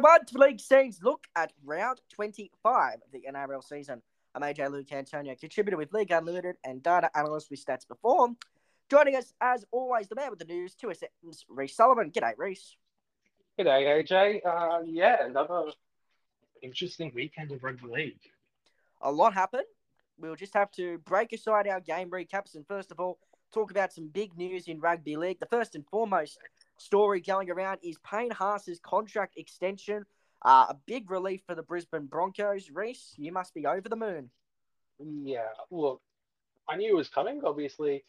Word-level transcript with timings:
One 0.00 0.24
to 0.24 0.38
league 0.38 0.60
scenes. 0.60 1.00
Look 1.02 1.26
at 1.36 1.52
round 1.62 2.00
25 2.14 2.94
of 2.94 3.00
the 3.12 3.24
NRL 3.30 3.62
season. 3.62 4.00
I'm 4.34 4.40
AJ 4.40 4.70
Luke 4.70 4.90
Antonio, 4.92 5.34
contributor 5.38 5.76
with 5.76 5.92
League 5.92 6.10
Unlimited 6.10 6.56
and 6.64 6.82
data 6.82 7.10
analyst 7.14 7.50
with 7.50 7.62
Stats 7.62 7.86
Perform. 7.86 8.38
Joining 8.90 9.14
us, 9.16 9.34
as 9.42 9.66
always, 9.70 10.08
the 10.08 10.14
man 10.14 10.30
with 10.30 10.38
the 10.38 10.46
news, 10.46 10.74
two 10.74 10.90
seconds, 10.94 11.44
Rhys 11.50 11.76
Sullivan. 11.76 12.10
G'day, 12.10 12.32
Rhys. 12.38 12.76
G'day, 13.58 14.02
AJ. 14.02 14.40
Uh, 14.42 14.84
yeah, 14.86 15.26
another 15.26 15.64
interesting 16.62 17.12
weekend 17.14 17.52
of 17.52 17.62
rugby 17.62 17.86
league. 17.86 18.20
A 19.02 19.12
lot 19.12 19.34
happened. 19.34 19.66
We'll 20.18 20.34
just 20.34 20.54
have 20.54 20.70
to 20.72 20.96
break 21.00 21.34
aside 21.34 21.68
our 21.68 21.80
game 21.80 22.08
recaps 22.08 22.54
and 22.54 22.66
first 22.66 22.90
of 22.90 23.00
all 23.00 23.18
talk 23.52 23.70
about 23.70 23.92
some 23.92 24.08
big 24.08 24.34
news 24.38 24.66
in 24.66 24.80
rugby 24.80 25.16
league. 25.16 25.40
The 25.40 25.46
first 25.46 25.74
and 25.74 25.84
foremost 25.88 26.38
story 26.80 27.20
going 27.20 27.50
around 27.50 27.78
is 27.82 27.96
Payne 27.98 28.30
Haas's 28.30 28.80
contract 28.80 29.36
extension. 29.36 30.04
Uh, 30.42 30.66
a 30.70 30.76
big 30.86 31.10
relief 31.10 31.42
for 31.46 31.54
the 31.54 31.62
Brisbane 31.62 32.06
Broncos. 32.06 32.70
Rhys, 32.70 33.12
you 33.16 33.30
must 33.32 33.52
be 33.54 33.66
over 33.66 33.88
the 33.88 33.96
moon. 33.96 34.30
Yeah, 34.98 35.48
look, 35.70 36.00
I 36.68 36.76
knew 36.76 36.92
it 36.92 36.96
was 36.96 37.08
coming. 37.08 37.42
Obviously, 37.44 38.04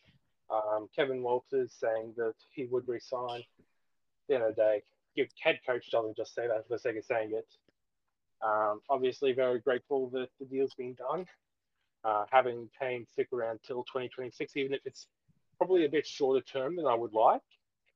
um, 0.49 0.88
Kevin 0.95 1.22
Walters 1.22 1.73
saying 1.77 2.14
that 2.17 2.36
he 2.53 2.66
would 2.66 2.88
resign. 2.88 3.42
At 3.42 4.27
the 4.27 4.36
end 4.36 4.44
of 4.44 4.55
the 4.55 4.61
day, 4.61 4.83
your 5.16 5.27
head 5.42 5.59
coach 5.66 5.92
doesn't 5.92 6.16
just 6.16 6.33
say 6.33 6.47
that 6.47 6.67
for 6.67 6.75
the 6.75 6.80
sake 6.80 6.97
of 6.97 7.03
saying 7.03 7.31
it. 7.33 7.47
Um, 8.42 8.81
obviously, 8.89 9.33
very 9.33 9.59
grateful 9.59 10.09
that 10.11 10.30
the 10.39 10.45
deal's 10.45 10.73
been 10.73 10.94
done. 10.94 11.25
Uh, 12.03 12.25
having 12.31 12.69
Payne 12.80 13.05
stick 13.11 13.27
around 13.33 13.59
till 13.66 13.83
2026, 13.83 14.55
even 14.55 14.73
if 14.73 14.81
it's 14.86 15.08
probably 15.58 15.86
a 15.86 15.89
bit 15.89 16.08
shorter 16.08 16.42
term 16.42 16.77
than 16.77 16.88
I 16.88 16.95
would 16.95 17.14
like. 17.14 17.42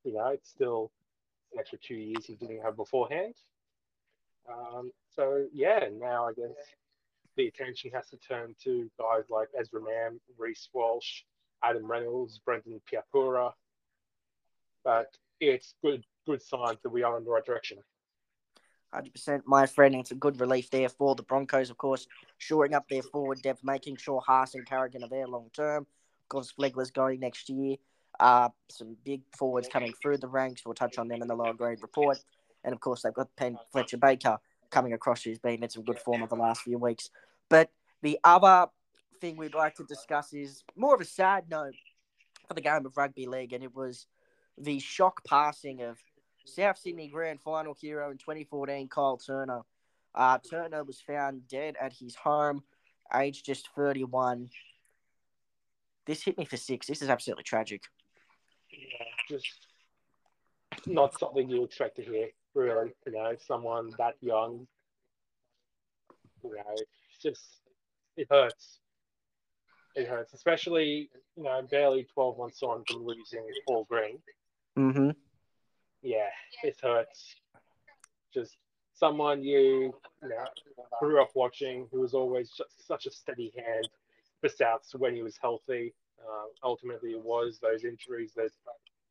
You 0.06 0.12
know, 0.12 0.28
it's 0.28 0.48
still 0.48 0.92
an 1.52 1.58
extra 1.58 1.78
two 1.78 1.96
years 1.96 2.24
he 2.24 2.36
didn't 2.36 2.62
have 2.62 2.76
beforehand. 2.76 3.34
Um, 4.48 4.92
so 5.16 5.46
yeah, 5.52 5.88
now 5.92 6.28
I 6.28 6.32
guess 6.32 6.54
the 7.36 7.48
attention 7.48 7.90
has 7.92 8.08
to 8.10 8.16
turn 8.16 8.54
to 8.62 8.88
guys 9.00 9.24
like 9.28 9.48
Ezra 9.58 9.80
Mam, 9.82 10.20
Reece 10.38 10.68
Walsh, 10.72 11.22
Adam 11.64 11.90
Reynolds, 11.90 12.38
Brendan 12.38 12.80
Piakura. 12.88 13.50
But 14.84 15.08
it's 15.40 15.74
good 15.82 16.04
good 16.24 16.40
signs 16.40 16.78
that 16.84 16.90
we 16.90 17.02
are 17.02 17.18
in 17.18 17.24
the 17.24 17.30
right 17.30 17.44
direction. 17.44 17.78
100%, 18.94 19.42
my 19.44 19.66
friend. 19.66 19.96
It's 19.96 20.12
a 20.12 20.14
good 20.14 20.40
relief 20.40 20.70
there 20.70 20.88
for 20.88 21.16
the 21.16 21.24
Broncos, 21.24 21.70
of 21.70 21.76
course, 21.76 22.06
shoring 22.38 22.74
up 22.74 22.88
their 22.88 23.02
forward 23.02 23.42
depth, 23.42 23.64
making 23.64 23.96
sure 23.96 24.20
Haas 24.20 24.54
and 24.54 24.64
Carrigan 24.64 25.02
are 25.02 25.08
there 25.08 25.26
long 25.26 25.50
term. 25.52 25.82
Of 25.82 26.28
course, 26.28 26.54
Flegler's 26.56 26.92
going 26.92 27.18
next 27.18 27.48
year. 27.48 27.76
Uh, 28.18 28.48
some 28.68 28.96
big 29.04 29.22
forwards 29.36 29.68
coming 29.68 29.92
through 30.00 30.18
the 30.18 30.28
ranks. 30.28 30.62
We'll 30.64 30.74
touch 30.74 30.98
on 30.98 31.08
them 31.08 31.22
in 31.22 31.28
the 31.28 31.34
lower 31.34 31.54
grade 31.54 31.78
report. 31.82 32.18
And 32.64 32.72
of 32.72 32.80
course, 32.80 33.02
they've 33.02 33.14
got 33.14 33.34
Penn 33.36 33.58
Fletcher 33.72 33.98
Baker 33.98 34.38
coming 34.70 34.92
across 34.92 35.22
who's 35.22 35.38
been 35.38 35.62
in 35.62 35.70
some 35.70 35.84
good 35.84 35.98
form 35.98 36.22
over 36.22 36.34
the 36.34 36.42
last 36.42 36.62
few 36.62 36.78
weeks. 36.78 37.10
But 37.48 37.70
the 38.02 38.18
other 38.24 38.66
thing 39.20 39.36
we'd 39.36 39.54
like 39.54 39.74
to 39.76 39.84
discuss 39.84 40.32
is 40.32 40.64
more 40.76 40.94
of 40.94 41.00
a 41.00 41.04
sad 41.04 41.44
note 41.48 41.74
for 42.48 42.54
the 42.54 42.60
game 42.60 42.86
of 42.86 42.96
rugby 42.96 43.26
league, 43.26 43.52
and 43.52 43.62
it 43.62 43.74
was 43.74 44.06
the 44.58 44.78
shock 44.78 45.24
passing 45.24 45.82
of 45.82 45.98
South 46.44 46.78
Sydney 46.78 47.08
Grand 47.08 47.40
Final 47.40 47.74
hero 47.74 48.10
in 48.10 48.18
2014, 48.18 48.88
Kyle 48.88 49.16
Turner. 49.16 49.62
Uh, 50.14 50.38
Turner 50.38 50.84
was 50.84 51.00
found 51.00 51.46
dead 51.48 51.76
at 51.80 51.92
his 51.92 52.14
home, 52.14 52.62
aged 53.14 53.44
just 53.44 53.68
31. 53.76 54.48
This 56.06 56.22
hit 56.22 56.38
me 56.38 56.44
for 56.44 56.56
six. 56.56 56.86
This 56.86 57.02
is 57.02 57.10
absolutely 57.10 57.44
tragic. 57.44 57.82
Just 59.28 59.66
not 60.86 61.18
something 61.18 61.48
you 61.48 61.64
expect 61.64 61.96
to 61.96 62.02
hear, 62.02 62.28
really. 62.54 62.92
You 63.06 63.12
know, 63.12 63.32
someone 63.46 63.92
that 63.98 64.14
young. 64.20 64.66
You 66.42 66.54
know, 66.54 66.74
it's 66.74 67.22
just 67.22 67.44
it 68.16 68.28
hurts. 68.30 68.80
It 69.94 70.06
hurts, 70.06 70.34
especially 70.34 71.10
you 71.36 71.42
know, 71.42 71.62
barely 71.70 72.06
12 72.12 72.38
months 72.38 72.62
on 72.62 72.84
from 72.84 73.04
losing 73.06 73.46
Paul 73.66 73.86
Green. 73.88 74.18
Mm-hmm 74.78 75.10
yeah, 76.06 76.28
it 76.62 76.76
hurts. 76.82 77.34
Just 78.32 78.56
someone 78.94 79.42
you, 79.42 79.94
you 80.22 80.28
know, 80.28 80.44
grew 81.00 81.20
up 81.20 81.30
watching 81.34 81.88
who 81.90 82.00
was 82.00 82.14
always 82.14 82.50
such 82.78 83.06
a 83.06 83.10
steady 83.10 83.52
hand 83.56 83.88
for 84.40 84.48
Souths 84.48 84.94
when 84.94 85.14
he 85.14 85.22
was 85.22 85.36
healthy. 85.40 85.92
Uh, 86.20 86.46
ultimately, 86.62 87.10
it 87.10 87.22
was 87.22 87.58
those 87.60 87.84
injuries 87.84 88.32
that 88.36 88.50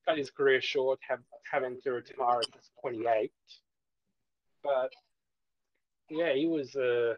cut 0.08 0.18
his 0.18 0.32
career 0.32 0.62
short, 0.62 1.00
have, 1.08 1.20
having 1.52 1.80
to 1.84 1.92
retire 1.92 2.40
at 2.40 2.48
28. 2.82 3.32
But 4.64 4.92
yeah, 6.10 6.34
he 6.34 6.48
was 6.48 6.76
a 6.76 7.16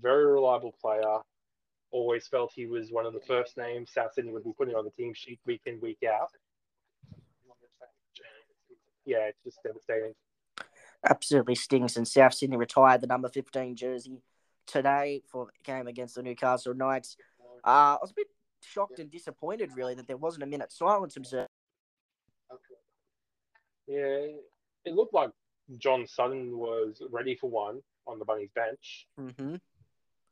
very 0.00 0.26
reliable 0.26 0.74
player. 0.80 1.18
Always 1.90 2.26
felt 2.26 2.52
he 2.54 2.66
was 2.66 2.90
one 2.90 3.06
of 3.06 3.12
the 3.12 3.20
first 3.20 3.56
names 3.56 3.92
South 3.92 4.14
Sydney 4.14 4.32
would 4.32 4.44
be 4.44 4.52
putting 4.56 4.74
on 4.74 4.84
the 4.84 4.90
team 4.90 5.12
sheet 5.14 5.40
week 5.46 5.62
in, 5.66 5.80
week 5.80 5.98
out 6.08 6.30
yeah, 9.04 9.28
it's 9.28 9.42
just 9.44 9.62
devastating. 9.62 10.14
Absolutely 11.08 11.54
stings. 11.54 11.96
And 11.96 12.08
South 12.08 12.34
Sydney 12.34 12.56
retired 12.56 13.00
the 13.00 13.06
number 13.06 13.28
15 13.28 13.76
jersey 13.76 14.22
today 14.66 15.22
for 15.30 15.48
game 15.62 15.86
against 15.86 16.14
the 16.14 16.22
Newcastle 16.22 16.74
Knights. 16.74 17.16
Uh, 17.64 17.96
I 17.96 17.98
was 18.00 18.10
a 18.10 18.14
bit 18.14 18.28
shocked 18.62 18.98
and 18.98 19.10
disappointed, 19.10 19.70
really, 19.76 19.94
that 19.94 20.06
there 20.06 20.16
wasn't 20.16 20.44
a 20.44 20.46
minute 20.46 20.72
silence 20.72 21.16
observed. 21.16 21.50
Yeah, 23.86 24.26
it 24.84 24.94
looked 24.94 25.14
like 25.14 25.30
John 25.78 26.06
Sutton 26.06 26.58
was 26.58 27.02
ready 27.10 27.36
for 27.36 27.50
one 27.50 27.80
on 28.06 28.18
the 28.18 28.24
Bunnies 28.24 28.50
bench. 28.54 29.06
Mm-hmm. 29.18 29.56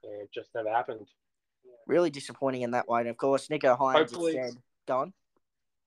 it 0.03 0.31
just 0.33 0.51
never 0.55 0.71
happened. 0.71 1.07
Really 1.87 2.11
disappointing 2.11 2.63
in 2.63 2.73
that 2.73 2.89
way. 2.89 3.01
And 3.01 3.09
of 3.09 3.17
course, 3.17 3.49
Nicho 3.49 3.79
Hynes 3.79 3.95
hopefully, 3.95 4.33
said, 4.35 4.55
"Go 4.87 4.99
on." 4.99 5.13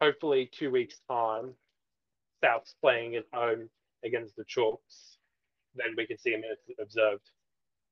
Hopefully, 0.02 0.50
two 0.52 0.72
weeks' 0.72 1.00
time, 1.10 1.54
South's 2.44 2.76
playing 2.82 3.16
at 3.16 3.26
home 3.34 3.70
against 4.04 4.36
the 4.36 4.44
Chooks, 4.44 5.18
then 5.76 5.96
we 5.98 6.06
can 6.06 6.18
see 6.18 6.32
him 6.32 6.44
observed. 6.80 7.30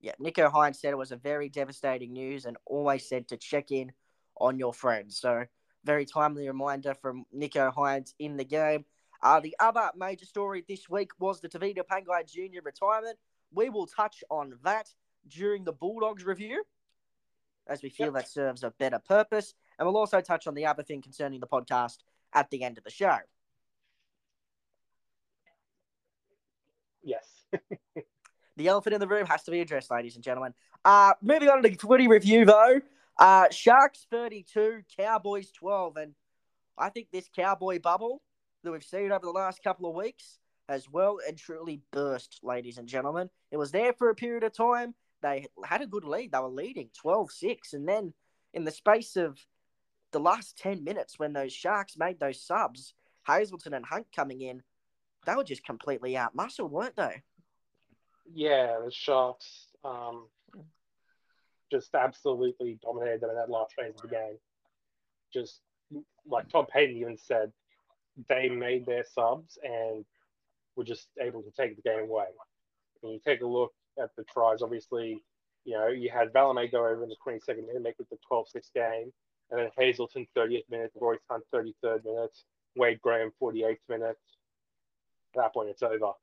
Yeah, 0.02 0.14
Nicho 0.20 0.52
Hynes 0.52 0.76
said 0.76 0.92
it 0.92 0.98
was 0.98 1.12
a 1.12 1.18
very 1.18 1.50
devastating 1.50 2.14
news 2.14 2.46
and 2.46 2.58
always 2.66 3.08
said 3.08 3.28
to 3.30 3.38
check 3.38 3.72
in 3.72 3.92
on 4.38 4.60
your 4.60 4.74
friends. 4.74 5.18
So, 5.18 5.46
very 5.86 6.06
timely 6.06 6.48
reminder 6.48 6.94
from 6.94 7.26
Nicho 7.34 7.74
Hynes 7.74 8.14
in 8.20 8.38
the 8.38 8.44
game. 8.44 8.86
Uh, 9.24 9.40
the 9.40 9.56
other 9.58 9.90
major 9.96 10.26
story 10.26 10.66
this 10.68 10.90
week 10.90 11.12
was 11.18 11.40
the 11.40 11.48
Tevita 11.48 11.82
Pangai 11.90 12.28
Jr. 12.28 12.60
retirement. 12.62 13.18
We 13.54 13.70
will 13.70 13.88
touch 13.88 14.22
on 14.30 14.54
that 14.64 14.90
during 15.26 15.64
the 15.64 15.72
Bulldogs 15.72 16.26
review, 16.26 16.62
as 17.66 17.82
we 17.82 17.90
feel 17.90 18.08
yep. 18.08 18.16
that 18.16 18.28
serves 18.28 18.64
a 18.64 18.72
better 18.72 19.00
purpose. 19.00 19.54
And 19.80 19.88
we'll 19.88 19.98
also 19.98 20.20
touch 20.20 20.46
on 20.46 20.56
the 20.56 20.66
other 20.66 20.84
thing 20.84 21.02
concerning 21.02 21.40
the 21.40 21.48
podcast 21.48 22.00
at 22.34 22.50
the 22.50 22.64
end 22.64 22.78
of 22.78 22.84
the 22.84 22.90
show. 22.90 23.18
Yes. 27.02 27.26
the 28.58 28.68
elephant 28.68 28.96
in 28.96 29.00
the 29.00 29.08
room 29.08 29.26
has 29.28 29.44
to 29.44 29.52
be 29.52 29.62
addressed, 29.62 29.90
ladies 29.90 30.16
and 30.16 30.24
gentlemen. 30.24 30.54
Uh, 30.84 31.14
moving 31.22 31.48
on 31.48 31.64
to 31.64 31.70
the 31.70 31.76
footy 31.76 32.10
review, 32.10 32.44
though. 32.44 32.82
Uh, 33.18 33.46
Sharks 33.52 34.06
32, 34.12 34.82
Cowboys 34.98 35.50
12. 35.52 35.96
And 35.96 36.14
I 36.78 36.90
think 36.90 37.08
this 37.14 37.30
Cowboy 37.34 37.80
bubble 37.80 38.22
that 38.64 38.72
we've 38.72 38.84
seen 38.84 39.12
over 39.12 39.26
the 39.26 39.32
last 39.32 39.64
couple 39.64 39.90
of 39.90 39.96
weeks 39.96 40.40
has 40.70 40.90
well 40.90 41.20
and 41.28 41.38
truly 41.38 41.82
burst, 41.92 42.40
ladies 42.44 42.78
and 42.78 42.88
gentlemen. 42.88 43.30
It 43.52 43.58
was 43.58 43.72
there 43.72 43.94
for 43.94 44.10
a 44.10 44.16
period 44.16 44.44
of 44.44 44.54
time. 44.54 44.96
They 45.22 45.48
had 45.64 45.82
a 45.82 45.88
good 45.88 46.06
lead. 46.06 46.32
They 46.32 46.40
were 46.40 46.48
leading 46.48 46.90
12 47.00 47.32
6. 47.32 47.74
And 47.74 47.88
then 47.88 48.14
in 48.54 48.64
the 48.64 48.72
space 48.72 49.16
of 49.16 49.38
the 50.12 50.20
last 50.20 50.58
10 50.58 50.84
minutes, 50.84 51.20
when 51.20 51.34
those 51.34 51.54
Sharks 51.54 51.98
made 51.98 52.20
those 52.20 52.42
subs, 52.42 52.94
Hazelton 53.28 53.74
and 53.74 53.86
Hunt 53.86 54.08
coming 54.16 54.42
in, 54.42 54.64
they 55.26 55.36
were 55.36 55.44
just 55.44 55.66
completely 55.66 56.18
out 56.18 56.36
muscled, 56.36 56.72
weren't 56.72 56.96
they? 56.96 57.24
Yeah, 58.34 58.80
the 58.84 58.92
Sharks 58.92 59.68
um, 59.84 60.28
just 61.72 61.94
absolutely 61.96 62.80
dominated 62.82 63.22
them 63.22 63.32
in 63.32 63.36
that 63.36 63.50
last 63.50 63.74
phase 63.78 63.94
of 63.96 64.10
the 64.10 64.16
game. 64.16 64.38
Just 65.34 65.62
like 66.28 66.50
Todd 66.50 66.68
Payten 66.74 66.96
even 66.98 67.18
said, 67.18 67.52
they 68.30 68.50
made 68.50 68.86
their 68.86 69.04
subs 69.04 69.58
and 69.64 70.06
were 70.76 70.84
just 70.84 71.08
able 71.20 71.42
to 71.42 71.52
take 71.52 71.76
the 71.76 71.82
game 71.82 72.02
away. 72.02 72.26
When 73.02 73.14
you 73.14 73.20
take 73.26 73.42
a 73.42 73.48
look 73.48 73.74
at 74.02 74.10
the 74.16 74.24
tries, 74.24 74.62
obviously, 74.62 75.24
you 75.66 75.74
know, 75.74 75.88
you 75.88 76.10
had 76.10 76.34
Valemei 76.34 76.72
go 76.72 76.86
over 76.86 77.04
in 77.04 77.10
the 77.10 77.16
22nd 77.26 77.68
minute, 77.68 77.82
make 77.82 77.96
it 78.00 78.10
the 78.10 78.18
12 78.28 78.50
6 78.50 78.70
game, 78.74 79.12
and 79.52 79.60
then 79.60 79.70
Hazelton 79.78 80.28
30th 80.36 80.64
minute, 80.70 80.92
Royce 81.00 81.20
Hunt 81.30 81.44
33rd 81.54 82.06
minute, 82.06 82.36
Wade 82.76 83.02
Graham 83.02 83.32
48th 83.42 83.78
minute, 83.90 84.18
at 85.36 85.42
that 85.42 85.54
point, 85.54 85.70
it's 85.70 85.84
over. 85.84 86.14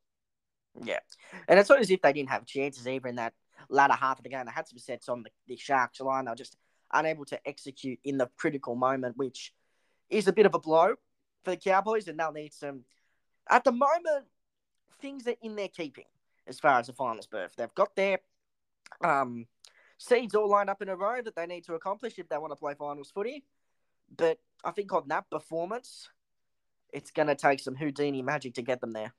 Yeah, 0.82 1.00
and 1.48 1.58
it's 1.58 1.68
not 1.68 1.80
as 1.80 1.90
if 1.90 2.00
they 2.00 2.12
didn't 2.12 2.30
have 2.30 2.46
chances 2.46 2.86
either 2.86 3.08
in 3.08 3.16
that 3.16 3.34
latter 3.68 3.94
half 3.94 4.18
of 4.18 4.22
the 4.22 4.30
game. 4.30 4.46
They 4.46 4.52
had 4.52 4.68
some 4.68 4.78
sets 4.78 5.08
on 5.08 5.24
the, 5.24 5.30
the 5.48 5.56
Sharks 5.56 6.00
line. 6.00 6.24
They 6.24 6.30
were 6.30 6.36
just 6.36 6.56
unable 6.92 7.24
to 7.26 7.48
execute 7.48 7.98
in 8.04 8.18
the 8.18 8.30
critical 8.36 8.76
moment, 8.76 9.16
which 9.16 9.52
is 10.08 10.28
a 10.28 10.32
bit 10.32 10.46
of 10.46 10.54
a 10.54 10.58
blow 10.58 10.94
for 11.44 11.52
the 11.52 11.56
Cowboys, 11.56 12.08
and 12.08 12.18
they'll 12.18 12.32
need 12.32 12.52
some. 12.52 12.84
At 13.48 13.64
the 13.64 13.72
moment, 13.72 14.26
things 15.00 15.26
are 15.26 15.34
in 15.42 15.56
their 15.56 15.68
keeping. 15.68 16.04
as 16.46 16.58
far 16.58 16.78
as 16.78 16.88
the 16.88 16.92
finals 16.92 17.26
berth. 17.26 17.54
They've 17.56 17.74
got 17.74 17.94
their 17.96 18.18
um, 19.02 19.46
seeds 19.98 20.34
all 20.34 20.48
lined 20.50 20.68
up 20.70 20.82
in 20.82 20.88
a 20.88 20.96
row 20.96 21.22
that 21.22 21.36
they 21.36 21.46
need 21.46 21.64
to 21.64 21.74
accomplish 21.74 22.18
if 22.18 22.28
they 22.28 22.38
want 22.38 22.50
to 22.50 22.56
play 22.56 22.74
finals 22.74 23.10
footy. 23.10 23.44
But 24.14 24.38
I 24.64 24.72
think 24.72 24.92
on 24.92 25.04
that 25.08 25.30
performance, 25.30 26.08
it's 26.92 27.10
going 27.10 27.28
to 27.28 27.36
take 27.36 27.60
some 27.60 27.76
Houdini 27.76 28.22
magic 28.22 28.54
to 28.54 28.62
get 28.62 28.80
them 28.80 28.92
there. 28.92 29.14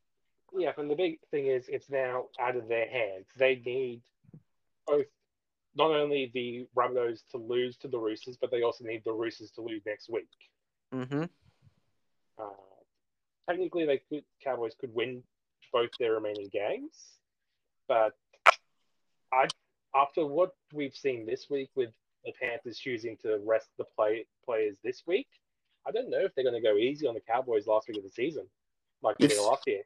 Yeah, 0.53 0.71
and 0.77 0.91
the 0.91 0.95
big 0.95 1.19
thing 1.31 1.47
is 1.47 1.69
it's 1.69 1.89
now 1.89 2.25
out 2.39 2.57
of 2.57 2.67
their 2.67 2.89
hands. 2.89 3.25
They 3.37 3.61
need 3.65 4.01
both 4.85 5.05
not 5.75 5.91
only 5.91 6.29
the 6.33 6.67
Rabbitohs 6.75 7.21
to 7.31 7.37
lose 7.37 7.77
to 7.77 7.87
the 7.87 7.97
Roosters, 7.97 8.35
but 8.35 8.51
they 8.51 8.61
also 8.61 8.83
need 8.83 9.03
the 9.05 9.13
Roosters 9.13 9.51
to 9.51 9.61
lose 9.61 9.81
next 9.85 10.09
week. 10.09 10.27
Mm-hmm. 10.93 11.23
Uh, 12.41 12.49
technically, 13.49 13.85
they 13.85 14.01
could 14.09 14.23
Cowboys 14.43 14.73
could 14.79 14.93
win 14.93 15.23
both 15.71 15.89
their 15.99 16.13
remaining 16.13 16.49
games, 16.51 17.19
but 17.87 18.13
I 19.33 19.47
after 19.95 20.25
what 20.25 20.51
we've 20.73 20.95
seen 20.95 21.25
this 21.25 21.47
week 21.49 21.69
with 21.75 21.89
the 22.25 22.33
Panthers 22.41 22.77
choosing 22.77 23.17
to 23.23 23.39
rest 23.45 23.67
the 23.77 23.85
play 23.95 24.25
players 24.45 24.77
this 24.83 25.03
week, 25.05 25.27
I 25.87 25.91
don't 25.91 26.09
know 26.09 26.19
if 26.19 26.33
they're 26.35 26.43
going 26.43 26.61
to 26.61 26.67
go 26.67 26.77
easy 26.77 27.07
on 27.07 27.13
the 27.13 27.21
Cowboys 27.21 27.67
last 27.67 27.87
week 27.87 27.97
of 27.97 28.03
the 28.03 28.09
season, 28.09 28.47
like 29.01 29.17
they 29.17 29.27
did 29.27 29.41
last 29.41 29.63
year. 29.67 29.81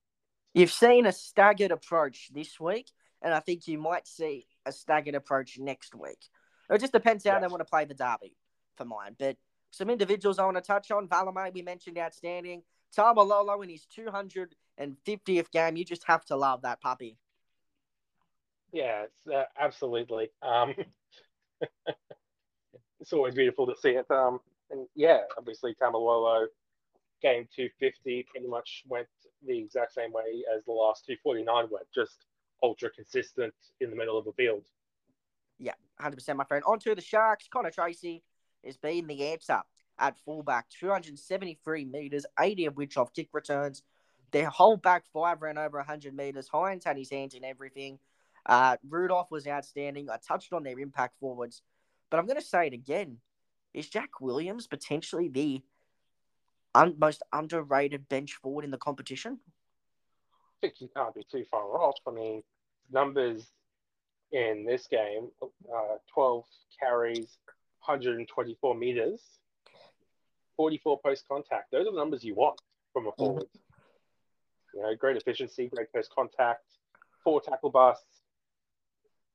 You've 0.53 0.71
seen 0.71 1.05
a 1.05 1.11
staggered 1.11 1.71
approach 1.71 2.29
this 2.33 2.59
week, 2.59 2.89
and 3.21 3.33
I 3.33 3.39
think 3.39 3.67
you 3.67 3.77
might 3.77 4.07
see 4.07 4.47
a 4.65 4.71
staggered 4.71 5.15
approach 5.15 5.57
next 5.59 5.93
week. 5.93 6.23
It 6.69 6.79
just 6.79 6.93
depends 6.93 7.25
how 7.25 7.33
yes. 7.33 7.41
they 7.41 7.47
want 7.47 7.59
to 7.61 7.65
play 7.65 7.85
the 7.85 7.93
derby 7.93 8.35
for 8.75 8.85
mine. 8.85 9.15
But 9.17 9.37
some 9.75 9.89
individuals 9.89 10.39
I 10.39 10.45
want 10.45 10.55
to 10.55 10.61
touch 10.61 10.89
on. 10.89 11.07
Valemei, 11.07 11.53
we 11.53 11.61
mentioned 11.61 11.97
outstanding. 11.97 12.63
Taumalolo 12.97 13.61
in 13.61 13.69
his 13.69 13.85
250th 13.97 15.51
game. 15.51 15.75
You 15.75 15.83
just 15.83 16.05
have 16.05 16.23
to 16.25 16.37
love 16.37 16.61
that 16.61 16.79
puppy. 16.79 17.17
Yeah, 18.71 19.03
it's, 19.03 19.27
uh, 19.27 19.43
absolutely. 19.59 20.29
Um, 20.41 20.75
it's 23.01 23.11
always 23.11 23.35
beautiful 23.35 23.67
to 23.67 23.75
see 23.75 23.91
it. 23.91 24.09
Um, 24.09 24.39
and 24.71 24.87
yeah, 24.95 25.19
obviously 25.37 25.75
Taumalolo 25.75 26.45
game 27.21 27.47
250 27.53 28.27
pretty 28.29 28.47
much 28.47 28.83
went 28.87 29.07
the 29.45 29.57
exact 29.59 29.93
same 29.93 30.13
way 30.13 30.43
as 30.55 30.63
the 30.65 30.71
last 30.71 31.05
249 31.05 31.67
went, 31.69 31.85
just 31.93 32.25
ultra 32.63 32.89
consistent 32.89 33.53
in 33.81 33.89
the 33.89 33.95
middle 33.95 34.17
of 34.17 34.23
the 34.23 34.33
field. 34.33 34.63
Yeah, 35.59 35.73
100%, 36.01 36.35
my 36.37 36.45
friend. 36.45 36.63
On 36.65 36.79
to 36.79 36.95
the 36.95 37.01
Sharks. 37.01 37.47
Connor 37.51 37.71
Tracey 37.71 38.23
is 38.65 38.77
being 38.77 39.07
the 39.07 39.27
answer 39.27 39.61
at 39.97 40.17
fullback, 40.25 40.67
273 40.69 41.85
metres, 41.85 42.25
80 42.39 42.65
of 42.65 42.77
which 42.77 42.97
off 42.97 43.13
kick 43.13 43.29
returns. 43.31 43.83
Their 44.31 44.49
whole 44.49 44.75
back 44.75 45.05
five 45.13 45.41
ran 45.41 45.57
over 45.57 45.77
100 45.77 46.15
metres. 46.15 46.49
Hynes 46.49 46.83
had 46.83 46.97
his 46.97 47.09
hands 47.09 47.35
in 47.35 47.45
everything. 47.45 47.99
Uh, 48.45 48.77
Rudolf 48.87 49.31
was 49.31 49.47
outstanding. 49.47 50.09
I 50.09 50.17
touched 50.17 50.51
on 50.51 50.63
their 50.63 50.79
impact 50.79 51.15
forwards, 51.19 51.61
but 52.09 52.19
I'm 52.19 52.25
going 52.25 52.39
to 52.39 52.45
say 52.45 52.67
it 52.67 52.73
again. 52.73 53.17
Is 53.73 53.89
Jack 53.89 54.21
Williams 54.21 54.67
potentially 54.67 55.29
the 55.29 55.61
un- 56.73 56.95
most 56.97 57.23
underrated 57.33 58.07
bench 58.07 58.33
forward 58.33 58.65
in 58.65 58.71
the 58.71 58.77
competition? 58.77 59.39
I 60.29 60.67
think 60.67 60.81
you 60.81 60.89
can't 60.95 61.13
be 61.13 61.25
too 61.29 61.45
far 61.49 61.63
off. 61.81 61.95
I 62.07 62.11
mean, 62.11 62.43
numbers 62.91 63.51
in 64.31 64.65
this 64.65 64.87
game 64.87 65.29
uh, 65.41 65.97
12 66.13 66.45
carries, 66.79 67.37
124 67.85 68.75
meters, 68.75 69.21
44 70.57 70.99
post 71.03 71.25
contact. 71.27 71.71
Those 71.71 71.87
are 71.87 71.91
the 71.91 71.97
numbers 71.97 72.23
you 72.23 72.35
want 72.35 72.59
from 72.93 73.07
a 73.07 73.11
forward. 73.11 73.43
Mm-hmm. 73.43 74.77
You 74.77 74.83
know, 74.83 74.95
great 74.95 75.17
efficiency, 75.17 75.69
great 75.73 75.91
post 75.93 76.11
contact, 76.13 76.63
four 77.23 77.41
tackle 77.41 77.69
busts. 77.69 78.21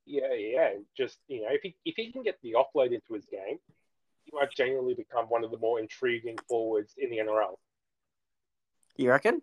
Yeah, 0.07 0.35
yeah. 0.35 0.71
Just 0.97 1.19
you 1.29 1.43
know, 1.43 1.49
if 1.51 1.63
he 1.63 1.77
if 1.85 1.95
he 1.97 2.11
can 2.13 2.23
get 2.23 2.39
the 2.43 2.55
offload 2.55 2.93
into 2.93 3.15
his 3.15 3.25
game, 3.27 3.59
he 4.25 4.33
might 4.33 4.51
genuinely 4.51 4.95
become 4.95 5.27
one 5.27 5.45
of 5.45 5.51
the 5.51 5.59
more 5.59 5.79
intriguing 5.79 6.37
forwards 6.49 6.95
in 6.99 7.11
the 7.11 7.19
NRL. 7.19 7.57
You 8.97 9.11
reckon? 9.11 9.41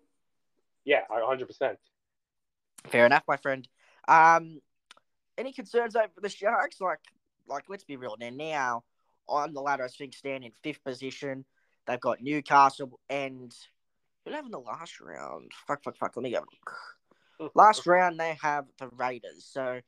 Yeah, 0.86 1.02
hundred 1.10 1.48
percent. 1.48 1.80
Fair 2.86 3.06
enough, 3.06 3.24
my 3.28 3.38
friend. 3.38 3.68
Um, 4.08 4.62
any 5.38 5.52
concerns 5.52 5.96
over 5.96 6.08
the 6.22 6.30
Sharks? 6.30 6.80
Like, 6.80 7.00
like 7.48 7.66
let's 7.68 7.84
be 7.84 7.98
real. 7.98 8.16
They're 8.20 8.32
now 8.32 8.84
on 9.28 9.54
the 9.54 9.62
ladder. 9.62 9.86
I 9.86 9.88
think 9.88 10.14
stand 10.14 10.44
in 10.44 10.52
fifth 10.64 10.84
position. 10.84 11.46
They've 11.86 12.00
got 12.00 12.22
Newcastle 12.22 13.00
and 13.10 13.56
who 14.26 14.34
have 14.34 14.46
in 14.46 14.52
the 14.52 14.60
last 14.60 15.00
round? 15.00 15.52
Fuck, 15.68 15.84
fuck, 15.84 15.98
fuck. 15.98 16.18
Let 16.18 16.24
me 16.24 16.32
go. 16.32 17.50
last 17.56 17.88
round 17.88 18.20
they 18.20 18.38
have 18.42 18.66
the 18.78 18.90
Raiders, 18.90 19.48
so 19.50 19.80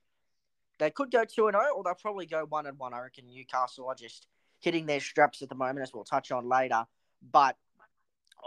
they 0.78 0.92
could 0.92 1.12
go 1.12 1.26
two 1.26 1.48
and 1.48 1.56
zero, 1.56 1.66
oh, 1.72 1.78
or 1.78 1.84
they'll 1.84 1.96
probably 1.96 2.26
go 2.26 2.46
one 2.48 2.66
and 2.66 2.78
one. 2.78 2.94
I 2.94 3.02
reckon 3.02 3.28
Newcastle 3.28 3.88
are 3.88 3.96
just 3.96 4.28
hitting 4.60 4.86
their 4.86 5.02
straps 5.02 5.42
at 5.42 5.50
the 5.50 5.56
moment, 5.56 5.82
as 5.82 5.94
we'll 5.94 6.06
touch 6.06 6.32
on 6.32 6.48
later. 6.48 6.86
But 7.32 7.58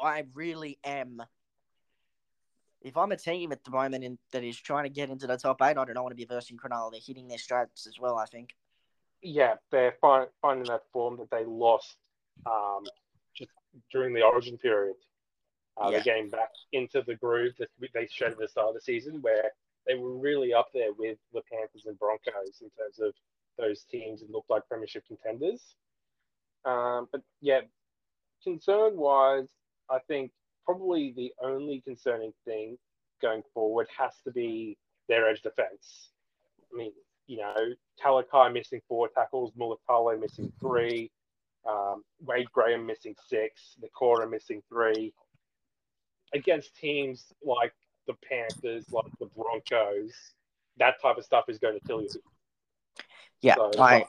I 0.01 0.25
really 0.35 0.79
am 0.83 1.23
if 2.85 2.97
I'm 2.97 3.13
a 3.13 3.17
team 3.17 3.53
at 3.53 3.65
the 3.65 3.71
moment 3.71 4.05
in, 4.05 4.19
that 4.33 4.43
is 4.43 4.59
trying 4.59 4.85
to 4.85 4.91
get 4.91 5.11
into 5.11 5.27
the 5.27 5.37
top 5.37 5.63
eight, 5.63 5.77
I 5.77 5.85
don't 5.85 5.95
want 5.95 6.11
to 6.11 6.17
be 6.17 6.25
versing 6.25 6.57
Cronulla. 6.57 6.91
They're 6.91 7.01
hitting 7.05 7.29
their 7.29 7.39
straps 7.39 7.87
as 7.87 7.99
well, 8.01 8.19
I 8.19 8.27
think. 8.27 8.55
Yeah, 9.23 9.55
they're 9.71 9.95
find, 10.01 10.29
finding 10.41 10.67
that 10.67 10.83
form 10.93 11.17
that 11.19 11.31
they 11.31 11.45
lost 11.45 11.97
um, 12.45 12.85
just 13.37 13.51
during 13.93 14.15
the 14.15 14.23
origin 14.23 14.59
period. 14.59 14.97
Uh, 15.81 15.87
yeah. 15.87 15.91
They're 15.91 16.05
getting 16.05 16.31
back 16.31 16.51
into 16.73 17.03
the 17.07 17.15
groove 17.15 17.55
that 17.59 17.69
they 17.95 18.09
showed 18.11 18.33
at 18.33 18.39
the 18.39 18.49
start 18.49 18.69
of 18.69 18.75
the 18.75 18.81
season, 18.81 19.23
where 19.23 19.51
they 19.87 19.95
were 19.95 20.17
really 20.19 20.53
up 20.53 20.69
there 20.75 20.93
with 20.99 21.19
the 21.33 21.43
Panthers 21.51 21.87
and 21.87 21.99
Broncos 21.99 22.61
in 22.61 22.71
terms 22.79 22.99
of 23.01 23.15
those 23.59 23.85
teams 23.91 24.21
that 24.21 24.31
looked 24.31 24.51
like 24.51 24.67
premiership 24.69 25.05
contenders. 25.07 25.77
Um, 26.65 27.09
but 27.11 27.23
yeah, 27.41 27.61
concern 28.43 28.97
wise, 28.97 29.49
I 29.91 29.99
think 30.09 30.31
probably 30.65 31.13
the 31.17 31.33
only 31.43 31.81
concerning 31.81 32.33
thing 32.45 32.77
going 33.21 33.43
forward 33.55 33.89
has 33.97 34.13
to 34.25 34.31
be 34.31 34.77
their 35.09 35.29
edge 35.29 35.43
defense. 35.43 36.11
I 36.73 36.77
mean, 36.77 36.93
you 37.33 37.39
know, 37.39 37.55
Talakai 38.05 38.53
missing 38.53 38.83
four 38.87 39.09
tackles, 39.09 39.53
Mulitalo 39.59 40.21
missing 40.21 40.53
three, 40.61 41.11
um, 41.67 42.03
Wade 42.21 42.53
Graham 42.53 42.85
missing 42.85 43.15
six, 43.27 43.75
Nikora 43.83 44.31
missing 44.31 44.63
three. 44.69 45.15
Against 46.35 46.77
teams 46.77 47.33
like 47.43 47.73
the 48.07 48.13
Panthers, 48.29 48.85
like 48.93 49.07
the 49.19 49.31
Broncos, 49.35 50.13
that 50.77 51.01
type 51.01 51.17
of 51.17 51.25
stuff 51.25 51.47
is 51.49 51.59
going 51.59 51.79
to 51.81 51.87
kill 51.87 52.03
you. 52.03 52.11
Yeah, 53.41 53.55
so 53.55 53.71
I, 53.81 54.05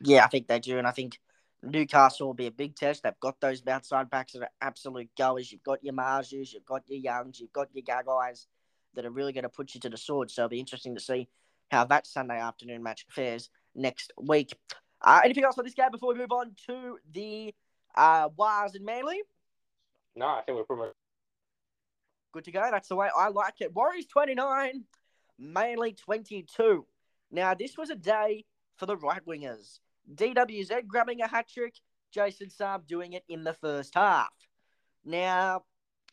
yeah, 0.00 0.24
I 0.24 0.28
think 0.28 0.46
they 0.46 0.60
do, 0.60 0.78
and 0.78 0.86
I 0.86 0.92
think 0.92 1.18
Newcastle 1.64 2.28
will 2.28 2.34
be 2.34 2.46
a 2.46 2.52
big 2.52 2.76
test. 2.76 3.02
They've 3.02 3.12
got 3.20 3.40
those 3.40 3.60
outside 3.66 4.08
backs 4.08 4.34
that 4.34 4.42
are 4.42 4.50
absolute 4.60 5.10
goers. 5.18 5.50
You've 5.50 5.64
got 5.64 5.82
your 5.82 5.94
Marzhews, 5.94 6.52
you've 6.52 6.64
got 6.64 6.84
your 6.86 7.00
Youngs, 7.00 7.40
you've 7.40 7.52
got 7.52 7.70
your 7.72 7.82
Gagais 7.82 8.46
that 8.94 9.04
are 9.04 9.10
really 9.10 9.32
going 9.32 9.42
to 9.42 9.48
put 9.48 9.74
you 9.74 9.80
to 9.80 9.88
the 9.88 9.96
sword. 9.96 10.30
So 10.30 10.42
it'll 10.42 10.50
be 10.50 10.60
interesting 10.60 10.94
to 10.94 11.00
see 11.00 11.28
how 11.70 11.84
that 11.84 12.06
Sunday 12.06 12.38
afternoon 12.38 12.82
match 12.82 13.06
fares 13.10 13.50
next 13.74 14.12
week. 14.20 14.56
Uh, 15.00 15.20
anything 15.24 15.44
else 15.44 15.58
on 15.58 15.64
this 15.64 15.74
game 15.74 15.90
before 15.90 16.12
we 16.12 16.18
move 16.18 16.32
on 16.32 16.52
to 16.66 16.98
the 17.12 17.54
uh, 17.96 18.28
Wars 18.36 18.74
and 18.74 18.84
Manly? 18.84 19.20
No, 20.16 20.26
I 20.26 20.42
think 20.42 20.56
we're 20.56 20.64
pretty 20.64 20.82
much 20.82 20.92
good 22.32 22.44
to 22.44 22.52
go. 22.52 22.68
That's 22.70 22.88
the 22.88 22.96
way 22.96 23.08
I 23.16 23.28
like 23.28 23.54
it. 23.60 23.74
Warriors 23.74 24.06
29, 24.06 24.84
Manly 25.38 25.92
22. 25.92 26.86
Now, 27.30 27.54
this 27.54 27.76
was 27.76 27.90
a 27.90 27.94
day 27.94 28.44
for 28.76 28.86
the 28.86 28.96
right 28.96 29.24
wingers. 29.26 29.78
DWZ 30.14 30.86
grabbing 30.86 31.20
a 31.20 31.28
hat 31.28 31.48
trick, 31.52 31.74
Jason 32.12 32.48
Saab 32.48 32.86
doing 32.86 33.12
it 33.12 33.24
in 33.28 33.44
the 33.44 33.52
first 33.52 33.94
half. 33.94 34.32
Now, 35.04 35.62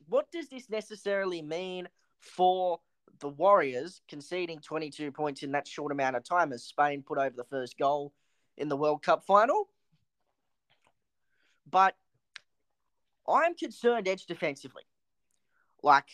what 0.08 0.32
does 0.32 0.50
this 0.50 0.70
necessarily 0.70 1.42
mean 1.42 1.88
for 2.20 2.80
the 3.20 3.30
Warriors 3.30 4.02
conceding 4.08 4.60
22 4.60 5.12
points 5.12 5.44
in 5.44 5.52
that 5.52 5.68
short 5.68 5.92
amount 5.92 6.16
of 6.16 6.24
time 6.24 6.52
as 6.52 6.64
Spain 6.64 7.04
put 7.06 7.18
over 7.18 7.36
the 7.36 7.46
first 7.46 7.78
goal 7.78 8.14
in 8.58 8.70
the 8.70 8.78
World 8.78 9.04
Cup 9.04 9.26
final? 9.26 9.70
But 11.70 11.96
I'm 13.28 13.56
concerned 13.56 14.08
edge 14.08 14.26
defensively. 14.26 14.84
Like, 15.82 16.06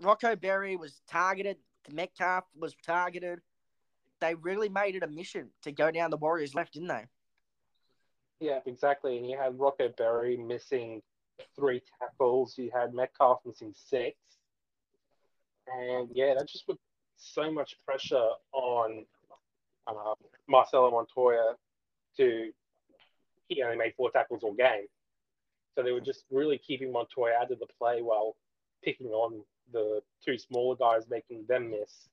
Rocco 0.00 0.36
Berry 0.36 0.76
was 0.76 1.00
targeted, 1.08 1.56
Metcalf 1.90 2.44
was 2.54 2.74
targeted 2.84 3.40
they 4.22 4.34
really 4.36 4.68
made 4.68 4.94
it 4.94 5.02
a 5.02 5.08
mission 5.08 5.50
to 5.62 5.72
go 5.72 5.90
down 5.90 6.10
the 6.10 6.16
Warriors 6.16 6.54
left, 6.54 6.74
didn't 6.74 6.88
they? 6.88 7.04
Yeah, 8.40 8.60
exactly. 8.66 9.18
And 9.18 9.28
you 9.28 9.36
had 9.36 9.58
Rocco 9.58 9.88
Berry 9.98 10.36
missing 10.36 11.02
three 11.56 11.82
tackles. 11.98 12.56
You 12.56 12.70
had 12.72 12.94
Metcalf 12.94 13.40
missing 13.44 13.74
six. 13.74 14.16
And 15.66 16.08
yeah, 16.12 16.34
that 16.34 16.48
just 16.48 16.66
put 16.66 16.78
so 17.16 17.50
much 17.50 17.76
pressure 17.86 18.28
on 18.52 19.04
uh, 19.86 20.14
Marcelo 20.48 20.90
Montoya 20.90 21.54
to 22.16 22.50
he 23.48 23.62
only 23.62 23.76
made 23.76 23.94
four 23.96 24.10
tackles 24.10 24.42
all 24.42 24.54
game. 24.54 24.86
So 25.74 25.82
they 25.82 25.92
were 25.92 26.00
just 26.00 26.24
really 26.30 26.58
keeping 26.58 26.92
Montoya 26.92 27.34
out 27.40 27.50
of 27.50 27.58
the 27.58 27.66
play 27.78 28.02
while 28.02 28.36
picking 28.82 29.08
on 29.08 29.42
the 29.72 30.02
two 30.24 30.38
smaller 30.38 30.76
guys 30.76 31.08
making 31.08 31.44
them 31.48 31.70
miss. 31.70 32.08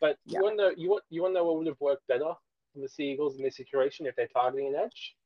But 0.00 0.18
Yeah. 0.24 0.38
you 0.38 0.44
want 0.44 0.58
to 0.58 0.62
know 0.64 0.70
you 0.76 0.90
want 0.90 1.04
you 1.10 1.22
want 1.22 1.32
to 1.32 1.40
know 1.40 1.44
what 1.44 1.56
would 1.58 1.66
have 1.66 1.80
worked 1.80 2.06
better 2.06 2.34
for 2.72 2.80
the 2.80 2.88
Seagulls 2.88 3.36
in 3.36 3.42
this 3.42 3.56
situation 3.56 4.06
if 4.06 4.16
they're 4.16 4.28
targeting 4.28 4.68
an 4.68 4.76
edge? 4.76 5.16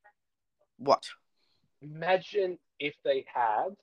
What? 0.78 1.06
Imagine 1.82 2.58
if 2.78 2.94
they 3.04 3.24
had 3.32 3.76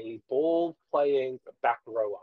a 0.00 0.20
ball 0.28 0.76
playing 0.90 1.40
back 1.62 1.80
rower 1.86 2.20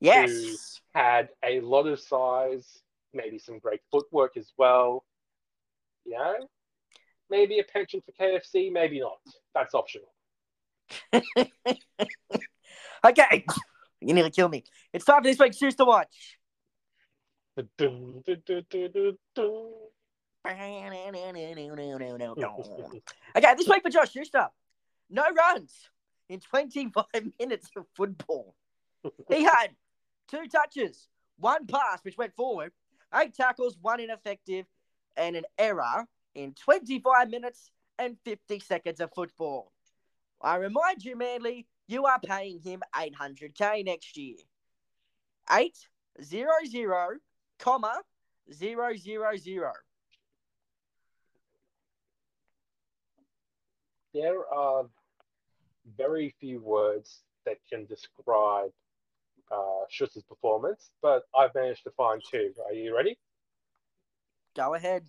Yes. 0.00 0.80
had 0.94 1.28
a 1.44 1.60
lot 1.60 1.86
of 1.86 2.00
size, 2.00 2.82
maybe 3.12 3.38
some 3.38 3.58
great 3.58 3.80
footwork 3.90 4.36
as 4.36 4.52
well. 4.56 5.04
You 6.04 6.18
know, 6.18 6.34
maybe 7.28 7.58
a 7.58 7.64
pension 7.64 8.02
for 8.04 8.12
KFC, 8.12 8.72
maybe 8.72 9.00
not. 9.00 9.18
That's 9.54 9.74
optional. 9.74 10.12
Okay. 13.04 13.44
You 14.02 14.14
nearly 14.14 14.30
killed 14.30 14.50
me. 14.50 14.64
It's 14.94 15.04
time 15.04 15.22
for 15.22 15.28
this 15.28 15.38
week's 15.38 15.58
Schuster 15.58 15.84
Watch. 15.84 16.38
Okay, 23.36 23.54
this 23.58 23.68
week 23.68 23.82
for 23.82 23.90
Josh 23.90 24.12
Schuster. 24.12 24.48
No 25.10 25.24
runs 25.36 25.74
in 26.30 26.40
25 26.40 27.04
minutes 27.38 27.68
of 27.76 27.84
football. 27.94 28.54
He 29.28 29.42
had 29.42 29.68
two 30.30 30.46
touches, 30.46 31.08
one 31.38 31.66
pass 31.66 32.00
which 32.02 32.16
went 32.16 32.34
forward, 32.34 32.72
eight 33.14 33.34
tackles, 33.34 33.76
one 33.80 34.00
ineffective, 34.00 34.66
and 35.16 35.36
an 35.36 35.44
error 35.58 36.06
in 36.34 36.54
25 36.54 37.28
minutes 37.28 37.70
and 37.98 38.16
50 38.24 38.60
seconds 38.60 39.00
of 39.00 39.10
football. 39.14 39.72
I 40.40 40.56
remind 40.56 41.04
you, 41.04 41.16
Manly, 41.16 41.66
you 41.86 42.06
are 42.06 42.20
paying 42.20 42.60
him 42.60 42.82
800k 42.94 43.84
next 43.84 44.16
year. 44.16 44.36
Eight 45.50 45.76
zero 46.22 46.52
zero, 46.66 47.16
comma 47.58 48.00
zero 48.52 48.94
zero 48.96 49.36
zero. 49.36 49.72
There 54.14 54.46
are 54.52 54.84
very 55.96 56.34
few 56.40 56.60
words 56.60 57.22
that 57.44 57.58
can 57.68 57.86
describe 57.86 58.70
uh, 59.50 59.84
Schuster's 59.90 60.22
performance, 60.22 60.90
but 61.02 61.22
I've 61.36 61.54
managed 61.54 61.84
to 61.84 61.90
find 61.90 62.22
two. 62.30 62.52
Are 62.66 62.72
you 62.72 62.94
ready? 62.94 63.18
Go 64.56 64.74
ahead. 64.74 65.04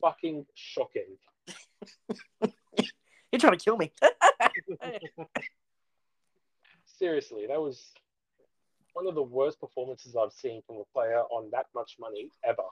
Fucking 0.00 0.46
shocking. 0.54 1.16
You're 2.40 3.40
trying 3.40 3.58
to 3.58 3.64
kill 3.64 3.76
me. 3.76 3.92
Seriously, 6.98 7.46
that 7.48 7.60
was 7.60 7.92
one 8.92 9.06
of 9.06 9.14
the 9.14 9.22
worst 9.22 9.60
performances 9.60 10.16
I've 10.16 10.32
seen 10.32 10.62
from 10.66 10.76
a 10.76 10.84
player 10.92 11.20
on 11.30 11.50
that 11.52 11.66
much 11.74 11.96
money 11.98 12.30
ever 12.44 12.62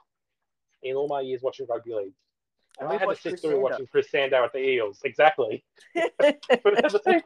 in 0.81 0.95
all 0.95 1.07
my 1.07 1.21
years 1.21 1.41
watching 1.41 1.67
rugby 1.69 1.93
league. 1.93 2.13
And 2.79 2.87
I 2.87 2.91
we've 2.91 2.99
had 2.99 3.05
to 3.05 3.07
watched 3.07 3.21
sit 3.23 3.29
Chris 3.31 3.41
through 3.41 3.51
Sander. 3.51 3.63
watching 3.63 3.87
Chris 3.87 4.09
Sandow 4.11 4.43
at 4.45 4.51
the 4.53 4.59
Eels. 4.59 4.99
Exactly. 5.03 5.63
But 6.17 6.83
at 6.83 6.91
the 6.91 7.01
same 7.05 7.21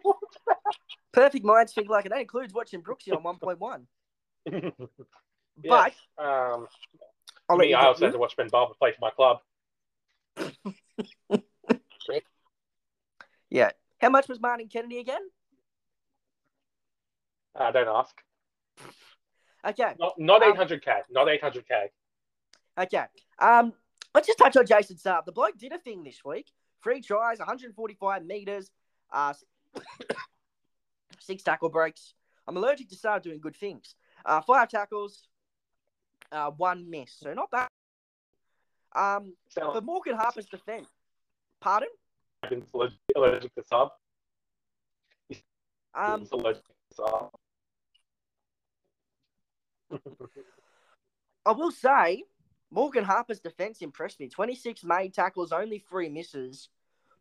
Perfect 1.14 1.46
minds 1.46 1.74
think 1.74 1.90
like 1.90 2.06
it. 2.06 2.10
That 2.10 2.22
includes 2.22 2.54
watching 2.54 2.82
Brooksy 2.84 3.16
on 3.16 3.24
1.1. 3.24 3.60
time- 3.60 3.88
But 5.58 5.94
Yeah. 6.20 6.54
um, 6.54 6.68
I'll 7.50 7.56
let 7.58 7.64
me, 7.66 7.70
you 7.70 7.76
I 7.76 7.82
get 7.82 7.88
also 7.88 8.00
had 8.06 8.08
you. 8.08 8.12
to 8.14 8.18
watch 8.20 8.36
Ben 8.38 8.48
Barba 8.50 8.74
play 8.76 8.92
for 8.92 9.00
my 9.02 9.10
club. 9.12 9.40
Yeah. 13.50 13.72
How 14.02 14.10
much 14.10 14.28
was 14.28 14.40
Martin 14.42 14.68
Kennedy 14.68 15.00
again? 15.00 15.22
Uh, 17.56 17.72
don't 17.72 17.88
ask. 17.88 18.14
Okay. 19.66 19.94
Not 19.98 20.20
not 20.20 20.44
Um, 20.44 20.54
800k. 20.58 21.04
Not 21.10 21.28
800k. 21.28 21.88
Okay. 22.78 23.06
Um, 23.40 23.74
let's 24.18 24.26
just 24.26 24.40
touch 24.40 24.58
on 24.58 24.66
Jason 24.66 24.96
Saab. 24.96 25.26
The 25.26 25.32
bloke 25.32 25.60
did 25.60 25.72
a 25.74 25.78
thing 25.78 26.04
this 26.04 26.26
week. 26.26 26.48
Three 26.82 27.02
tries, 27.02 27.38
145 27.38 28.26
meters, 28.26 28.72
uh, 29.14 29.34
six 31.20 31.44
tackle 31.44 31.70
breaks. 31.70 32.16
I'm 32.48 32.58
allergic 32.58 32.90
to 32.90 32.96
Saab 32.96 33.22
doing 33.22 33.40
good 33.40 33.56
things. 33.56 33.94
Uh, 34.26 34.42
five 34.42 34.70
tackles, 34.70 35.28
uh, 36.32 36.50
one 36.50 36.90
miss. 36.90 37.14
So 37.20 37.32
not 37.36 37.52
bad. 37.52 37.70
Um, 38.96 39.36
Sound 39.50 39.74
for 39.74 39.82
Morgan 39.82 40.16
Harper's 40.16 40.48
defense. 40.48 40.90
Pardon? 41.62 41.90
he's 42.50 42.64
allergic, 43.16 43.54
to 43.54 43.64
sub. 43.64 43.90
Um, 45.94 46.28
allergic 46.32 46.64
to 46.64 46.96
sub. 46.96 47.30
I 51.46 51.52
will 51.52 51.72
say, 51.72 52.24
Morgan 52.72 53.04
Harper's 53.04 53.40
defense 53.40 53.82
impressed 53.82 54.20
me. 54.20 54.28
26 54.28 54.84
made 54.84 55.14
tackles, 55.14 55.52
only 55.52 55.80
three 55.80 56.10
misses. 56.10 56.70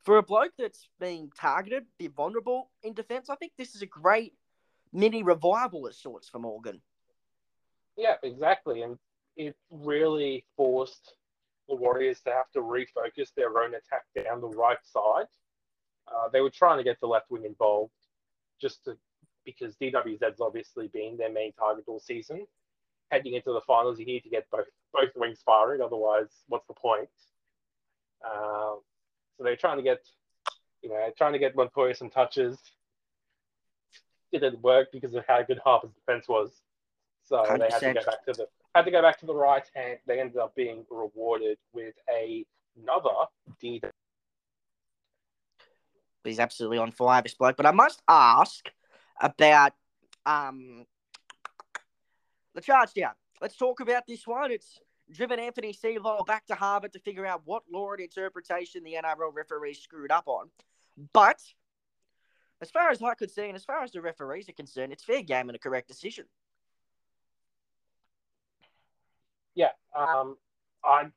For 0.04 0.18
a 0.18 0.22
bloke 0.22 0.52
that's 0.58 0.88
being 1.00 1.30
targeted, 1.38 1.84
be 1.98 2.08
vulnerable 2.08 2.70
in 2.82 2.94
defense, 2.94 3.28
I 3.30 3.36
think 3.36 3.52
this 3.56 3.74
is 3.74 3.82
a 3.82 3.86
great 3.86 4.34
mini 4.92 5.22
revival 5.22 5.86
of 5.86 5.94
sorts 5.94 6.28
for 6.28 6.38
Morgan. 6.38 6.80
Yeah, 7.96 8.14
exactly. 8.22 8.82
And 8.82 8.98
it 9.36 9.56
really 9.70 10.44
forced 10.56 11.14
the 11.68 11.74
Warriors 11.74 12.20
to 12.22 12.30
have 12.30 12.50
to 12.52 12.60
refocus 12.60 13.34
their 13.36 13.58
own 13.58 13.74
attack 13.74 14.04
down 14.14 14.40
the 14.40 14.48
right 14.48 14.78
side. 14.84 15.26
Uh, 16.06 16.28
they 16.32 16.40
were 16.40 16.50
trying 16.50 16.78
to 16.78 16.84
get 16.84 17.00
the 17.00 17.06
left 17.06 17.30
wing 17.30 17.44
involved 17.44 17.92
just 18.60 18.84
to, 18.84 18.96
because 19.44 19.74
DWZ's 19.76 20.40
obviously 20.40 20.88
been 20.88 21.16
their 21.16 21.32
main 21.32 21.52
target 21.52 21.84
all 21.88 21.98
season. 21.98 22.46
Heading 23.10 23.34
into 23.34 23.52
the 23.52 23.60
finals, 23.66 23.98
you 23.98 24.06
need 24.06 24.24
to 24.24 24.28
get 24.28 24.50
both 24.50 24.66
both 24.92 25.10
wings 25.14 25.40
firing. 25.44 25.80
Otherwise, 25.80 26.28
what's 26.48 26.66
the 26.66 26.74
point? 26.74 27.08
Um, 28.24 28.80
so 29.36 29.44
they're 29.44 29.56
trying 29.56 29.76
to 29.76 29.82
get, 29.82 30.00
you 30.82 30.88
know, 30.88 31.10
trying 31.16 31.32
to 31.32 31.38
get 31.38 31.54
Montoya 31.54 31.94
some 31.94 32.10
touches. 32.10 32.58
It 34.32 34.40
didn't 34.40 34.62
work 34.62 34.88
because 34.92 35.14
of 35.14 35.24
how 35.28 35.42
good 35.42 35.60
Harper's 35.62 35.92
defense 35.92 36.26
was. 36.28 36.50
So 37.24 37.44
they 37.58 37.70
had 37.70 37.80
to 37.80 37.94
go 37.94 38.04
back 38.04 38.24
to 38.26 38.32
the 38.32 38.46
had 38.74 38.84
to 38.84 38.90
go 38.90 39.02
back 39.02 39.18
to 39.20 39.26
the 39.26 39.34
right, 39.34 39.64
and 39.74 39.98
they 40.06 40.20
ended 40.20 40.36
up 40.36 40.54
being 40.54 40.84
rewarded 40.90 41.56
with 41.72 41.94
a, 42.12 42.44
another 42.80 43.08
D. 43.60 43.80
He's 46.24 46.38
absolutely 46.40 46.78
on 46.78 46.90
fire, 46.90 47.22
this 47.22 47.34
bloke. 47.34 47.56
But 47.56 47.66
I 47.66 47.70
must 47.70 48.02
ask 48.08 48.70
about 49.20 49.72
um 50.26 50.84
the 52.56 52.62
charge 52.62 52.92
down. 52.94 53.12
Let's 53.40 53.56
talk 53.56 53.80
about 53.80 54.04
this 54.08 54.26
one. 54.26 54.50
It's 54.50 54.80
driven 55.12 55.38
Anthony 55.38 55.72
Seibold 55.72 56.26
back 56.26 56.46
to 56.46 56.54
Harvard 56.54 56.92
to 56.94 56.98
figure 56.98 57.26
out 57.26 57.42
what 57.44 57.62
law 57.72 57.92
and 57.92 58.00
interpretation 58.00 58.82
the 58.82 58.94
NRL 58.94 59.32
referees 59.32 59.80
screwed 59.80 60.10
up 60.10 60.26
on. 60.26 60.48
But 61.12 61.40
as 62.60 62.70
far 62.70 62.90
as 62.90 63.02
I 63.02 63.14
could 63.14 63.30
see, 63.30 63.46
and 63.46 63.54
as 63.54 63.64
far 63.64 63.84
as 63.84 63.92
the 63.92 64.00
referees 64.00 64.48
are 64.48 64.54
concerned, 64.54 64.92
it's 64.92 65.04
fair 65.04 65.22
game 65.22 65.48
and 65.48 65.54
a 65.54 65.60
correct 65.60 65.86
decision. 65.86 66.24
Yeah, 69.54 69.70
um, 69.94 70.36
I 70.84 71.10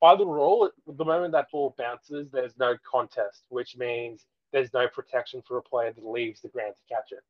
by 0.00 0.16
the 0.16 0.26
rule, 0.26 0.68
the 0.86 1.04
moment 1.04 1.32
that 1.32 1.50
ball 1.52 1.74
bounces, 1.78 2.30
there's 2.32 2.58
no 2.58 2.76
contest, 2.90 3.44
which 3.50 3.76
means 3.76 4.26
there's 4.50 4.72
no 4.74 4.88
protection 4.88 5.42
for 5.46 5.58
a 5.58 5.62
player 5.62 5.92
that 5.92 6.04
leaves 6.04 6.40
the 6.40 6.48
ground 6.48 6.74
to 6.76 6.94
catch 6.94 7.12
it. 7.12 7.22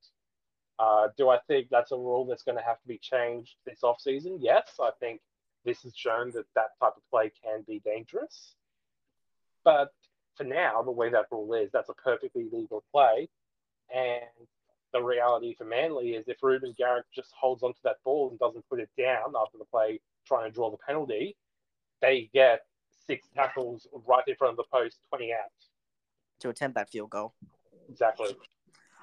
Uh, 0.79 1.09
do 1.17 1.29
I 1.29 1.39
think 1.47 1.69
that's 1.71 1.93
a 1.93 1.97
rule 1.97 2.25
that's 2.25 2.43
going 2.43 2.59
to 2.59 2.65
have 2.65 2.81
to 2.81 2.89
be 2.89 2.99
changed 2.99 3.57
this 3.67 3.81
offseason? 3.83 4.39
Yes, 4.41 4.75
I 4.81 4.91
think 5.01 5.21
this 5.65 5.83
has 5.83 5.95
shown 5.97 6.31
that 6.33 6.47
that 6.55 6.71
type 6.81 6.95
of 6.97 7.03
play 7.11 7.31
can 7.43 7.63
be 7.67 7.81
dangerous. 7.85 8.55
But 9.65 9.93
for 10.37 10.45
now, 10.45 10.83
the 10.83 10.91
way 10.91 11.11
that 11.11 11.27
rule 11.31 11.55
is, 11.55 11.71
that's 11.73 11.89
a 11.89 11.95
perfectly 11.95 12.49
legal 12.53 12.83
play. 12.93 13.29
And 13.95 14.49
the 14.93 15.03
reality 15.03 15.55
for 15.55 15.65
Manly 15.65 16.15
is 16.15 16.27
if 16.27 16.43
Reuben 16.43 16.75
Garrick 16.77 17.07
just 17.15 17.31
holds 17.39 17.63
onto 17.63 17.79
that 17.85 17.97
ball 18.05 18.31
and 18.31 18.39
doesn't 18.39 18.69
put 18.69 18.81
it 18.81 18.91
down 18.99 19.35
after 19.41 19.59
the 19.59 19.65
play, 19.65 20.01
trying 20.27 20.51
to 20.51 20.55
draw 20.55 20.71
the 20.71 20.77
penalty, 20.87 21.37
they 22.01 22.31
get 22.33 22.63
six 23.07 23.29
tackles 23.35 23.87
right 24.07 24.25
in 24.27 24.35
front 24.37 24.53
of 24.53 24.57
the 24.57 24.65
post, 24.73 24.99
20 25.11 25.33
out. 25.33 25.51
To 26.41 26.49
attempt 26.49 26.75
that 26.75 26.91
field 26.91 27.11
goal. 27.11 27.35
Exactly. 27.89 28.37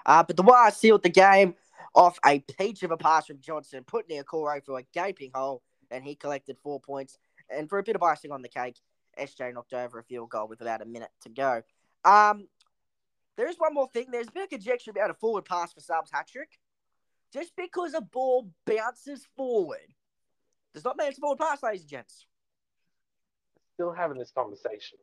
Uh, 0.06 0.24
but 0.24 0.36
the 0.38 0.44
Wire 0.44 0.72
sealed 0.72 1.04
the 1.04 1.10
game 1.10 1.56
off 1.96 2.20
a 2.26 2.40
peach 2.40 2.84
of 2.84 2.92
a 2.92 2.98
pass 2.98 3.28
from 3.28 3.40
Johnson, 3.40 3.84
putting 3.86 4.18
put 4.18 4.28
Niokoro 4.28 4.64
through 4.64 4.78
a 4.78 4.84
gaping 4.94 5.32
hole, 5.34 5.62
and 5.92 6.04
he 6.04 6.16
collected 6.16 6.58
four 6.64 6.80
points. 6.80 7.18
And 7.50 7.68
for 7.68 7.80
a 7.80 7.84
bit 7.84 7.96
of 7.96 8.04
icing 8.04 8.32
on 8.32 8.42
the 8.42 8.50
cake, 8.50 8.78
SJ 9.20 9.54
knocked 9.54 9.74
over 9.74 10.00
a 10.00 10.04
field 10.04 10.30
goal 10.30 10.48
with 10.48 10.62
about 10.62 10.82
a 10.82 10.86
minute 10.86 11.10
to 11.24 11.30
go. 11.30 11.62
Um, 12.06 12.48
there 13.38 13.50
is 13.50 13.56
one 13.58 13.74
more 13.74 13.88
thing. 13.88 14.08
There's 14.12 14.28
a 14.28 14.32
bit 14.32 14.44
of 14.44 14.50
conjecture 14.50 14.92
about 14.92 15.10
a 15.10 15.14
forward 15.14 15.46
pass 15.46 15.74
for 15.74 15.80
Subs 15.80 16.12
hat 16.12 16.28
trick. 16.28 16.60
Just 17.32 17.56
because 17.56 17.94
a 17.94 18.02
ball 18.02 18.50
bounces 18.66 19.26
forward 19.38 19.94
does 20.74 20.84
not 20.84 20.98
mean 20.98 21.10
it's 21.10 21.18
a 21.18 21.22
forward 21.22 21.40
pass, 21.40 21.62
ladies 21.62 21.82
and 21.82 21.90
gents. 21.90 22.26
Still 23.76 23.92
having 23.92 24.18
this 24.18 24.32
conversation. 24.32 24.98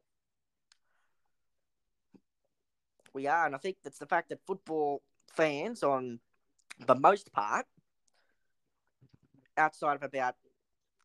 We 3.17 3.27
are, 3.27 3.47
and 3.47 3.55
I 3.55 3.59
think 3.59 3.79
that's 3.83 3.99
the 3.99 4.05
fact 4.05 4.29
that 4.29 4.41
football 4.47 5.01
fans, 5.33 5.83
on 5.83 6.21
the 6.87 6.95
most 6.95 7.33
part, 7.33 7.65
outside 9.57 9.95
of 9.95 10.03
about 10.03 10.35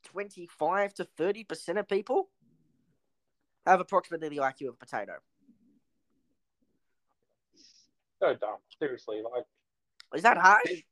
25 0.04 0.94
to 0.96 1.06
30% 1.06 1.80
of 1.80 1.88
people, 1.88 2.28
have 3.66 3.80
approximately 3.80 4.28
the 4.28 4.40
IQ 4.40 4.68
of 4.68 4.74
a 4.74 4.78
potato. 4.86 5.14
So 8.20 8.36
dumb. 8.36 8.58
Seriously, 8.78 9.22
like 9.34 9.46
Is 10.14 10.24
that 10.24 10.38
harsh? 10.38 10.84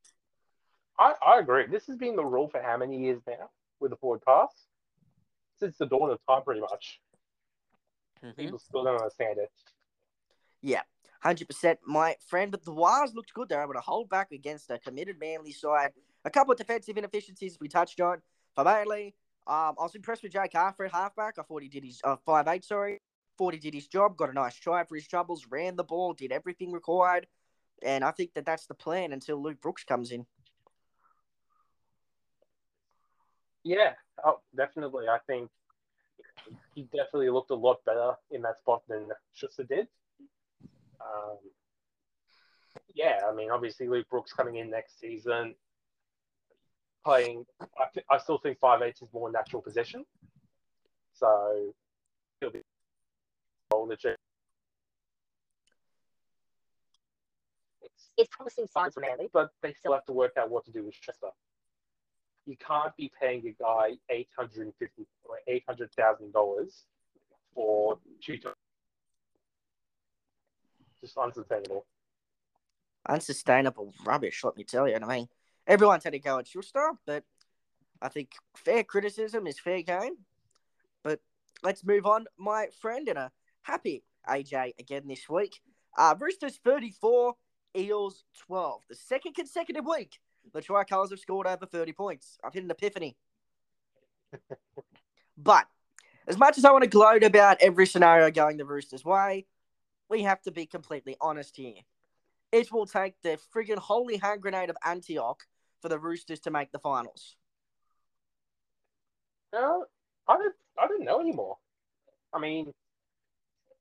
I, 0.97 1.15
I 1.21 1.39
agree. 1.39 1.67
This 1.67 1.85
has 1.87 1.97
been 1.97 2.15
the 2.15 2.23
rule 2.23 2.47
for 2.47 2.61
how 2.61 2.77
many 2.77 2.97
years 2.97 3.19
now 3.27 3.49
with 3.81 3.91
the 3.91 3.97
forward 3.97 4.21
pass? 4.25 4.67
Since 5.59 5.79
the 5.79 5.85
dawn 5.85 6.11
of 6.11 6.19
time, 6.29 6.43
pretty 6.43 6.61
much. 6.61 7.01
Mhm. 8.23 8.37
People 8.37 8.59
still 8.59 8.85
don't 8.85 8.95
understand 8.95 9.37
it. 9.37 9.51
Yeah, 10.61 10.83
100%. 11.23 11.77
My 11.85 12.15
friend, 12.27 12.51
but 12.51 12.63
the 12.63 12.73
Wires 12.73 13.13
looked 13.13 13.33
good. 13.33 13.49
They're 13.49 13.63
able 13.63 13.73
to 13.73 13.79
hold 13.79 14.09
back 14.09 14.31
against 14.31 14.71
a 14.71 14.79
committed 14.79 15.19
Manly 15.19 15.51
side. 15.51 15.91
A 16.25 16.29
couple 16.29 16.51
of 16.51 16.57
defensive 16.57 16.97
inefficiencies 16.97 17.57
we 17.59 17.67
touched 17.67 17.99
on. 17.99 18.21
For 18.55 18.63
Manly, 18.63 19.15
um, 19.47 19.75
I 19.79 19.83
was 19.83 19.95
impressed 19.95 20.23
with 20.23 20.31
Jake 20.31 20.55
Arthur 20.55 20.85
at 20.85 20.93
halfback. 20.93 21.35
I 21.37 21.43
thought 21.43 21.61
he 21.61 21.69
did 21.69 21.83
his, 21.83 22.01
uh, 22.03 22.17
5'8", 22.25 22.63
sorry. 22.63 23.01
Thought 23.37 23.53
he 23.53 23.59
did 23.59 23.73
his 23.73 23.87
job, 23.87 24.17
got 24.17 24.29
a 24.29 24.33
nice 24.33 24.55
try 24.55 24.83
for 24.83 24.95
his 24.95 25.07
troubles, 25.07 25.47
ran 25.49 25.75
the 25.75 25.83
ball, 25.83 26.13
did 26.13 26.31
everything 26.31 26.71
required. 26.71 27.27
And 27.83 28.03
I 28.03 28.11
think 28.11 28.33
that 28.33 28.45
that's 28.45 28.65
the 28.65 28.73
plan 28.73 29.13
until 29.13 29.41
Luke 29.41 29.61
Brooks 29.61 29.83
comes 29.83 30.11
in. 30.11 30.25
Yeah, 33.63 33.93
oh, 34.25 34.39
definitely. 34.55 35.07
I 35.07 35.19
think 35.27 35.49
he 36.75 36.83
definitely 36.83 37.29
looked 37.29 37.51
a 37.51 37.55
lot 37.55 37.83
better 37.85 38.13
in 38.31 38.41
that 38.41 38.57
spot 38.57 38.83
than 38.87 39.07
Schuster 39.33 39.63
did. 39.63 39.87
Um, 41.01 41.37
yeah, 42.93 43.19
I 43.29 43.33
mean, 43.33 43.49
obviously 43.51 43.87
Luke 43.87 44.07
Brooks 44.09 44.33
coming 44.33 44.57
in 44.57 44.69
next 44.69 44.99
season, 44.99 45.55
playing. 47.05 47.45
I, 47.61 47.85
th- 47.93 48.05
I 48.09 48.17
still 48.17 48.37
think 48.37 48.59
five 48.59 48.81
eight 48.81 48.95
is 49.01 49.07
more 49.13 49.31
natural 49.31 49.61
possession, 49.61 50.05
so 51.13 51.73
he'll 52.39 52.51
be 52.51 52.61
that 53.71 54.03
you- 54.03 54.15
It's, 57.81 58.09
It's 58.17 58.29
promising 58.35 58.67
signs 58.67 58.93
for 58.95 58.99
Manly. 59.01 59.29
but 59.31 59.51
they 59.61 59.73
still 59.73 59.93
have 59.93 60.05
to 60.05 60.13
work 60.13 60.33
out 60.37 60.49
what 60.49 60.65
to 60.65 60.71
do 60.71 60.83
with 60.83 60.95
Schuster. 60.95 61.29
You 62.45 62.57
can't 62.57 62.95
be 62.97 63.11
paying 63.19 63.45
a 63.47 63.51
guy 63.61 63.91
eight 64.09 64.29
hundred 64.37 64.65
and 64.65 64.73
fifty 64.79 65.05
or 65.23 65.35
eight 65.47 65.63
hundred 65.67 65.91
thousand 65.93 66.33
dollars 66.33 66.85
for 67.53 67.99
two. 68.23 68.37
Just 71.01 71.17
unsustainable. 71.17 71.85
Unsustainable 73.07 73.93
rubbish, 74.05 74.43
let 74.43 74.57
me 74.57 74.63
tell 74.63 74.87
you. 74.87 74.95
And 74.95 75.05
I 75.05 75.07
mean, 75.07 75.27
everyone's 75.65 76.03
had 76.03 76.13
a 76.13 76.19
go 76.19 76.39
at 76.39 76.47
Schuster, 76.47 76.91
but 77.05 77.23
I 78.01 78.09
think 78.09 78.31
fair 78.55 78.83
criticism 78.83 79.47
is 79.47 79.59
fair 79.59 79.81
game. 79.81 80.17
But 81.03 81.19
let's 81.63 81.85
move 81.85 82.05
on, 82.05 82.25
my 82.37 82.67
friend, 82.81 83.07
and 83.07 83.17
a 83.17 83.31
happy 83.61 84.03
AJ 84.27 84.73
again 84.79 85.03
this 85.07 85.29
week. 85.29 85.61
Uh, 85.97 86.15
Roosters 86.19 86.59
34, 86.63 87.33
Eels 87.77 88.23
12. 88.47 88.81
The 88.89 88.95
second 88.95 89.35
consecutive 89.35 89.85
week 89.85 90.19
the 90.53 90.61
Tricolours 90.61 91.11
have 91.11 91.19
scored 91.19 91.47
over 91.47 91.65
30 91.65 91.93
points. 91.93 92.37
I've 92.43 92.53
hit 92.53 92.63
an 92.63 92.71
epiphany. 92.71 93.15
but 95.37 95.67
as 96.27 96.37
much 96.37 96.57
as 96.57 96.65
I 96.65 96.71
want 96.71 96.83
to 96.83 96.89
gloat 96.89 97.23
about 97.23 97.57
every 97.61 97.87
scenario 97.87 98.29
going 98.31 98.57
the 98.57 98.65
Roosters' 98.65 99.05
way, 99.05 99.45
we 100.09 100.23
have 100.23 100.41
to 100.41 100.51
be 100.51 100.65
completely 100.65 101.15
honest 101.21 101.55
here. 101.55 101.81
It 102.51 102.71
will 102.71 102.87
take 102.87 103.21
the 103.21 103.39
friggin' 103.53 103.77
holy 103.77 104.17
hand 104.17 104.41
grenade 104.41 104.69
of 104.69 104.77
Antioch 104.83 105.45
for 105.81 105.89
the 105.89 105.99
Roosters 105.99 106.39
to 106.41 106.51
make 106.51 106.71
the 106.71 106.79
finals. 106.79 107.35
No, 109.53 109.85
I 110.27 110.37
don't. 110.37 110.55
I 110.77 110.87
don't 110.87 111.03
know 111.03 111.19
anymore. 111.19 111.57
I 112.33 112.39
mean, 112.39 112.73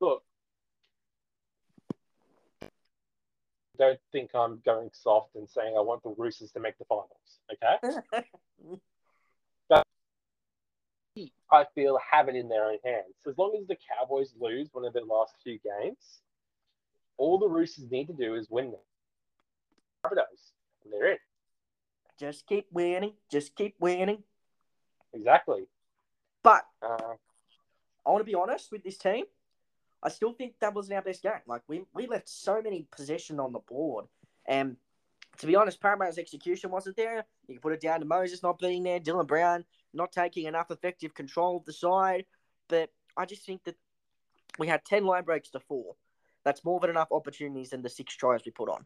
look. 0.01 0.23
Don't 3.79 4.01
think 4.11 4.35
I'm 4.35 4.61
going 4.65 4.91
soft 4.93 5.37
and 5.37 5.49
saying 5.49 5.75
I 5.77 5.81
want 5.81 6.03
the 6.03 6.15
Roosters 6.19 6.51
to 6.53 6.61
make 6.61 6.77
the 6.79 6.85
finals. 6.85 7.41
Okay. 7.53 8.77
I 11.51 11.65
feel 11.75 11.99
have 12.11 12.29
it 12.29 12.37
in 12.37 12.49
their 12.49 12.65
own 12.65 12.79
hands. 12.85 13.15
As 13.27 13.37
long 13.39 13.57
as 13.61 13.67
the 13.67 13.77
Cowboys 13.77 14.33
lose 14.39 14.69
one 14.73 14.85
of 14.85 14.93
their 14.93 15.05
last 15.05 15.35
few 15.43 15.59
games, 15.59 16.21
all 17.17 17.39
the 17.39 17.49
Roosters 17.49 17.91
need 17.91 18.07
to 18.07 18.13
do 18.13 18.35
is 18.35 18.49
win 18.51 18.71
them. 18.71 18.81
Rabbitohs, 20.05 20.53
and 20.85 20.93
they're 20.93 21.13
in. 21.13 21.19
just 22.19 22.47
keep 22.47 22.67
winning, 22.71 23.13
just 23.31 23.57
keep 23.57 23.75
winning. 23.81 24.23
Exactly. 25.13 25.67
But 26.43 26.65
Uh, 26.83 27.15
I 28.07 28.11
want 28.11 28.21
to 28.21 28.25
be 28.25 28.35
honest 28.35 28.73
with 28.73 28.83
this 28.83 28.97
team. 28.97 29.25
I 30.03 30.09
still 30.09 30.33
think 30.33 30.55
that 30.61 30.75
wasn't 30.75 30.97
our 30.97 31.03
best 31.03 31.23
game. 31.23 31.33
Like 31.47 31.63
we, 31.67 31.83
we 31.93 32.07
left 32.07 32.29
so 32.29 32.63
many 32.63 32.87
possession 32.91 33.41
on 33.41 33.53
the 33.53 33.59
board, 33.59 34.07
and 34.47 34.77
to 35.39 35.47
be 35.47 35.57
honest, 35.57 35.81
Parramatta's 35.81 36.19
execution 36.19 36.71
wasn't 36.71 36.97
there. 36.97 37.25
You 37.47 37.55
can 37.55 37.61
put 37.61 37.73
it 37.73 37.81
down 37.81 38.01
to 38.01 38.07
Moses 38.07 38.43
not 38.43 38.59
being 38.59 38.83
there, 38.83 39.01
Dylan 39.01 39.27
Brown 39.27 39.65
not 39.93 40.13
taking 40.13 40.47
enough 40.47 40.71
effective 40.71 41.15
control 41.15 41.57
of 41.57 41.65
the 41.65 41.73
side. 41.73 42.25
But 42.69 42.91
I 43.17 43.25
just 43.25 43.45
think 43.45 43.65
that 43.65 43.77
we 44.59 44.67
had 44.67 44.85
ten 44.85 45.05
line 45.05 45.25
breaks 45.25 45.51
to 45.51 45.61
four. 45.61 45.95
That's 46.45 46.65
more 46.65 46.81
than 46.81 46.91
enough 46.91 47.09
opportunities 47.13 47.71
than 47.71 47.83
the 47.83 47.89
six 47.89 48.15
tries 48.15 48.43
we 48.45 48.53
put 48.53 48.69
on. 48.69 48.85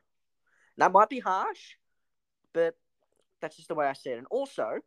That 0.79 0.93
might 0.93 1.09
be 1.11 1.21
harsh, 1.21 1.77
but 2.53 2.77
that's 3.41 3.57
just 3.57 3.69
the 3.69 3.75
way 3.75 3.87
I 3.87 3.93
see 3.93 4.11
it. 4.11 4.19
And 4.19 4.27
also, 4.31 4.79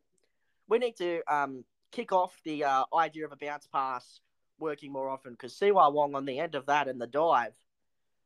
we 0.68 0.80
need 0.80 0.98
to 0.98 1.22
um, 1.32 1.64
kick 1.92 2.12
off 2.12 2.36
the 2.44 2.64
uh, 2.64 2.84
idea 2.96 3.26
of 3.26 3.32
a 3.32 3.38
bounce 3.38 3.68
pass 3.68 4.20
working 4.60 4.92
more 4.92 5.10
often 5.10 5.34
because 5.34 5.58
Siwa 5.58 5.94
Wong 5.94 6.16
on 6.16 6.26
the 6.26 6.40
end 6.40 6.56
of 6.56 6.66
that 6.68 6.88
and 6.88 7.00
the 7.00 7.08
dive, 7.08 7.54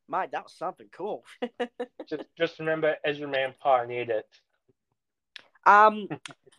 mate, 0.07 0.31
that 0.31 0.43
was 0.43 0.53
something 0.53 0.87
cool. 0.91 1.23
just 2.09 2.23
just 2.37 2.59
remember, 2.59 2.95
Ezra 3.03 3.27
Mam 3.27 3.53
pioneered 3.59 4.09
it. 4.09 4.25
um, 5.65 6.07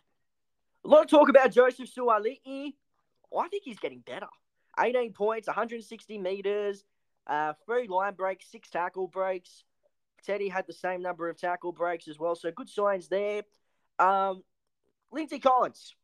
a 0.83 0.87
lot 0.87 1.03
of 1.03 1.09
talk 1.09 1.29
about 1.29 1.51
Joseph 1.51 1.89
Suali'i. 1.93 2.73
I 3.37 3.47
think 3.47 3.63
he's 3.63 3.79
getting 3.79 3.99
better. 3.99 4.27
18 4.79 5.13
points, 5.13 5.47
160 5.47 6.17
meters, 6.17 6.83
uh, 7.27 7.53
three 7.65 7.87
line 7.87 8.13
breaks, 8.13 8.49
six 8.51 8.69
tackle 8.69 9.07
breaks. 9.07 9.63
Teddy 10.25 10.49
had 10.49 10.67
the 10.67 10.73
same 10.73 11.01
number 11.01 11.29
of 11.29 11.37
tackle 11.37 11.71
breaks 11.71 12.07
as 12.07 12.19
well, 12.19 12.35
so 12.35 12.51
good 12.51 12.69
signs 12.69 13.07
there. 13.07 13.43
Um, 13.99 14.43
Lindsay 15.11 15.39
Collins. 15.39 15.95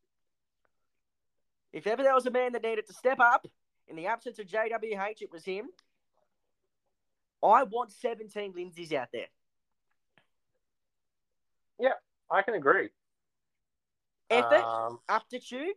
If 1.72 1.86
ever 1.88 2.02
there 2.04 2.14
was 2.14 2.26
a 2.26 2.32
man 2.32 2.54
that 2.54 2.64
needed 2.64 2.88
to 2.88 2.94
step 2.94 3.20
up 3.20 3.46
in 3.88 3.96
the 3.96 4.08
absence 4.08 4.40
of 4.40 4.48
JWH, 4.48 5.22
it 5.22 5.32
was 5.32 5.46
him. 5.46 5.68
I 7.44 7.64
want 7.64 7.92
17 7.92 8.54
Lindsays 8.54 8.94
out 8.94 9.10
there. 9.14 9.28
Yeah, 11.80 11.94
I 12.32 12.42
can 12.42 12.56
agree. 12.56 12.90
Effort, 14.30 14.64
Um, 14.64 15.00
aptitude. 15.08 15.76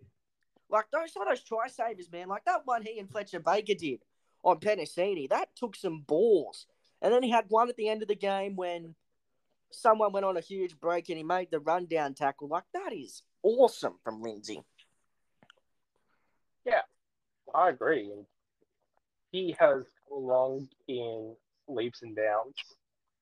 Like 0.68 0.86
those 0.92 1.12
some 1.12 1.22
of 1.22 1.28
those 1.28 1.42
try 1.42 1.68
savers, 1.68 2.10
man. 2.10 2.28
Like 2.28 2.44
that 2.44 2.62
one 2.64 2.82
he 2.82 2.98
and 2.98 3.10
Fletcher 3.10 3.40
Baker 3.40 3.74
did 3.74 4.00
on 4.44 4.60
Penisini. 4.60 5.28
That 5.28 5.54
took 5.56 5.76
some 5.76 6.02
balls. 6.02 6.66
And 7.02 7.12
then 7.12 7.22
he 7.22 7.30
had 7.30 7.46
one 7.48 7.68
at 7.68 7.76
the 7.76 7.88
end 7.88 8.02
of 8.02 8.08
the 8.08 8.14
game 8.14 8.56
when 8.56 8.94
someone 9.70 10.12
went 10.12 10.26
on 10.26 10.36
a 10.36 10.40
huge 10.40 10.78
break 10.78 11.08
and 11.08 11.18
he 11.18 11.24
made 11.24 11.50
the 11.50 11.60
rundown 11.60 12.14
tackle. 12.14 12.48
Like 12.48 12.64
that 12.74 12.92
is 12.92 13.22
awesome 13.42 13.98
from 14.04 14.22
Lindsay. 14.22 14.62
Yeah, 16.64 16.82
I 17.54 17.70
agree. 17.70 18.12
He 19.32 19.56
has 19.58 19.84
come 20.08 20.18
along 20.18 20.68
in 20.88 21.34
leaps 21.68 22.02
and 22.02 22.14
bounds 22.14 22.56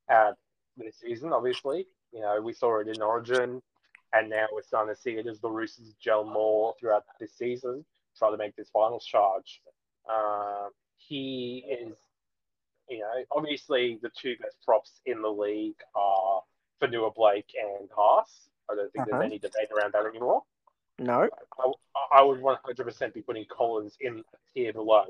at 0.08 0.34
this 0.76 0.96
season, 1.00 1.32
obviously. 1.32 1.86
You 2.12 2.20
know, 2.20 2.40
we 2.40 2.52
saw 2.52 2.80
it 2.80 2.88
in 2.88 3.02
Origin, 3.02 3.62
and 4.12 4.30
now 4.30 4.46
we're 4.52 4.62
starting 4.62 4.94
to 4.94 5.00
see 5.00 5.12
it 5.12 5.26
as 5.26 5.40
the 5.40 5.50
Roosters 5.50 5.94
gel 6.00 6.24
more 6.24 6.74
throughout 6.80 7.04
this 7.20 7.32
season, 7.36 7.84
try 8.16 8.30
to 8.30 8.36
make 8.36 8.56
this 8.56 8.70
finals 8.72 9.04
charge. 9.04 9.60
Um, 10.10 10.70
he 10.96 11.64
is, 11.70 11.96
you 12.88 13.00
know, 13.00 13.24
obviously 13.30 13.98
the 14.02 14.10
two 14.20 14.36
best 14.40 14.56
props 14.64 15.00
in 15.06 15.20
the 15.22 15.28
league 15.28 15.76
are 15.94 16.42
Fonua-Blake 16.82 17.50
and 17.60 17.88
Haas. 17.94 18.48
I 18.70 18.74
don't 18.74 18.92
think 18.92 19.02
Uh-huh. 19.08 19.18
there's 19.18 19.26
any 19.30 19.38
debate 19.38 19.68
around 19.76 19.92
that 19.92 20.06
anymore. 20.06 20.42
No. 20.98 21.28
I, 21.58 21.72
I 22.18 22.22
would 22.22 22.40
100% 22.40 23.14
be 23.14 23.22
putting 23.22 23.44
Collins 23.46 23.96
in 24.00 24.24
tier 24.54 24.72
below. 24.72 25.04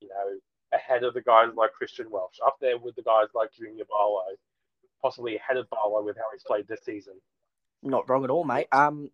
You 0.00 0.08
know, 0.08 0.38
ahead 0.72 1.04
of 1.04 1.14
the 1.14 1.22
guys 1.22 1.50
like 1.54 1.72
Christian 1.72 2.10
Welch, 2.10 2.38
up 2.44 2.56
there 2.60 2.78
with 2.78 2.96
the 2.96 3.02
guys 3.02 3.28
like 3.34 3.52
Junior 3.52 3.84
Paulo, 3.90 4.22
possibly 5.02 5.36
ahead 5.36 5.56
of 5.56 5.68
Paulo 5.70 6.02
with 6.02 6.16
how 6.16 6.24
he's 6.32 6.42
played 6.44 6.66
this 6.68 6.80
season. 6.84 7.14
Not 7.82 8.08
wrong 8.08 8.24
at 8.24 8.30
all, 8.30 8.44
mate. 8.44 8.66
Um, 8.72 9.10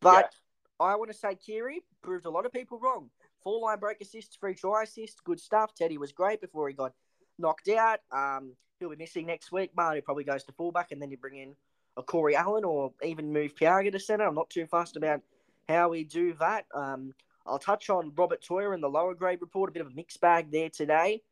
but 0.00 0.32
I 0.78 0.96
want 0.96 1.10
to 1.10 1.16
say 1.16 1.34
Keary 1.34 1.82
proved 2.02 2.26
a 2.26 2.30
lot 2.30 2.46
of 2.46 2.52
people 2.52 2.78
wrong. 2.78 3.10
Four 3.42 3.60
line 3.60 3.78
break 3.78 4.00
assists, 4.00 4.36
free 4.36 4.54
try 4.54 4.82
assist, 4.82 5.22
good 5.24 5.40
stuff. 5.40 5.74
Teddy 5.74 5.98
was 5.98 6.12
great 6.12 6.40
before 6.40 6.68
he 6.68 6.74
got 6.74 6.92
knocked 7.38 7.68
out. 7.68 8.00
Um, 8.12 8.52
he'll 8.78 8.90
be 8.90 8.96
missing 8.96 9.26
next 9.26 9.52
week. 9.52 9.70
Marty 9.76 10.00
probably 10.00 10.24
goes 10.24 10.44
to 10.44 10.52
fullback, 10.52 10.92
and 10.92 11.00
then 11.00 11.10
you 11.10 11.16
bring 11.16 11.36
in 11.36 11.54
a 11.96 12.02
Corey 12.02 12.36
Allen 12.36 12.64
or 12.64 12.92
even 13.02 13.32
move 13.32 13.54
Piaga 13.54 13.92
to 13.92 14.00
centre. 14.00 14.26
I'm 14.26 14.34
not 14.34 14.50
too 14.50 14.66
fussed 14.66 14.96
about 14.96 15.22
how 15.68 15.88
we 15.88 16.04
do 16.04 16.34
that. 16.40 16.66
Um, 16.74 17.14
I'll 17.46 17.58
touch 17.58 17.88
on 17.90 18.12
Robert 18.16 18.42
Toia 18.42 18.74
in 18.74 18.80
the 18.80 18.88
lower 18.88 19.14
grade 19.14 19.40
report, 19.40 19.70
a 19.70 19.72
bit 19.72 19.82
of 19.82 19.92
a 19.92 19.94
mixed 19.94 20.20
bag 20.20 20.50
there 20.50 20.68
today. 20.68 21.22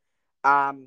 Um, 0.44 0.86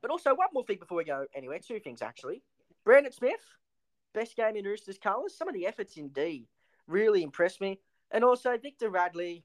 but 0.00 0.10
also, 0.10 0.34
one 0.34 0.48
more 0.52 0.64
thing 0.64 0.78
before 0.78 0.98
we 0.98 1.04
go 1.04 1.26
anywhere, 1.34 1.58
two 1.58 1.80
things 1.80 2.02
actually. 2.02 2.42
Brandon 2.84 3.12
Smith, 3.12 3.40
best 4.18 4.36
game 4.36 4.56
in 4.56 4.64
Roosters 4.64 4.98
colours. 4.98 5.36
Some 5.36 5.48
of 5.48 5.54
the 5.54 5.66
efforts 5.66 5.96
in 5.96 6.08
D 6.08 6.48
really 6.88 7.22
impressed 7.22 7.60
me. 7.60 7.78
And 8.10 8.24
also, 8.24 8.58
Victor 8.58 8.90
Radley, 8.90 9.44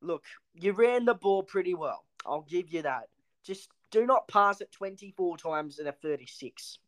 look, 0.00 0.24
you 0.54 0.72
ran 0.72 1.04
the 1.04 1.14
ball 1.14 1.44
pretty 1.44 1.74
well. 1.74 2.04
I'll 2.26 2.46
give 2.48 2.70
you 2.70 2.82
that. 2.82 3.08
Just 3.44 3.68
do 3.90 4.04
not 4.04 4.26
pass 4.26 4.60
it 4.60 4.72
24 4.72 5.36
times 5.36 5.78
in 5.78 5.86
a 5.86 5.92
36. 5.92 6.80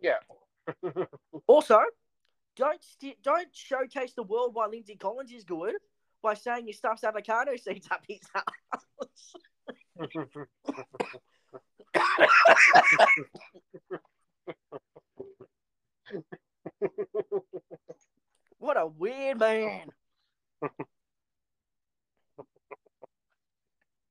Yeah. 0.00 0.14
also, 1.46 1.80
don't 2.56 2.82
st- 2.82 3.22
don't 3.22 3.48
showcase 3.52 4.14
the 4.14 4.22
world 4.22 4.54
why 4.54 4.66
Lindsay 4.66 4.96
Collins 4.96 5.32
is 5.32 5.44
good 5.44 5.74
by 6.22 6.32
saying 6.34 6.66
he 6.66 6.72
stuffs 6.72 7.04
avocado 7.04 7.56
seeds 7.56 7.88
up 7.90 8.02
his 8.08 8.20
ass. 8.34 8.42
what 18.58 18.76
a 18.76 18.86
weird 18.86 19.38
man. 19.38 19.88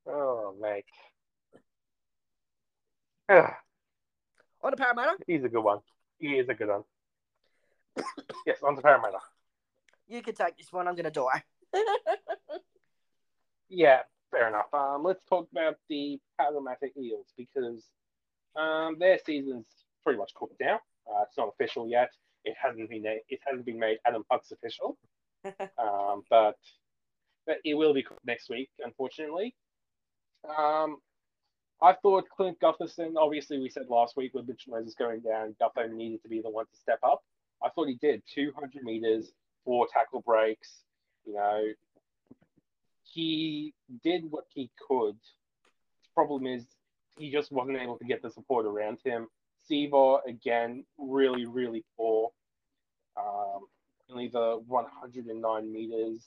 oh, 0.08 0.56
mate. 0.60 0.86
On 3.30 3.52
to 4.72 4.78
Parramatta. 4.78 5.18
He's 5.28 5.44
a 5.44 5.50
good 5.50 5.64
one. 5.64 5.80
He 6.20 6.38
is 6.38 6.50
a 6.50 6.54
good 6.54 6.70
one. 6.70 6.84
yes, 8.46 8.62
on 8.64 8.76
to 8.76 8.82
Parramatta. 8.82 9.20
You 10.08 10.22
can 10.22 10.34
take 10.34 10.58
this 10.58 10.72
one. 10.72 10.88
I'm 10.88 10.96
going 10.96 11.06
to 11.06 11.12
die. 11.12 11.44
Yeah, 13.70 14.02
fair 14.32 14.48
enough. 14.48 14.74
Um, 14.74 15.04
let's 15.04 15.24
talk 15.26 15.48
about 15.52 15.76
the 15.90 16.20
Parramatta 16.38 16.90
Eels 16.98 17.34
because 17.36 17.84
um, 18.56 18.98
their 19.00 19.20
season's 19.26 19.66
pretty 20.06 20.20
much 20.20 20.34
cooked 20.36 20.56
now. 20.62 20.76
Uh, 21.10 21.24
it's 21.24 21.38
not 21.38 21.50
official 21.50 21.90
yet. 21.90 22.12
It 22.46 22.56
hasn't 22.62 22.90
been 22.90 23.04
it 23.06 23.40
hasn't 23.46 23.66
been 23.66 23.80
made 23.80 23.98
Adam 24.06 24.24
Puck's 24.30 24.52
official, 24.52 24.98
um, 25.78 26.22
but 26.30 26.56
but 27.46 27.58
it 27.66 27.74
will 27.74 27.94
be 27.94 28.04
cooked 28.04 28.26
next 28.26 28.50
week, 28.50 28.70
unfortunately. 28.80 29.56
Um, 30.48 30.98
I 31.82 31.94
thought 31.94 32.30
Clint 32.36 32.60
Gutherson. 32.60 33.16
Obviously, 33.18 33.60
we 33.60 33.70
said 33.70 33.88
last 33.90 34.16
week 34.16 34.34
with 34.34 34.48
Mitch 34.48 34.66
Moses 34.68 34.94
going 34.94 35.22
down, 35.22 35.56
Gutho 35.62 35.92
needed 35.92 36.22
to 36.24 36.30
be 36.30 36.42
the 36.42 36.50
one 36.50 36.66
to 36.66 36.78
step 36.78 37.00
up. 37.04 37.24
I 37.64 37.70
thought 37.70 37.88
he 37.88 37.96
did. 37.96 38.22
200 38.34 38.84
meters, 38.84 39.32
four 39.66 39.88
tackle 39.92 40.22
breaks. 40.22 40.84
You 41.26 41.34
know, 41.34 41.64
he 43.04 43.74
did 44.04 44.30
what 44.30 44.46
he 44.54 44.70
could. 44.88 45.16
The 45.16 46.10
problem 46.14 46.46
is 46.46 46.66
he 47.18 47.32
just 47.32 47.52
wasn't 47.52 47.78
able 47.78 47.98
to 47.98 48.06
get 48.06 48.22
the 48.22 48.30
support 48.30 48.66
around 48.66 49.00
him. 49.04 49.28
Sivo, 49.70 50.20
again, 50.28 50.86
really, 50.98 51.46
really 51.46 51.84
poor. 51.98 52.32
Um, 53.18 53.66
only 54.10 54.28
the 54.28 54.62
109 54.68 55.74
meters, 55.74 56.26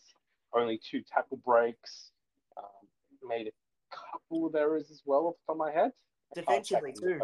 only 0.53 0.81
two 0.91 1.03
tackle 1.03 1.39
breaks. 1.45 2.11
Um, 2.57 3.29
made 3.29 3.49
a 3.49 3.97
couple 4.13 4.47
of 4.47 4.55
errors 4.55 4.91
as 4.91 5.03
well 5.05 5.27
off 5.27 5.35
the 5.47 5.53
top 5.53 5.55
of 5.55 5.59
my 5.59 5.73
head. 5.73 5.93
Defensively, 6.35 6.93
too. 6.93 7.21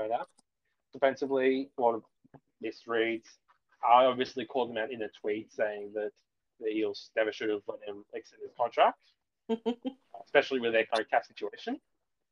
Defensively, 0.92 1.70
a 1.79 1.83
lot 1.83 1.94
of 1.94 2.03
misreads. 2.64 3.27
I 3.87 4.05
obviously 4.05 4.44
called 4.44 4.70
him 4.70 4.79
out 4.79 4.92
in 4.92 5.03
a 5.03 5.09
tweet 5.20 5.53
saying 5.53 5.92
that 5.94 6.12
the 6.61 6.68
Eels 6.68 7.11
never 7.16 7.33
should 7.33 7.50
have 7.50 7.62
let 7.68 7.81
him 7.87 8.05
extend 8.14 8.42
his 8.42 8.53
contract, 8.57 9.00
especially 10.24 10.61
with 10.61 10.72
their 10.72 10.87
current 10.87 11.11
cap 11.11 11.27
situation. 11.27 11.79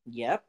Yep. 0.06 0.44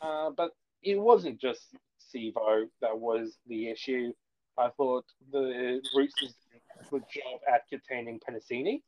Uh, 0.00 0.30
but 0.30 0.52
it 0.82 0.98
wasn't 0.98 1.40
just 1.40 1.74
Sivo 2.14 2.64
that 2.80 2.98
was 2.98 3.38
the 3.46 3.68
issue. 3.70 4.12
I 4.56 4.70
thought 4.70 5.04
the 5.30 5.80
Roosters 5.94 6.34
did 6.52 6.60
a 6.80 6.84
good 6.90 7.04
job 7.12 7.40
at 7.52 7.68
containing 7.68 8.18
Penisini. 8.20 8.82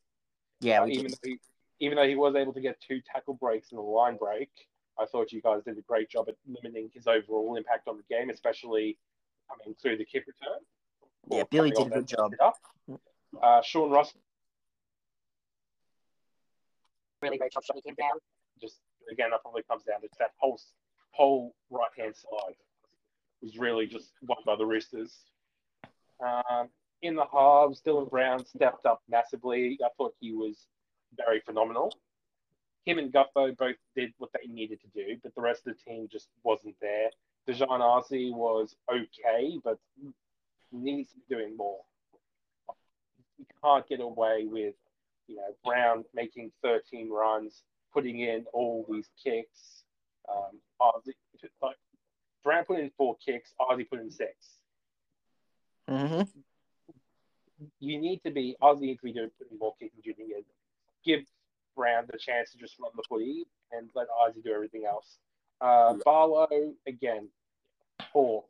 Yeah, 0.60 0.82
Uh, 0.82 0.86
even 0.86 1.06
did. 1.06 1.12
though 1.12 1.28
he, 1.28 1.38
even 1.80 1.96
though 1.96 2.08
he 2.08 2.16
was 2.16 2.34
able 2.34 2.52
to 2.52 2.60
get 2.60 2.80
two 2.80 3.00
tackle 3.12 3.34
breaks 3.34 3.70
and 3.70 3.78
a 3.78 3.82
line 3.82 4.16
break, 4.16 4.50
I 4.98 5.06
thought 5.06 5.32
you 5.32 5.40
guys 5.40 5.62
did 5.64 5.78
a 5.78 5.82
great 5.82 6.10
job 6.10 6.28
at 6.28 6.34
limiting 6.46 6.90
his 6.92 7.06
overall 7.06 7.56
impact 7.56 7.88
on 7.88 7.96
the 7.96 8.02
game, 8.14 8.28
especially 8.30 8.98
coming 9.48 9.74
through 9.80 9.96
the 9.98 10.04
kick 10.04 10.24
return. 10.26 10.58
Yeah, 11.30 11.44
Billy 11.50 11.70
did 11.70 11.86
a 11.86 11.90
good 11.90 12.06
job. 12.08 12.32
up. 12.42 12.56
Uh, 13.42 13.62
Sean 13.62 13.90
Ross 13.90 14.12
Really 17.22 17.36
great 17.38 17.52
job 17.52 17.62
shutting 17.64 17.82
him 17.84 17.94
down. 17.98 18.12
just 18.60 18.80
again 19.12 19.30
that 19.30 19.42
probably 19.42 19.62
comes 19.62 19.82
down 19.84 20.00
to 20.00 20.08
that 20.18 20.32
whole 20.38 20.58
whole 21.10 21.54
right 21.70 21.90
hand 21.96 22.14
side 22.16 22.54
was 23.42 23.58
really 23.58 23.86
just 23.86 24.12
won 24.22 24.38
by 24.44 24.56
the 24.56 24.66
Roosters. 24.66 25.16
Um, 26.24 26.68
in 27.02 27.14
the 27.14 27.24
halves, 27.32 27.82
Dylan 27.82 28.10
Brown 28.10 28.44
stepped 28.44 28.86
up 28.86 29.02
massively. 29.08 29.78
I 29.84 29.88
thought 29.96 30.14
he 30.20 30.32
was 30.32 30.66
very 31.16 31.40
phenomenal. 31.40 31.92
Him 32.84 32.98
and 32.98 33.12
Gutho 33.12 33.56
both 33.56 33.76
did 33.96 34.12
what 34.18 34.30
they 34.32 34.50
needed 34.52 34.80
to 34.80 34.88
do, 34.88 35.16
but 35.22 35.34
the 35.34 35.40
rest 35.40 35.66
of 35.66 35.74
the 35.74 35.90
team 35.90 36.08
just 36.10 36.28
wasn't 36.42 36.76
there. 36.80 37.10
Daejarn 37.48 37.80
Asi 37.80 38.30
was 38.32 38.74
okay, 38.92 39.58
but 39.62 39.78
needs 40.72 41.10
to 41.10 41.16
be 41.16 41.34
doing 41.34 41.56
more. 41.56 41.80
You 43.38 43.46
can't 43.62 43.88
get 43.88 44.00
away 44.00 44.46
with, 44.46 44.74
you 45.26 45.36
know, 45.36 45.54
Brown 45.64 46.04
making 46.14 46.52
13 46.62 47.10
runs, 47.10 47.62
putting 47.92 48.20
in 48.20 48.44
all 48.52 48.86
these 48.88 49.08
kicks. 49.22 49.84
Um, 50.28 50.60
like, 51.62 51.76
Brown 52.42 52.64
put 52.64 52.80
in 52.80 52.90
four 52.96 53.16
kicks, 53.24 53.52
Ozzy 53.60 53.88
put 53.88 54.00
in 54.00 54.10
six. 54.10 54.32
Mm-hmm. 55.88 56.22
You 57.78 57.98
need 58.00 58.22
to 58.24 58.30
be, 58.30 58.56
Ozzy 58.62 58.80
needs 58.80 59.00
to 59.00 59.04
be 59.06 59.12
doing 59.12 59.30
putting 59.38 59.58
more 59.58 59.74
kicks 59.78 59.94
than 59.94 60.14
you 60.16 60.44
Give 61.04 61.20
Brown 61.76 62.04
the 62.10 62.18
chance 62.18 62.52
to 62.52 62.58
just 62.58 62.78
run 62.78 62.90
the 62.96 63.02
footy 63.08 63.46
and 63.72 63.90
let 63.94 64.06
Ozzy 64.08 64.42
do 64.42 64.52
everything 64.52 64.84
else. 64.86 65.18
Uh, 65.60 65.94
Paulo, 66.04 66.48
again, 66.86 67.28
four. 68.12 68.44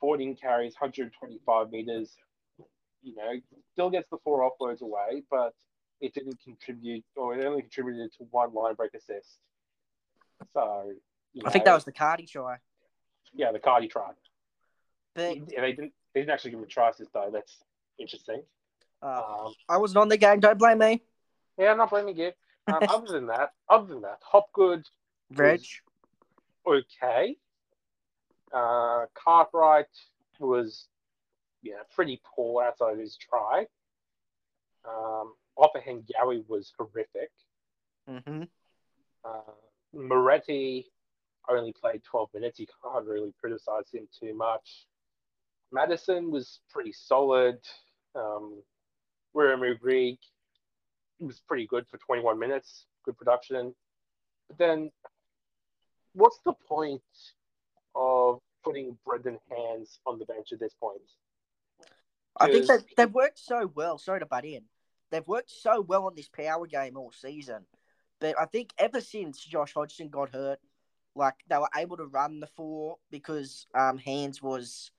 14 0.00 0.34
carries, 0.36 0.74
125 0.74 1.70
meters. 1.70 2.16
You 3.02 3.14
know, 3.16 3.32
still 3.72 3.90
gets 3.90 4.08
the 4.10 4.18
four 4.24 4.50
offloads 4.50 4.80
away, 4.80 5.22
but 5.30 5.54
it 6.00 6.14
didn't 6.14 6.38
contribute, 6.42 7.04
or 7.16 7.36
it 7.36 7.44
only 7.44 7.62
contributed 7.62 8.12
to 8.14 8.24
one 8.30 8.52
line 8.54 8.74
break 8.74 8.94
assist. 8.94 9.38
So, 10.52 10.92
you 11.34 11.42
I 11.44 11.50
think 11.50 11.64
that 11.66 11.74
was 11.74 11.84
the 11.84 11.92
Cardi 11.92 12.26
try. 12.26 12.56
Yeah, 13.34 13.52
the 13.52 13.58
Cardi 13.58 13.88
try. 13.88 14.10
But 15.14 15.36
Yeah, 15.50 15.60
they 15.62 15.72
didn't. 15.72 15.92
They 16.14 16.20
didn't 16.20 16.30
actually 16.32 16.50
give 16.52 16.58
him 16.60 16.64
a 16.64 16.68
try 16.68 16.90
assist 16.90 17.12
though. 17.12 17.30
That's 17.32 17.58
interesting. 17.98 18.42
uh, 19.02 19.22
Um, 19.46 19.54
I 19.68 19.76
wasn't 19.76 19.98
on 19.98 20.08
the 20.08 20.16
game. 20.16 20.40
Don't 20.40 20.58
blame 20.58 20.78
me. 20.78 21.02
yeah, 21.58 21.70
I'm 21.72 21.78
not 21.78 21.90
blaming 21.90 22.16
you. 22.16 22.32
Um, 22.66 22.78
other 22.88 23.12
than 23.12 23.26
that, 23.26 23.52
other 23.68 23.86
than 23.86 24.02
that, 24.02 24.18
Hopgood 24.22 24.86
Reg. 25.34 25.62
okay. 26.66 27.36
Uh, 28.52 29.06
Cartwright 29.14 29.86
was, 30.40 30.88
yeah, 31.62 31.76
pretty 31.94 32.20
poor 32.24 32.64
outside 32.64 32.94
of 32.94 32.98
his 32.98 33.16
try. 33.16 33.66
Um, 34.88 35.34
Ofahengaue 35.56 36.44
was 36.48 36.72
horrific. 36.76 37.30
Mm-hmm. 38.08 38.42
Uh, 39.24 39.52
Moretti 39.92 40.86
only 41.50 41.72
played 41.72 42.02
12 42.04 42.30
minutes. 42.34 42.58
You 42.58 42.66
can't 42.82 43.06
really 43.06 43.34
criticize 43.40 43.90
him 43.92 44.08
too 44.18 44.34
much. 44.34 44.86
Matterson 45.72 46.30
was 46.30 46.60
pretty 46.68 46.92
solid. 46.92 47.58
Um, 48.14 48.62
Wiremu 49.34 49.78
Greig 49.78 50.18
was 51.20 51.40
pretty 51.46 51.66
good 51.66 51.86
for 51.88 51.98
21 51.98 52.38
minutes. 52.38 52.86
Good 53.04 53.16
production. 53.16 53.74
But 54.48 54.58
then, 54.58 54.90
what's 56.14 56.40
the 56.44 56.54
point 56.68 57.02
of 57.94 58.40
putting 58.64 58.98
Brendan 59.06 59.38
Hands 59.48 60.00
on 60.06 60.18
the 60.18 60.24
bench 60.24 60.52
at 60.52 60.60
this 60.60 60.74
point? 60.74 61.02
I 62.38 62.50
think 62.50 62.66
that 62.66 62.84
they've 62.96 63.12
worked 63.12 63.38
so 63.38 63.70
well. 63.74 63.98
Sorry 63.98 64.20
to 64.20 64.26
butt 64.26 64.44
in. 64.44 64.62
They've 65.10 65.26
worked 65.26 65.50
so 65.50 65.80
well 65.80 66.06
on 66.06 66.14
this 66.14 66.28
power 66.28 66.66
game 66.66 66.96
all 66.96 67.12
season. 67.12 67.66
But 68.20 68.38
I 68.38 68.46
think 68.46 68.72
ever 68.78 69.00
since 69.00 69.44
Josh 69.44 69.74
Hodgson 69.74 70.08
got 70.08 70.30
hurt, 70.30 70.58
like 71.20 71.34
they 71.48 71.58
were 71.58 71.68
able 71.76 71.96
to 71.98 72.06
run 72.06 72.40
the 72.40 72.46
four 72.48 72.96
because 73.10 73.66
um, 73.74 73.98
Hands 73.98 74.42
was 74.42 74.90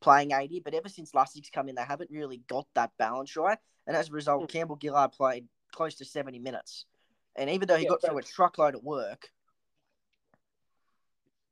playing 0.00 0.30
80. 0.32 0.60
But 0.60 0.72
ever 0.74 0.88
since 0.88 1.12
Lussick's 1.12 1.50
come 1.50 1.68
in, 1.68 1.74
they 1.74 1.82
haven't 1.82 2.10
really 2.10 2.38
got 2.48 2.66
that 2.74 2.92
balance 2.98 3.36
right. 3.36 3.58
And 3.86 3.94
as 3.96 4.08
a 4.08 4.12
result, 4.12 4.42
Hmm. 4.42 4.46
Campbell 4.46 4.78
Gillard 4.80 5.12
played 5.12 5.46
close 5.72 5.96
to 5.96 6.04
70 6.04 6.38
minutes. 6.38 6.86
And 7.36 7.50
even 7.50 7.68
though 7.68 7.76
he 7.76 7.82
Yeah, 7.84 7.90
got 7.90 8.00
but- 8.00 8.08
through 8.10 8.18
a 8.18 8.22
truckload 8.22 8.74
at 8.74 8.82
work, 8.82 9.30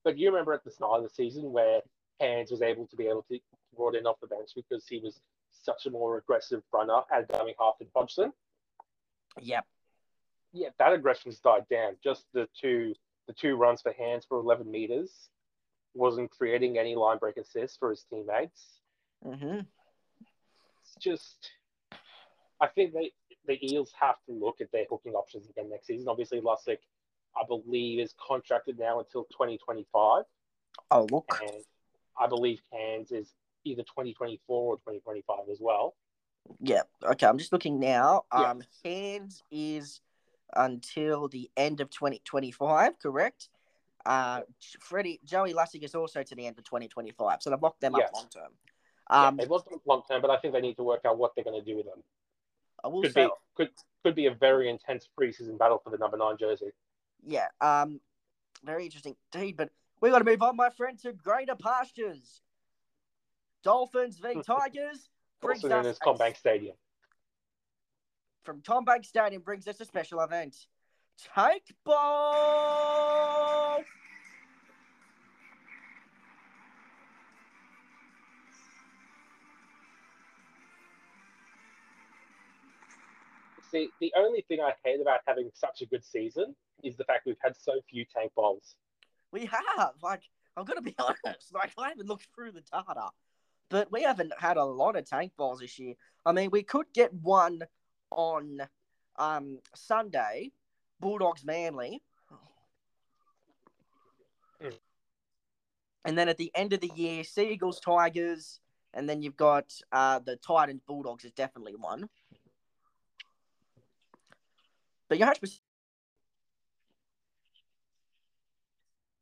But 0.04 0.16
you 0.16 0.30
remember 0.30 0.54
at 0.54 0.64
the 0.64 0.70
start 0.70 0.98
of 0.98 1.02
the 1.02 1.10
season 1.14 1.52
where 1.52 1.82
Hands 2.20 2.50
was 2.50 2.62
able 2.62 2.86
to 2.86 2.96
be 2.96 3.08
able 3.08 3.24
to 3.24 3.38
brought 3.76 3.94
in 3.94 4.06
off 4.06 4.18
the 4.20 4.26
bench 4.26 4.50
because 4.56 4.86
he 4.88 4.98
was 5.00 5.20
such 5.50 5.84
a 5.86 5.90
more 5.90 6.16
aggressive 6.16 6.62
runner 6.72 7.02
at 7.12 7.28
going 7.28 7.52
half 7.60 7.74
and 7.80 7.90
Hodgson. 7.94 8.32
Yep. 9.40 9.66
Yeah, 10.52 10.68
that 10.78 10.92
aggression's 10.94 11.40
died 11.40 11.66
down. 11.68 11.96
Just 12.02 12.24
the 12.32 12.48
two 12.58 12.94
the 13.28 13.34
two 13.34 13.54
runs 13.54 13.80
for 13.82 13.92
hands 13.92 14.24
for 14.28 14.38
11 14.38 14.68
meters 14.68 15.28
wasn't 15.94 16.30
creating 16.30 16.78
any 16.78 16.96
line 16.96 17.18
break 17.18 17.36
assists 17.36 17.76
for 17.76 17.90
his 17.90 18.04
teammates. 18.10 18.80
Mm-hmm. 19.24 19.60
It's 20.80 20.94
just, 21.00 21.50
I 22.60 22.66
think 22.66 22.92
they 22.92 23.12
the 23.48 23.58
Eels 23.72 23.92
have 23.98 24.16
to 24.26 24.32
look 24.32 24.60
at 24.60 24.70
their 24.70 24.84
hooking 24.88 25.14
options 25.14 25.48
again 25.48 25.70
next 25.70 25.86
season. 25.86 26.06
Obviously, 26.06 26.40
Lussick, 26.40 26.78
I 27.34 27.44
believe, 27.48 27.98
is 27.98 28.14
contracted 28.24 28.78
now 28.78 29.00
until 29.00 29.24
2025. 29.24 30.24
Oh, 30.90 31.06
look. 31.10 31.40
And 31.40 31.64
I 32.20 32.26
believe 32.28 32.60
Cairns 32.70 33.10
is 33.10 33.32
either 33.64 33.82
2024 33.82 34.40
or 34.48 34.76
2025 34.76 35.38
as 35.50 35.58
well. 35.60 35.96
Yeah. 36.60 36.82
Okay. 37.02 37.26
I'm 37.26 37.38
just 37.38 37.52
looking 37.52 37.80
now. 37.80 38.24
Yeah. 38.32 38.50
Um, 38.50 38.62
Hands 38.84 39.42
is 39.50 40.00
until 40.56 41.28
the 41.28 41.50
end 41.56 41.80
of 41.80 41.90
2025, 41.90 42.98
correct? 42.98 43.48
Uh, 44.06 44.42
Freddie 44.80 45.20
Joey 45.24 45.52
Lussick 45.52 45.82
is 45.82 45.94
also 45.94 46.22
to 46.22 46.34
the 46.34 46.46
end 46.46 46.58
of 46.58 46.64
2025, 46.64 47.42
so 47.42 47.50
they've 47.50 47.62
locked 47.62 47.80
them 47.80 47.94
Yeah. 47.96 48.04
up 48.04 48.14
long 48.14 48.28
term. 48.28 48.52
Yeah, 49.10 49.28
Um, 49.28 49.36
they've 49.36 49.50
lost 49.50 49.68
them 49.68 49.80
long 49.84 50.02
term, 50.08 50.22
but 50.22 50.30
I 50.30 50.38
think 50.38 50.54
they 50.54 50.60
need 50.60 50.76
to 50.76 50.82
work 50.84 51.04
out 51.04 51.18
what 51.18 51.34
they're 51.34 51.44
going 51.44 51.58
to 51.58 51.64
do 51.64 51.76
with 51.76 51.86
them. 51.86 52.02
I 52.84 52.88
will 52.88 53.02
Could 53.02 53.12
say, 53.12 53.26
be 53.26 53.32
could 53.54 53.70
could 54.04 54.14
be 54.14 54.26
a 54.26 54.30
very 54.34 54.68
intense 54.70 55.08
preseason 55.18 55.58
battle 55.58 55.78
for 55.82 55.90
the 55.90 55.98
number 55.98 56.16
nine 56.16 56.36
jersey. 56.38 56.70
yeah. 57.24 57.48
Um, 57.60 58.00
very 58.64 58.84
interesting 58.84 59.16
indeed. 59.34 59.56
But 59.56 59.70
we 60.00 60.10
got 60.10 60.20
to 60.20 60.24
move 60.24 60.42
on, 60.42 60.54
my 60.56 60.70
friend, 60.70 60.98
to 61.00 61.12
greater 61.12 61.56
pastures. 61.56 62.40
Dolphins 63.64 64.18
v 64.20 64.40
Tigers 64.46 65.10
brings 65.40 65.64
Also 65.64 65.68
known 65.68 65.86
us 65.86 65.86
as 65.86 65.98
CommBank 65.98 66.36
Stadium. 66.36 66.76
From 68.48 68.62
CommBank 68.62 69.04
Stadium 69.04 69.42
brings 69.42 69.68
us 69.68 69.78
a 69.78 69.84
special 69.84 70.22
event. 70.22 70.56
Take 71.36 71.64
ball. 71.84 73.82
See, 83.70 83.90
the 84.00 84.14
only 84.16 84.46
thing 84.48 84.60
I 84.62 84.72
hate 84.82 85.02
about 85.02 85.20
having 85.26 85.50
such 85.52 85.82
a 85.82 85.86
good 85.86 86.02
season 86.02 86.56
is 86.82 86.96
the 86.96 87.04
fact 87.04 87.26
we've 87.26 87.36
had 87.44 87.54
so 87.54 87.72
few 87.90 88.06
tank 88.06 88.32
bowls. 88.34 88.76
We 89.30 89.44
have. 89.44 89.92
Like, 90.02 90.22
I'm 90.56 90.64
gonna 90.64 90.80
be 90.80 90.94
honest. 90.98 91.52
Like, 91.52 91.72
I 91.76 91.90
haven't 91.90 92.08
looked 92.08 92.28
through 92.34 92.52
the 92.52 92.62
data, 92.72 93.10
but 93.68 93.92
we 93.92 94.04
haven't 94.04 94.32
had 94.38 94.56
a 94.56 94.64
lot 94.64 94.96
of 94.96 95.04
tank 95.04 95.32
balls 95.36 95.60
this 95.60 95.78
year. 95.78 95.96
I 96.24 96.32
mean, 96.32 96.48
we 96.50 96.62
could 96.62 96.86
get 96.94 97.12
one 97.12 97.60
on 98.10 98.60
um 99.16 99.58
Sunday, 99.74 100.52
Bulldogs 101.00 101.44
Manly, 101.44 102.02
and 106.04 106.16
then 106.16 106.28
at 106.28 106.36
the 106.36 106.50
end 106.54 106.72
of 106.72 106.80
the 106.80 106.90
year, 106.94 107.24
Seagulls 107.24 107.80
Tigers, 107.80 108.60
and 108.94 109.08
then 109.08 109.22
you've 109.22 109.36
got 109.36 109.72
uh 109.92 110.18
the 110.20 110.36
Titans 110.36 110.82
Bulldogs 110.86 111.24
is 111.24 111.32
definitely 111.32 111.74
one. 111.76 112.08
But 115.08 115.18
you're 115.18 115.26
100 115.26 115.50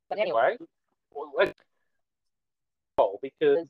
But 0.09 0.18
anyway, 0.18 0.57
well, 1.12 1.33
let's 1.37 1.59
bowl 2.96 3.18
because 3.22 3.66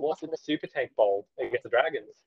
lost 0.00 0.22
in 0.22 0.30
the 0.30 0.36
Super 0.36 0.66
Tank 0.66 0.90
Bowl 0.96 1.26
against 1.38 1.62
the 1.62 1.68
Dragons. 1.68 2.24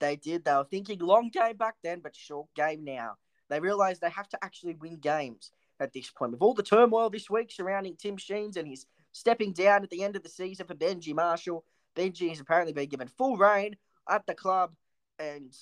They 0.00 0.16
did. 0.16 0.44
They 0.44 0.52
were 0.52 0.64
thinking 0.64 0.98
long 0.98 1.30
game 1.30 1.56
back 1.56 1.76
then, 1.82 2.00
but 2.00 2.16
short 2.16 2.48
game 2.54 2.84
now. 2.84 3.14
They 3.48 3.60
realised 3.60 4.00
they 4.00 4.10
have 4.10 4.28
to 4.30 4.38
actually 4.42 4.74
win 4.74 4.96
games 4.96 5.52
at 5.80 5.92
this 5.92 6.10
point. 6.10 6.32
With 6.32 6.42
all 6.42 6.54
the 6.54 6.62
turmoil 6.62 7.10
this 7.10 7.30
week 7.30 7.50
surrounding 7.50 7.96
Tim 7.96 8.16
Sheens 8.16 8.56
and 8.56 8.66
his 8.66 8.86
stepping 9.12 9.52
down 9.52 9.82
at 9.82 9.90
the 9.90 10.02
end 10.02 10.16
of 10.16 10.22
the 10.22 10.28
season 10.28 10.66
for 10.66 10.74
Benji 10.74 11.14
Marshall, 11.14 11.64
Benji 11.96 12.28
has 12.28 12.40
apparently 12.40 12.72
been 12.72 12.88
given 12.88 13.08
full 13.08 13.36
reign 13.36 13.76
at 14.08 14.26
the 14.26 14.34
club. 14.34 14.72
And 15.18 15.54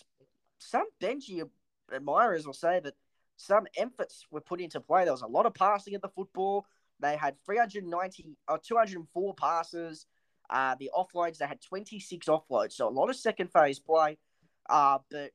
some 0.59 0.87
Benji 1.01 1.49
admirers 1.93 2.47
will 2.47 2.55
say 2.55 2.81
that 2.81 2.95
some 3.37 3.67
efforts 3.77 4.27
were 4.31 4.41
put 4.41 4.61
into 4.61 4.81
play. 4.81 5.05
There 5.05 5.13
was 5.13 5.23
a 5.23 5.27
lot 5.27 5.47
of 5.47 5.55
passing 5.55 5.95
at 5.95 6.03
the 6.03 6.09
football. 6.09 6.67
They 7.01 7.17
had 7.17 7.37
390 7.45 8.37
or 8.49 8.55
uh, 8.55 8.59
204 8.63 9.35
passes. 9.35 10.07
Uh, 10.53 10.75
the 10.79 10.91
offloads, 10.95 11.39
they 11.39 11.47
had 11.47 11.63
26 11.63 12.27
offloads. 12.27 12.73
So 12.73 12.87
a 12.87 12.91
lot 12.91 13.09
of 13.09 13.17
second 13.17 13.51
phase 13.51 13.79
play. 13.79 14.19
Uh, 14.69 14.99
but 15.11 15.31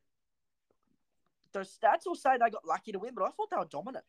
the 1.54 1.62
stats 1.62 2.06
will 2.06 2.14
say 2.14 2.34
they 2.34 2.52
got 2.52 2.68
lucky 2.68 2.92
to 2.92 3.00
win, 3.00 3.16
but 3.16 3.24
I 3.24 3.30
thought 3.32 3.50
they 3.50 3.58
were 3.58 3.66
dominant. 3.66 4.06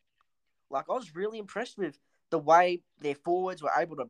Like, 0.69 0.85
I 0.87 0.93
was 0.93 1.15
really 1.15 1.39
impressed 1.39 1.79
with 1.79 1.97
the 2.29 2.37
way 2.37 2.83
their 3.01 3.15
forwards 3.15 3.63
were 3.63 3.71
able 3.75 3.95
to 3.95 4.05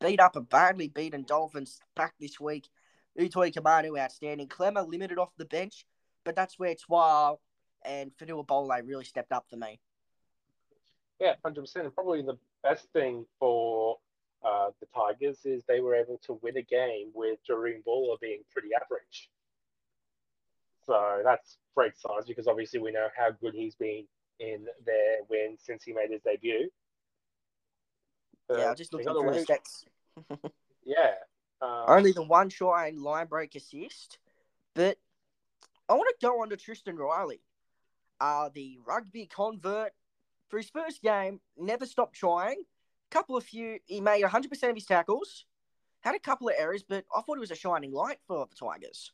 beat 0.00 0.18
up 0.18 0.34
a 0.34 0.40
badly 0.40 0.88
beaten 0.88 1.22
Dolphins 1.22 1.78
back 1.94 2.14
this 2.18 2.40
week. 2.40 2.68
Utoikamanu, 3.16 3.96
outstanding. 3.96 4.48
Klemmer 4.48 4.88
limited 4.88 5.18
off 5.18 5.30
the 5.38 5.44
bench, 5.44 5.86
but 6.24 6.34
that's 6.34 6.58
where 6.58 6.74
Twal 6.74 7.40
and 7.84 8.10
Fonua 8.16 8.46
Pole 8.46 8.72
really 8.84 9.04
stepped 9.04 9.30
up 9.30 9.46
for 9.48 9.56
me. 9.56 9.78
Yeah, 11.20 11.34
hundred 11.44 11.60
percent. 11.62 11.84
And 11.84 11.94
probably 11.94 12.22
the 12.22 12.38
best 12.64 12.88
thing 12.92 13.24
for 13.38 13.98
uh, 14.48 14.70
the 14.80 14.86
Tigers 14.94 15.38
is 15.44 15.62
they 15.66 15.80
were 15.80 15.94
able 15.94 16.18
to 16.26 16.38
win 16.42 16.56
a 16.56 16.62
game 16.62 17.10
with 17.14 17.38
Jahream 17.48 17.84
Bula 17.84 18.16
being 18.20 18.42
pretty 18.52 18.68
average. 18.74 19.30
So 20.86 21.20
that's 21.22 21.58
great 21.76 21.92
signs 21.98 22.24
because 22.26 22.46
obviously 22.46 22.80
we 22.80 22.92
know 22.92 23.08
how 23.16 23.30
good 23.40 23.54
he's 23.54 23.74
been 23.74 24.04
in 24.40 24.66
their 24.86 25.18
win 25.28 25.56
since 25.58 25.84
he 25.84 25.92
made 25.92 26.10
his 26.10 26.22
debut. 26.22 26.70
yeah, 28.50 28.56
Uh, 28.56 28.70
I 28.70 28.74
just 28.74 28.92
got 28.92 29.02
through 29.02 29.32
the 29.32 29.44
stats. 29.44 29.84
Yeah. 30.84 31.12
Um, 31.60 31.84
Only 31.86 32.12
the 32.12 32.22
one 32.22 32.48
try 32.48 32.86
and 32.86 32.98
line 33.02 33.26
break 33.26 33.54
assist. 33.54 34.18
But 34.74 34.96
I 35.86 35.94
want 35.94 36.08
to 36.18 36.26
go 36.26 36.40
on 36.40 36.48
to 36.48 36.56
Triston 36.56 36.96
Reilly. 36.96 37.42
Uh, 38.20 38.48
the 38.54 38.78
rugby 38.86 39.26
convert. 39.26 39.92
For 40.48 40.56
his 40.56 40.70
first 40.70 41.02
game, 41.02 41.40
never 41.58 41.84
stopped 41.84 42.14
trying. 42.14 42.62
Couple 43.10 43.36
of 43.36 43.44
few, 43.44 43.78
he 43.86 44.00
made 44.00 44.22
100% 44.22 44.68
of 44.68 44.74
his 44.74 44.84
tackles. 44.84 45.46
Had 46.00 46.14
a 46.14 46.18
couple 46.18 46.48
of 46.48 46.54
errors, 46.58 46.84
but 46.86 47.04
I 47.16 47.22
thought 47.22 47.36
he 47.36 47.40
was 47.40 47.50
a 47.50 47.54
shining 47.56 47.92
light 47.92 48.18
for 48.26 48.46
the 48.46 48.54
Tigers. 48.54 49.12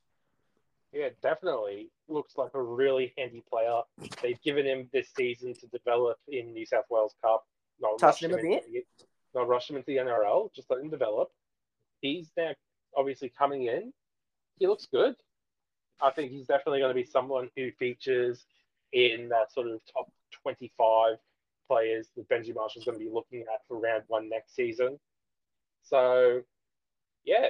Yeah, 0.93 1.09
definitely. 1.23 1.91
Looks 2.09 2.37
like 2.37 2.51
a 2.55 2.63
really 2.63 3.13
handy 3.17 3.43
player. 3.49 3.81
They've 4.23 4.41
given 4.43 4.67
him 4.67 4.89
this 4.93 5.09
season 5.17 5.55
to 5.55 5.67
develop 5.69 6.19
in 6.29 6.53
New 6.53 6.67
South 6.67 6.85
Wales 6.91 7.15
Cup. 7.23 7.45
Not 7.81 7.99
Touch 7.99 8.23
him 8.23 8.33
a 8.33 8.37
into 8.37 8.61
the- 8.71 8.85
Not 9.35 9.49
rush 9.49 9.71
him 9.71 9.77
into 9.77 9.87
the 9.87 9.97
NRL. 9.97 10.53
Just 10.55 10.71
let 10.71 10.81
him 10.81 10.91
develop. 10.91 11.33
He's 12.01 12.31
now 12.37 12.55
obviously 12.97 13.29
coming 13.31 13.65
in. 13.65 13.93
He 14.59 14.67
looks 14.67 14.87
good. 14.87 15.17
I 16.01 16.11
think 16.11 16.31
he's 16.31 16.47
definitely 16.47 16.81
going 16.81 16.91
to 16.91 17.01
be 17.01 17.05
someone 17.05 17.51
who 17.57 17.73
features 17.73 18.45
in 18.93 19.29
that 19.31 19.53
sort 19.53 19.67
of 19.69 19.81
top 19.93 20.13
25 20.43 21.17
players 21.69 22.09
that 22.17 22.29
Benji 22.29 22.55
Marshall's 22.55 22.85
going 22.85 22.99
to 22.99 23.05
be 23.05 23.11
looking 23.11 23.43
at 23.43 23.67
for 23.67 23.79
round 23.79 24.05
one 24.09 24.29
next 24.29 24.55
season. 24.55 24.99
So, 25.83 26.41
yeah, 27.25 27.49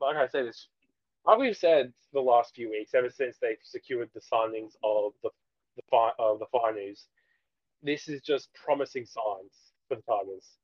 like 0.00 0.16
I 0.16 0.26
said, 0.26 0.46
it's 0.46 0.68
like 1.24 1.38
we've 1.38 1.56
said 1.56 1.92
the 2.12 2.20
last 2.20 2.54
few 2.54 2.70
weeks, 2.70 2.94
ever 2.94 3.10
since 3.10 3.36
they've 3.40 3.56
secured 3.62 4.10
the 4.14 4.20
signings 4.20 4.72
of 4.82 5.12
the 5.22 5.30
the 5.76 5.82
fi- 5.90 6.12
of 6.18 6.38
the 6.38 6.46
finals, 6.50 7.06
this 7.82 8.08
is 8.08 8.20
just 8.22 8.52
promising 8.54 9.06
signs 9.06 9.72
for 9.88 9.96
the 9.96 10.02
Tigers. 10.02 10.56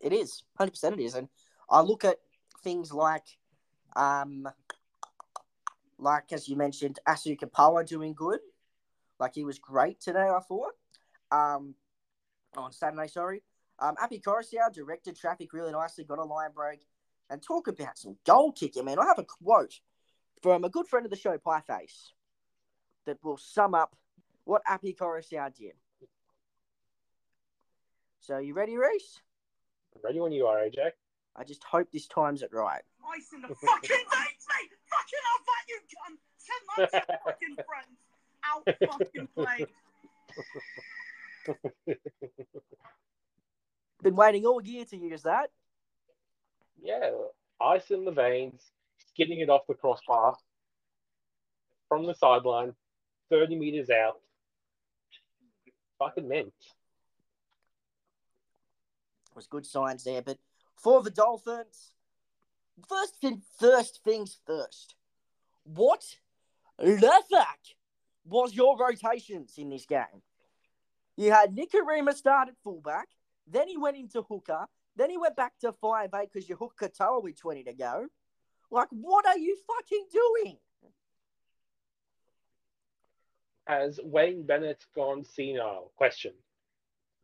It 0.00 0.12
is. 0.12 0.44
100% 0.60 0.92
it 0.92 1.00
is. 1.00 1.14
And 1.14 1.28
I 1.68 1.80
look 1.80 2.04
at 2.04 2.18
things 2.62 2.92
like, 2.92 3.26
um, 3.96 4.48
like 5.98 6.32
as 6.32 6.48
you 6.48 6.56
mentioned, 6.56 6.98
Asu 7.08 7.38
Kepaoa 7.38 7.86
doing 7.86 8.14
good. 8.14 8.40
Like 9.18 9.34
he 9.34 9.44
was 9.44 9.58
great 9.58 10.00
today, 10.00 10.28
I 10.28 10.40
thought. 10.46 10.72
Um, 11.30 11.74
on 12.56 12.72
Saturday, 12.72 13.08
sorry. 13.08 13.42
Um, 13.78 13.94
Api 14.00 14.20
Koroisau 14.20 14.72
directed 14.72 15.16
traffic 15.16 15.52
really 15.52 15.72
nicely, 15.72 16.04
got 16.04 16.18
a 16.18 16.24
line 16.24 16.50
break, 16.54 16.86
and 17.30 17.42
talk 17.42 17.68
about 17.68 17.98
some 17.98 18.16
goal 18.26 18.52
kicking, 18.52 18.84
man. 18.84 18.98
I 18.98 19.06
have 19.06 19.18
a 19.18 19.24
quote 19.24 19.74
from 20.42 20.64
a 20.64 20.68
good 20.68 20.86
friend 20.86 21.06
of 21.06 21.10
the 21.10 21.16
show, 21.16 21.36
Pieface, 21.38 22.12
that 23.06 23.18
will 23.22 23.36
sum 23.36 23.74
up 23.74 23.94
what 24.44 24.62
Api 24.66 24.96
Koroisau 24.98 25.54
did. 25.54 25.72
So, 28.20 28.38
you 28.38 28.54
ready, 28.54 28.76
Rhys? 28.76 29.20
Ready 30.02 30.20
when 30.20 30.32
you 30.32 30.46
are, 30.46 30.58
AJ. 30.58 30.90
I 31.36 31.44
just 31.44 31.62
hope 31.64 31.90
this 31.92 32.06
times 32.06 32.42
it 32.42 32.50
right. 32.52 32.82
Ice 33.14 33.28
in 33.32 33.42
the 33.42 33.48
fucking 33.48 33.88
veins, 33.88 34.46
mate! 34.50 34.70
Fucking 34.90 35.22
hell, 35.24 35.40
that 35.46 35.64
you 35.68 35.78
cunt! 35.94 36.18
Send 36.36 36.62
that 36.76 36.90
to 36.90 37.06
your 37.08 37.18
fucking 37.24 37.56
friends! 37.64 37.98
Out 38.44 38.64
fucking 38.98 39.28
played! 39.34 39.68
Been 44.02 44.16
waiting 44.16 44.46
all 44.46 44.62
year 44.62 44.84
to 44.86 44.96
use 44.96 45.22
that. 45.22 45.50
Yeah, 46.80 47.10
ice 47.60 47.90
in 47.90 48.04
the 48.04 48.12
veins, 48.12 48.70
getting 49.16 49.40
it 49.40 49.50
off 49.50 49.62
the 49.68 49.74
crossbar 49.74 50.36
from 51.88 52.06
the 52.06 52.14
sideline, 52.14 52.74
30 53.30 53.56
meters 53.56 53.90
out. 53.90 54.20
Fucking 55.98 56.28
meant. 56.28 56.52
was 59.34 59.46
good 59.46 59.66
signs 59.66 60.04
there. 60.04 60.22
But 60.22 60.38
for 60.76 61.02
the 61.02 61.10
Dolphins, 61.10 61.92
first 62.88 63.20
thing, 63.20 63.42
first 63.58 64.00
things 64.04 64.38
first. 64.46 64.94
What 65.64 66.04
fuck 66.78 67.58
was 68.24 68.54
your 68.54 68.78
rotations 68.78 69.54
in 69.56 69.70
this 69.70 69.86
game? 69.86 70.22
You 71.18 71.32
had 71.32 71.56
Nikorima 71.56 72.14
start 72.14 72.46
at 72.46 72.54
fullback, 72.62 73.08
then 73.44 73.66
he 73.66 73.76
went 73.76 73.96
into 73.96 74.22
hooker, 74.22 74.66
then 74.94 75.10
he 75.10 75.18
went 75.18 75.34
back 75.34 75.52
to 75.62 75.72
five 75.72 76.10
eight 76.14 76.28
because 76.32 76.48
you 76.48 76.54
hooked 76.54 76.78
Katoa 76.78 77.20
with 77.20 77.36
twenty 77.36 77.64
to 77.64 77.72
go. 77.72 78.06
Like, 78.70 78.86
what 78.92 79.26
are 79.26 79.36
you 79.36 79.56
fucking 79.66 80.06
doing? 80.12 80.58
Has 83.66 83.98
Wayne 84.04 84.46
Bennett 84.46 84.86
gone 84.94 85.24
senile? 85.24 85.90
Question. 85.96 86.34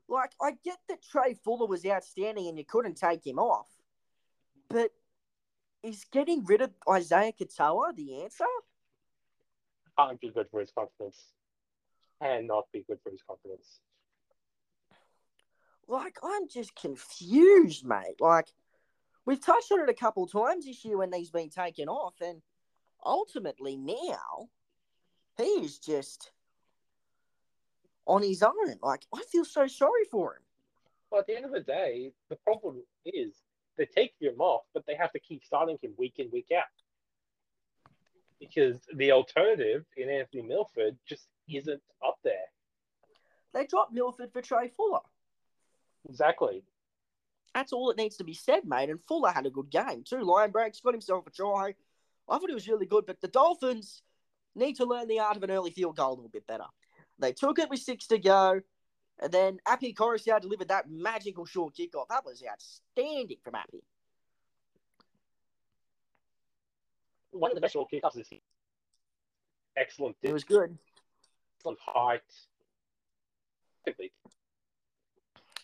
Like, 0.08 0.32
I 0.42 0.54
get 0.64 0.78
that 0.88 0.98
Trai 1.00 1.38
Fuler 1.44 1.68
was 1.68 1.86
outstanding 1.86 2.48
and 2.48 2.58
you 2.58 2.64
couldn't 2.64 2.96
take 2.96 3.24
him 3.24 3.38
off, 3.38 3.68
but 4.68 4.90
is 5.84 6.04
getting 6.10 6.44
rid 6.44 6.62
of 6.62 6.72
Isaiah 6.90 7.32
Katoa 7.32 7.94
the 7.94 8.22
answer? 8.22 8.44
Can't 9.96 10.20
be 10.20 10.30
good 10.30 10.48
for 10.50 10.58
his 10.58 10.72
confidence. 10.76 11.26
And 12.20 12.46
not 12.46 12.66
be 12.72 12.84
good 12.88 12.98
for 13.02 13.10
his 13.10 13.22
confidence. 13.26 13.80
Like, 15.88 16.18
I'm 16.22 16.48
just 16.48 16.74
confused, 16.74 17.84
mate. 17.84 18.20
Like, 18.20 18.48
we've 19.26 19.44
touched 19.44 19.70
on 19.72 19.80
it 19.80 19.88
a 19.88 19.94
couple 19.94 20.26
times 20.26 20.64
this 20.64 20.84
year 20.84 20.98
when 20.98 21.12
he's 21.12 21.30
been 21.30 21.50
taken 21.50 21.88
off, 21.88 22.14
and 22.20 22.42
ultimately 23.04 23.76
now 23.76 24.48
he 25.36 25.44
is 25.44 25.78
just 25.78 26.30
on 28.06 28.22
his 28.22 28.42
own. 28.42 28.76
Like, 28.82 29.02
I 29.14 29.22
feel 29.30 29.44
so 29.44 29.66
sorry 29.66 30.04
for 30.10 30.34
him. 30.34 30.42
Well, 31.10 31.20
at 31.20 31.26
the 31.26 31.36
end 31.36 31.44
of 31.44 31.52
the 31.52 31.60
day, 31.60 32.12
the 32.28 32.36
problem 32.36 32.82
is 33.04 33.34
they 33.76 33.86
take 33.86 34.14
him 34.20 34.40
off, 34.40 34.62
but 34.72 34.86
they 34.86 34.94
have 34.94 35.12
to 35.12 35.20
keep 35.20 35.44
starting 35.44 35.78
him 35.80 35.92
week 35.96 36.14
in, 36.18 36.30
week 36.32 36.48
out. 36.56 36.64
Because 38.40 38.80
the 38.94 39.12
alternative 39.12 39.84
in 39.96 40.08
Anthony 40.08 40.42
Milford 40.42 40.96
just 41.06 41.28
isn't 41.48 41.82
up 42.04 42.18
there. 42.24 42.34
They 43.52 43.66
dropped 43.66 43.92
Milford 43.92 44.32
for 44.32 44.42
Trai 44.42 44.70
Fuler. 44.74 45.00
Exactly. 46.08 46.62
That's 47.54 47.72
all 47.72 47.88
that 47.88 47.96
needs 47.96 48.16
to 48.16 48.24
be 48.24 48.34
said, 48.34 48.64
mate. 48.64 48.90
And 48.90 49.00
Fuler 49.06 49.30
had 49.30 49.46
a 49.46 49.50
good 49.50 49.70
game 49.70 50.02
too. 50.04 50.20
Line 50.22 50.50
breaks, 50.50 50.80
got 50.80 50.94
himself 50.94 51.26
a 51.26 51.30
try. 51.30 51.74
I 52.28 52.38
thought 52.38 52.48
he 52.48 52.54
was 52.54 52.68
really 52.68 52.86
good, 52.86 53.06
but 53.06 53.20
the 53.20 53.28
Dolphins 53.28 54.02
need 54.54 54.74
to 54.76 54.84
learn 54.84 55.08
the 55.08 55.20
art 55.20 55.36
of 55.36 55.42
an 55.42 55.50
early 55.50 55.70
field 55.70 55.96
goal 55.96 56.10
a 56.10 56.14
little 56.14 56.28
bit 56.28 56.46
better. 56.46 56.64
They 57.18 57.32
took 57.32 57.58
it 57.58 57.70
with 57.70 57.80
six 57.80 58.06
to 58.08 58.18
go, 58.18 58.60
and 59.20 59.32
then 59.32 59.58
Api 59.66 59.94
Koroisau 59.94 60.40
delivered 60.40 60.68
that 60.68 60.90
magical 60.90 61.44
short 61.44 61.74
kickoff. 61.76 62.08
That 62.08 62.24
was 62.24 62.42
outstanding 62.50 63.38
from 63.44 63.54
Api. 63.54 63.82
One 67.30 67.50
of 67.50 67.54
the 67.54 67.60
best 67.60 67.74
short 67.74 67.88
kickoffs 67.92 68.14
this 68.14 68.30
year. 68.32 68.40
Excellent 69.76 70.16
It 70.22 70.32
was 70.32 70.44
good. 70.44 70.76
excellent 71.58 71.78
height. 71.84 72.20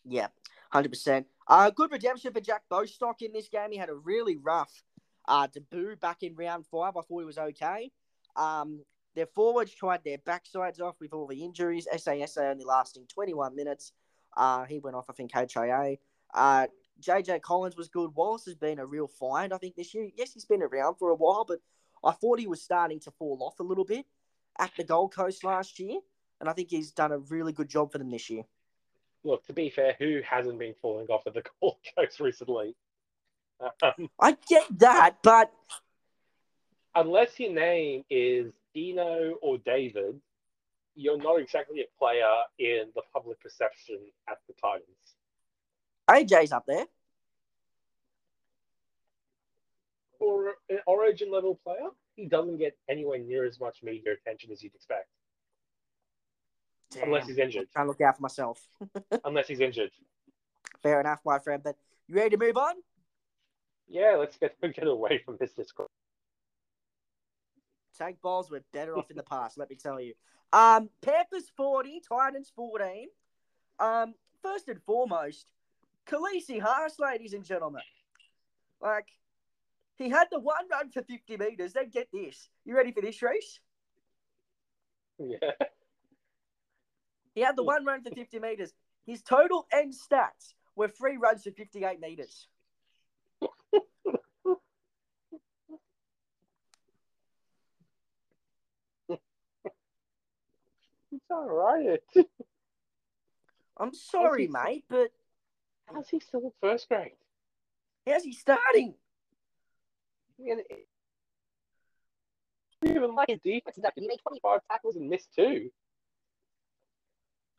Yeah, 0.04 0.28
hundred 0.70 0.90
percent. 0.90 1.26
Uh, 1.46 1.70
good 1.70 1.90
redemption 1.90 2.32
for 2.32 2.40
Jack 2.40 2.62
Bostock 2.68 3.22
in 3.22 3.32
this 3.32 3.48
game. 3.48 3.72
He 3.72 3.78
had 3.78 3.88
a 3.88 3.94
really 3.94 4.36
rough 4.36 4.82
uh, 5.26 5.46
debut 5.46 5.96
back 5.96 6.22
in 6.22 6.34
round 6.34 6.66
five. 6.66 6.96
I 6.96 7.02
thought 7.02 7.18
he 7.18 7.24
was 7.24 7.38
okay. 7.38 7.90
Um, 8.36 8.80
their 9.14 9.26
forwards 9.26 9.72
tried 9.72 10.04
their 10.04 10.18
backsides 10.18 10.80
off 10.80 10.96
with 11.00 11.12
all 11.12 11.26
the 11.26 11.44
injuries. 11.44 11.88
SASA 11.90 12.50
only 12.50 12.64
lasting 12.64 13.06
21 13.08 13.56
minutes. 13.56 13.92
Uh, 14.36 14.64
he 14.64 14.78
went 14.78 14.96
off, 14.96 15.10
I 15.10 15.12
think, 15.12 15.32
HIA. 15.34 15.96
Uh, 16.32 16.66
JJ 17.00 17.42
Collins 17.42 17.76
was 17.76 17.88
good. 17.88 18.14
Wallace 18.14 18.44
has 18.44 18.54
been 18.54 18.78
a 18.78 18.86
real 18.86 19.08
find, 19.08 19.52
I 19.52 19.58
think, 19.58 19.74
this 19.74 19.94
year. 19.94 20.10
Yes, 20.16 20.32
he's 20.32 20.44
been 20.44 20.62
around 20.62 20.96
for 20.96 21.10
a 21.10 21.14
while, 21.14 21.44
but 21.44 21.58
I 22.04 22.12
thought 22.12 22.38
he 22.38 22.46
was 22.46 22.62
starting 22.62 23.00
to 23.00 23.10
fall 23.10 23.38
off 23.42 23.58
a 23.58 23.64
little 23.64 23.84
bit 23.84 24.06
at 24.58 24.70
the 24.76 24.84
Gold 24.84 25.14
Coast 25.14 25.42
last 25.42 25.78
year. 25.78 25.98
And 26.40 26.48
I 26.48 26.52
think 26.52 26.70
he's 26.70 26.92
done 26.92 27.12
a 27.12 27.18
really 27.18 27.52
good 27.52 27.68
job 27.68 27.92
for 27.92 27.98
them 27.98 28.10
this 28.10 28.30
year. 28.30 28.44
Look, 29.24 29.46
to 29.46 29.52
be 29.52 29.70
fair, 29.70 29.96
who 29.98 30.20
hasn't 30.28 30.58
been 30.58 30.74
falling 30.80 31.08
off 31.08 31.26
of 31.26 31.34
the 31.34 31.42
Gold 31.60 31.76
Coast 31.96 32.20
recently? 32.20 32.74
Um, 33.82 34.08
I 34.18 34.36
get 34.48 34.66
that, 34.78 35.16
but 35.22 35.52
unless 36.94 37.38
your 37.38 37.52
name 37.52 38.04
is 38.08 38.52
Dino 38.74 39.34
or 39.42 39.58
David, 39.58 40.18
you're 40.94 41.18
not 41.18 41.40
exactly 41.40 41.80
a 41.80 41.98
player 41.98 42.24
in 42.58 42.90
the 42.94 43.02
public 43.12 43.40
perception 43.40 43.98
at 44.28 44.38
the 44.48 44.54
Titans. 44.54 44.86
AJ's 46.08 46.52
up 46.52 46.64
there. 46.66 46.86
For 50.18 50.54
an 50.68 50.80
origin 50.86 51.30
level 51.30 51.58
player, 51.64 51.88
he 52.16 52.26
doesn't 52.26 52.58
get 52.58 52.76
anywhere 52.88 53.18
near 53.18 53.46
as 53.46 53.60
much 53.60 53.82
media 53.82 54.12
attention 54.12 54.50
as 54.52 54.62
you'd 54.62 54.74
expect. 54.74 55.08
Unless 57.02 57.28
he's 57.28 57.38
injured. 57.38 57.68
Trying 57.72 57.86
to 57.86 57.90
look 57.90 58.00
out 58.00 58.16
for 58.16 58.22
myself. 58.22 58.66
Unless 59.24 59.48
he's 59.48 59.60
injured. 59.60 59.90
Fair 60.82 61.00
enough, 61.00 61.20
my 61.24 61.38
friend. 61.38 61.62
But 61.62 61.76
you 62.08 62.16
ready 62.16 62.30
to 62.30 62.36
move 62.36 62.56
on? 62.56 62.74
Yeah, 63.88 64.16
let's 64.18 64.36
get 64.36 64.60
get 64.74 64.86
away 64.86 65.22
from 65.24 65.36
this 65.38 65.52
discourse. 65.52 65.90
Tank 67.96 68.16
balls 68.22 68.50
were 68.50 68.62
better 68.72 68.96
off 68.96 69.10
in 69.10 69.16
the 69.16 69.22
past, 69.22 69.58
let 69.58 69.68
me 69.68 69.76
tell 69.76 70.00
you. 70.00 70.14
Um, 70.52 70.88
Panthers 71.02 71.50
40, 71.54 72.00
Titans 72.08 72.50
14. 72.56 73.08
Um, 73.78 74.14
first 74.42 74.68
and 74.68 74.82
foremost, 74.84 75.52
Klese 76.08 76.60
Haas, 76.60 76.98
ladies 76.98 77.34
and 77.34 77.44
gentlemen. 77.44 77.82
Like, 78.80 79.08
he 79.96 80.08
had 80.08 80.28
the 80.32 80.40
one 80.40 80.66
run 80.70 80.90
for 80.90 81.02
50 81.02 81.36
metres. 81.36 81.74
Then 81.74 81.90
get 81.90 82.08
this. 82.10 82.48
You 82.64 82.74
ready 82.74 82.92
for 82.92 83.02
this 83.02 83.22
race? 83.22 83.60
Yeah. 85.22 85.50
He 87.34 87.40
had 87.42 87.56
the 87.56 87.62
one 87.62 87.84
run 87.84 88.02
for 88.02 88.10
50 88.10 88.38
metres. 88.40 88.72
His 89.06 89.22
total 89.22 89.66
end 89.72 89.94
stats 89.94 90.54
were 90.76 90.88
three 90.88 91.16
runs 91.16 91.42
for 91.44 91.50
58 91.52 92.00
metres. 92.00 92.46
It's 101.12 101.24
all 101.30 101.48
right. 101.48 102.00
I'm 103.78 103.92
sorry, 103.94 104.42
he- 104.42 104.48
mate, 104.48 104.84
but 104.88 105.10
How's 105.92 106.08
he 106.08 106.20
still 106.20 106.40
in 106.40 106.52
first 106.60 106.88
grade? 106.88 107.12
how's 108.06 108.22
he 108.24 108.32
starting? 108.32 108.94
I 110.38 110.42
mean, 110.42 110.60
it- 110.70 110.86
even 112.84 113.14
like 113.14 113.28
his 113.28 113.40
defense 113.40 113.76
is 113.76 113.84
after 113.84 114.00
he 114.00 114.06
made 114.06 114.20
25 114.20 114.60
tackles 114.70 114.96
and 114.96 115.08
missed 115.08 115.28
two. 115.34 115.70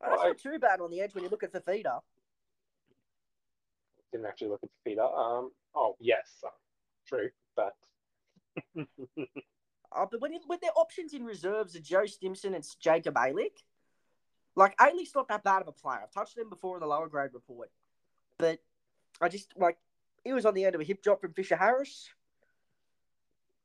That's 0.02 0.18
Right. 0.18 0.28
not 0.28 0.38
too 0.38 0.60
bad 0.60 0.82
on 0.82 0.92
the 0.92 1.02
edge 1.02 1.14
when 1.14 1.24
you 1.24 1.30
look 1.30 1.44
at 1.44 1.52
Fifita. 1.54 2.02
Didn't 4.12 4.26
actually 4.26 4.50
look 4.50 4.64
at 4.64 4.70
the 4.70 4.90
feeder. 4.90 5.04
Um. 5.04 5.52
Oh 5.74 5.96
yes, 6.00 6.44
uh, 6.44 6.50
true, 7.08 7.30
but 7.56 7.76
Uh, 9.94 10.06
but 10.10 10.22
when 10.22 10.32
you, 10.32 10.40
with 10.48 10.62
their 10.62 10.72
options 10.78 11.14
in 11.14 11.26
reserves 11.26 11.76
are 11.76 11.82
Joe 11.82 12.06
Stimson 12.06 12.54
and 12.54 12.66
Jacob 12.80 13.18
Alick, 13.18 13.62
like 14.56 14.74
Alick's 14.80 15.14
not 15.14 15.28
that 15.28 15.44
bad 15.44 15.62
of 15.62 15.68
a 15.68 15.74
player. 15.74 16.00
I've 16.04 16.12
touched 16.12 16.38
him 16.38 16.50
before 16.50 16.78
in 16.78 16.80
the 16.82 16.88
lower 16.88 17.08
grade 17.08 17.32
report, 17.34 17.70
but 18.38 18.60
I 19.20 19.28
just 19.28 19.54
like 19.58 19.78
he 20.24 20.34
was 20.34 20.46
on 20.46 20.54
the 20.54 20.66
end 20.66 20.76
of 20.76 20.82
a 20.82 20.84
hip 20.86 21.02
drop 21.04 21.22
from 21.22 21.34
Fisher 21.34 21.58
Harris. 21.58 22.10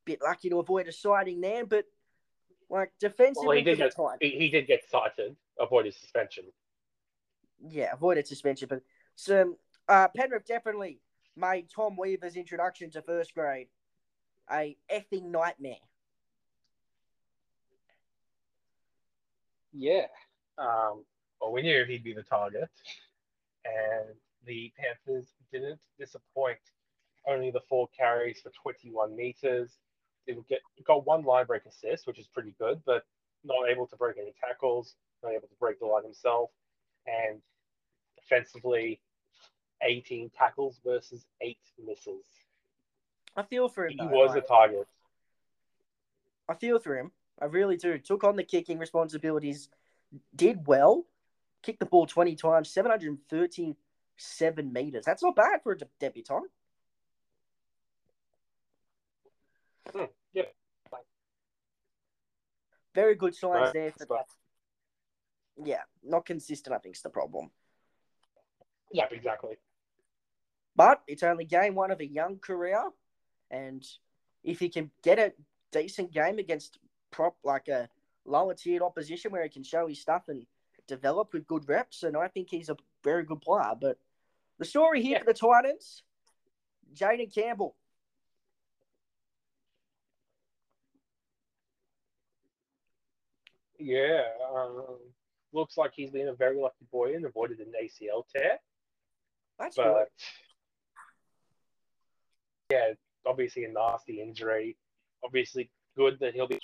Bit 0.05 0.20
lucky 0.22 0.51
to 0.51 0.59
avoid 0.59 0.89
a 0.89 0.93
citing 0.93 1.41
there, 1.41 1.64
but 1.64 1.87
like 2.68 2.93
defensively, 2.99 3.47
well, 3.47 3.57
he 3.57 3.62
did 3.62 3.78
get 3.78 3.95
he, 4.20 4.30
he 4.30 4.49
did 4.49 4.66
get 4.66 4.89
cited, 4.89 5.37
avoided 5.61 5.94
suspension. 5.94 6.44
yeah, 7.68 7.92
avoided 7.92 8.26
suspension. 8.26 8.68
But 8.68 8.82
so 9.14 9.57
uh, 9.88 10.09
Penrith 10.09 10.46
definitely 10.46 11.00
made 11.36 11.68
Tom 11.74 11.96
Weaver's 11.96 12.36
introduction 12.36 12.90
to 12.92 13.02
first 13.02 13.34
grade 13.34 13.68
a 14.50 14.76
effing 14.90 15.30
nightmare. 15.30 15.74
Yeah. 19.72 20.07
Um. 20.59 21.04
Well, 21.40 21.52
we 21.52 21.62
knew 21.62 21.84
he'd 21.84 22.02
be 22.04 22.14
the 22.14 22.22
target, 22.22 22.70
and 23.64 24.14
the 24.46 24.72
Panthers 24.78 25.26
didn't 25.52 25.78
disappoint. 25.98 26.59
Only 27.28 27.50
the 27.50 27.61
four 27.68 27.88
carries 27.96 28.40
for 28.40 28.50
21 28.62 29.14
meters. 29.14 29.78
Didn't 30.26 30.48
get 30.48 30.61
got 30.86 31.07
one 31.07 31.24
line 31.24 31.44
break 31.46 31.66
assist, 31.66 32.07
which 32.07 32.18
is 32.18 32.26
pretty 32.26 32.54
good, 32.59 32.80
but 32.86 33.04
not 33.44 33.68
able 33.68 33.86
to 33.88 33.96
break 33.96 34.16
any 34.18 34.32
tackles. 34.40 34.94
Able 35.35 35.49
to 35.49 35.55
break 35.59 35.81
the 35.81 35.87
line 35.87 36.05
himself, 36.05 36.51
and 37.07 37.41
defensively, 38.18 39.01
18 39.83 40.31
tackles 40.31 40.81
versus 40.85 41.27
eight 41.41 41.59
misses. 41.85 42.24
I 43.37 43.43
feel 43.43 43.68
for 43.68 43.87
him. 43.87 43.93
He 43.93 43.99
though, 43.99 44.09
was 44.09 44.35
a 44.35 44.41
target. 44.41 44.87
I 46.49 46.55
feel 46.55 46.79
for 46.79 46.97
him. 46.97 47.11
I 47.41 47.47
really 47.47 47.77
do. 47.77 47.99
Took 47.99 48.24
on 48.24 48.37
the 48.37 48.45
kicking 48.45 48.79
responsibilities, 48.79 49.68
did 50.35 50.66
well, 50.66 51.05
kicked 51.62 51.81
the 51.81 51.87
ball 51.87 52.07
20 52.07 52.35
times, 52.37 52.70
737 52.70 54.72
meters. 54.72 55.05
That's 55.05 55.22
not 55.22 55.37
bad 55.37 55.62
for 55.62 55.72
a 55.72 55.79
de- 55.79 55.89
debutant. 56.01 56.45
Hmm, 59.93 60.05
yeah. 60.33 60.45
Very 62.95 63.14
good 63.14 63.35
signs 63.35 63.55
Right, 63.55 63.72
there. 63.74 63.93
For, 63.93 64.07
but- 64.07 64.27
yeah, 65.64 65.82
not 66.02 66.26
consistent, 66.26 66.74
I 66.74 66.78
think, 66.78 66.96
is 66.96 67.02
the 67.02 67.11
problem. 67.11 67.50
Yep, 68.92 69.12
exactly. 69.12 69.57
But 70.74 71.02
it's 71.07 71.22
only 71.22 71.44
game 71.44 71.74
one 71.74 71.90
of 71.90 72.00
a 72.00 72.07
young 72.07 72.38
career. 72.38 72.90
And 73.50 73.86
if 74.44 74.59
he 74.61 74.68
can 74.68 74.90
get 75.02 75.18
a 75.18 75.32
decent 75.72 76.12
game 76.12 76.38
against 76.38 76.78
prop 77.11 77.36
like 77.42 77.68
a 77.68 77.88
lower 78.24 78.54
tiered 78.54 78.82
opposition 78.82 79.32
where 79.32 79.42
he 79.42 79.48
can 79.48 79.62
show 79.64 79.86
his 79.86 80.00
stuff 80.00 80.24
and 80.28 80.46
develop 80.86 81.32
with 81.32 81.46
good 81.46 81.68
reps, 81.68 82.02
and 82.02 82.16
I 82.16 82.28
think 82.28 82.50
he's 82.50 82.68
a 82.68 82.76
very 83.02 83.24
good 83.24 83.40
player. 83.40 83.72
But 83.80 83.98
the 84.59 84.64
story 84.64 85.02
here 85.02 85.12
Yeah. 85.12 85.18
for 85.20 85.32
the 85.32 85.34
Titans, 85.34 86.02
Jayden 86.94 87.34
Campbell. 87.34 87.76
Yeah. 93.78 94.22
Um, 94.54 94.98
looks 95.57 95.76
like 95.76 95.92
he's 95.94 96.11
been 96.11 96.28
a 96.28 96.34
very 96.34 96.61
lucky 96.61 96.86
boy 96.92 97.14
and 97.14 97.24
avoided 97.24 97.59
an 97.59 97.72
ACL 97.82 98.22
tear. 98.34 98.59
That's 99.59 99.76
good. 99.76 100.07
Yeah, 102.70 102.92
obviously 103.26 103.64
a 103.64 103.72
nasty 103.72 104.20
injury. 104.20 104.76
Obviously, 105.24 105.70
good 105.96 106.18
that 106.20 106.34
he'll 106.34 106.46
be 106.46 106.61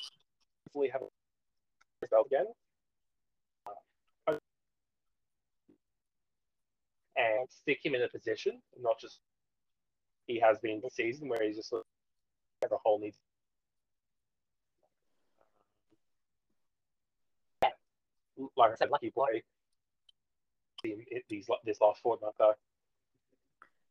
hopefully 0.66 0.90
have 0.90 1.02
a 1.02 2.06
belt 2.08 2.26
again. 2.26 2.46
Uh, 4.28 4.36
and 7.16 7.48
stick 7.48 7.78
him 7.84 7.94
in 7.94 8.02
a 8.02 8.08
position, 8.08 8.60
not 8.80 9.00
just 9.00 9.20
he 10.26 10.38
has 10.38 10.58
been 10.58 10.80
the 10.82 10.90
season 10.90 11.28
where 11.28 11.42
he's 11.42 11.56
just 11.56 11.70
sort 11.70 11.82
of 12.62 12.70
the 12.70 12.76
whole 12.84 13.00
needs. 13.00 13.18
Like 18.56 18.72
I 18.72 18.74
said, 18.76 18.90
lucky 18.90 19.10
boy. 19.10 19.42
These 21.28 21.46
this 21.64 21.80
last 21.80 22.00
fortnight 22.02 22.32
though. 22.38 22.54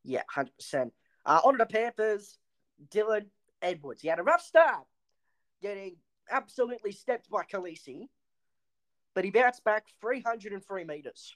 Yeah, 0.04 0.24
hundred 0.30 0.56
percent. 0.58 0.94
Uh, 1.26 1.40
on 1.44 1.58
the 1.58 1.66
Panthers, 1.66 2.38
Dylan 2.90 3.28
Edwards. 3.62 4.02
He 4.02 4.08
had 4.08 4.20
a 4.20 4.24
rough 4.24 4.42
start, 4.42 4.86
getting 5.62 5.98
absolutely 6.30 6.92
stepped 6.92 7.30
by 7.30 7.44
Klese, 7.44 8.10
but 9.14 9.24
he 9.24 9.32
bounced 9.32 9.64
back 9.64 9.86
three 10.02 10.22
hundred 10.22 10.54
and 10.54 10.66
three 10.66 10.84
meters. 10.84 11.36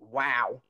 Wow. 0.00 0.62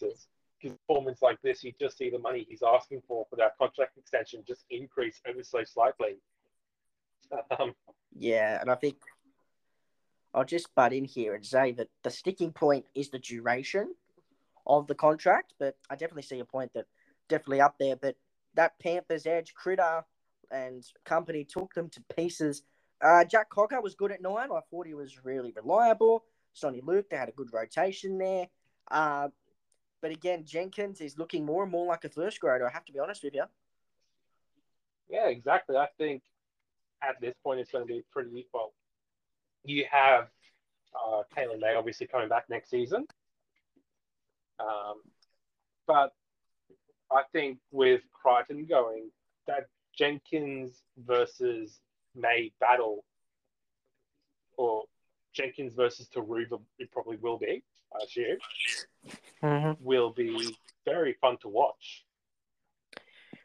His 0.00 0.72
performance 0.72 1.20
like 1.22 1.40
this, 1.42 1.62
you 1.62 1.72
just 1.78 1.98
see 1.98 2.10
the 2.10 2.18
money 2.18 2.46
he's 2.48 2.62
asking 2.62 3.02
for 3.06 3.26
for 3.28 3.36
that 3.36 3.56
contract 3.58 3.98
extension 3.98 4.42
just 4.46 4.64
increase 4.70 5.20
ever 5.26 5.42
so 5.42 5.62
slightly. 5.64 6.16
Um, 7.58 7.74
Yeah, 8.16 8.60
and 8.60 8.70
I 8.70 8.76
think 8.76 8.96
I'll 10.32 10.44
just 10.44 10.74
butt 10.74 10.92
in 10.92 11.04
here 11.04 11.34
and 11.34 11.44
say 11.44 11.72
that 11.72 11.88
the 12.02 12.10
sticking 12.10 12.52
point 12.52 12.86
is 12.94 13.10
the 13.10 13.18
duration 13.18 13.94
of 14.66 14.86
the 14.86 14.94
contract, 14.94 15.54
but 15.58 15.76
I 15.90 15.94
definitely 15.94 16.22
see 16.22 16.40
a 16.40 16.44
point 16.44 16.72
that 16.74 16.86
definitely 17.28 17.60
up 17.60 17.76
there. 17.78 17.96
But 17.96 18.16
that 18.54 18.78
Panthers 18.78 19.26
edge, 19.26 19.54
Critter 19.54 20.04
and 20.50 20.84
company 21.04 21.44
took 21.44 21.74
them 21.74 21.88
to 21.90 22.02
pieces. 22.16 22.62
Uh, 23.02 23.24
Jack 23.24 23.50
Cogger 23.50 23.82
was 23.82 23.94
good 23.94 24.12
at 24.12 24.22
nine. 24.22 24.50
I 24.52 24.60
thought 24.70 24.86
he 24.86 24.94
was 24.94 25.24
really 25.24 25.52
reliable. 25.54 26.24
Soni 26.54 26.80
Luke, 26.82 27.10
they 27.10 27.16
had 27.16 27.28
a 27.28 27.32
good 27.32 27.52
rotation 27.52 28.18
there. 28.18 28.46
Uh, 28.90 29.28
but 30.04 30.12
again, 30.12 30.44
Jenkins 30.44 31.00
is 31.00 31.16
looking 31.16 31.46
more 31.46 31.62
and 31.62 31.72
more 31.72 31.86
like 31.86 32.04
a 32.04 32.10
first 32.10 32.38
grader. 32.38 32.68
I 32.68 32.70
have 32.70 32.84
to 32.84 32.92
be 32.92 32.98
honest 32.98 33.24
with 33.24 33.34
you. 33.34 33.44
yeah, 35.08 35.28
exactly. 35.28 35.78
I 35.78 35.86
think 35.96 36.22
at 37.02 37.18
this 37.22 37.32
point 37.42 37.58
it's 37.58 37.70
going 37.70 37.86
to 37.86 37.90
be 37.90 38.02
pretty 38.12 38.44
well. 38.52 38.74
You 39.64 39.86
have 39.90 40.28
uh, 40.94 41.22
Taylan 41.34 41.58
May 41.58 41.74
obviously 41.74 42.06
coming 42.06 42.28
back 42.28 42.50
next 42.50 42.68
season, 42.68 43.06
um, 44.60 45.00
but 45.86 46.12
I 47.10 47.22
think 47.32 47.56
with 47.70 48.02
Crichton 48.12 48.66
going, 48.66 49.08
that 49.46 49.68
Jenkins 49.96 50.82
versus 50.98 51.80
May 52.14 52.52
battle, 52.60 53.06
or 54.58 54.82
Jenkins 55.32 55.72
versus 55.72 56.10
Turuva, 56.14 56.60
it 56.78 56.92
probably 56.92 57.16
will 57.16 57.38
be. 57.38 57.62
I 57.94 58.04
assume 58.04 58.38
Mm-hmm. 59.42 59.84
will 59.84 60.10
be 60.10 60.56
very 60.86 61.12
fun 61.20 61.36
to 61.42 61.48
watch. 61.48 62.04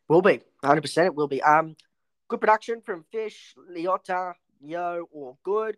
Will 0.07 0.21
be. 0.21 0.39
100% 0.63 1.05
it 1.05 1.13
will 1.15 1.27
be. 1.27 1.41
Um, 1.43 1.75
Good 2.29 2.39
production 2.39 2.79
from 2.81 3.03
Fish, 3.11 3.53
Leota, 3.69 4.33
Yeo, 4.61 5.07
all 5.11 5.37
good. 5.43 5.75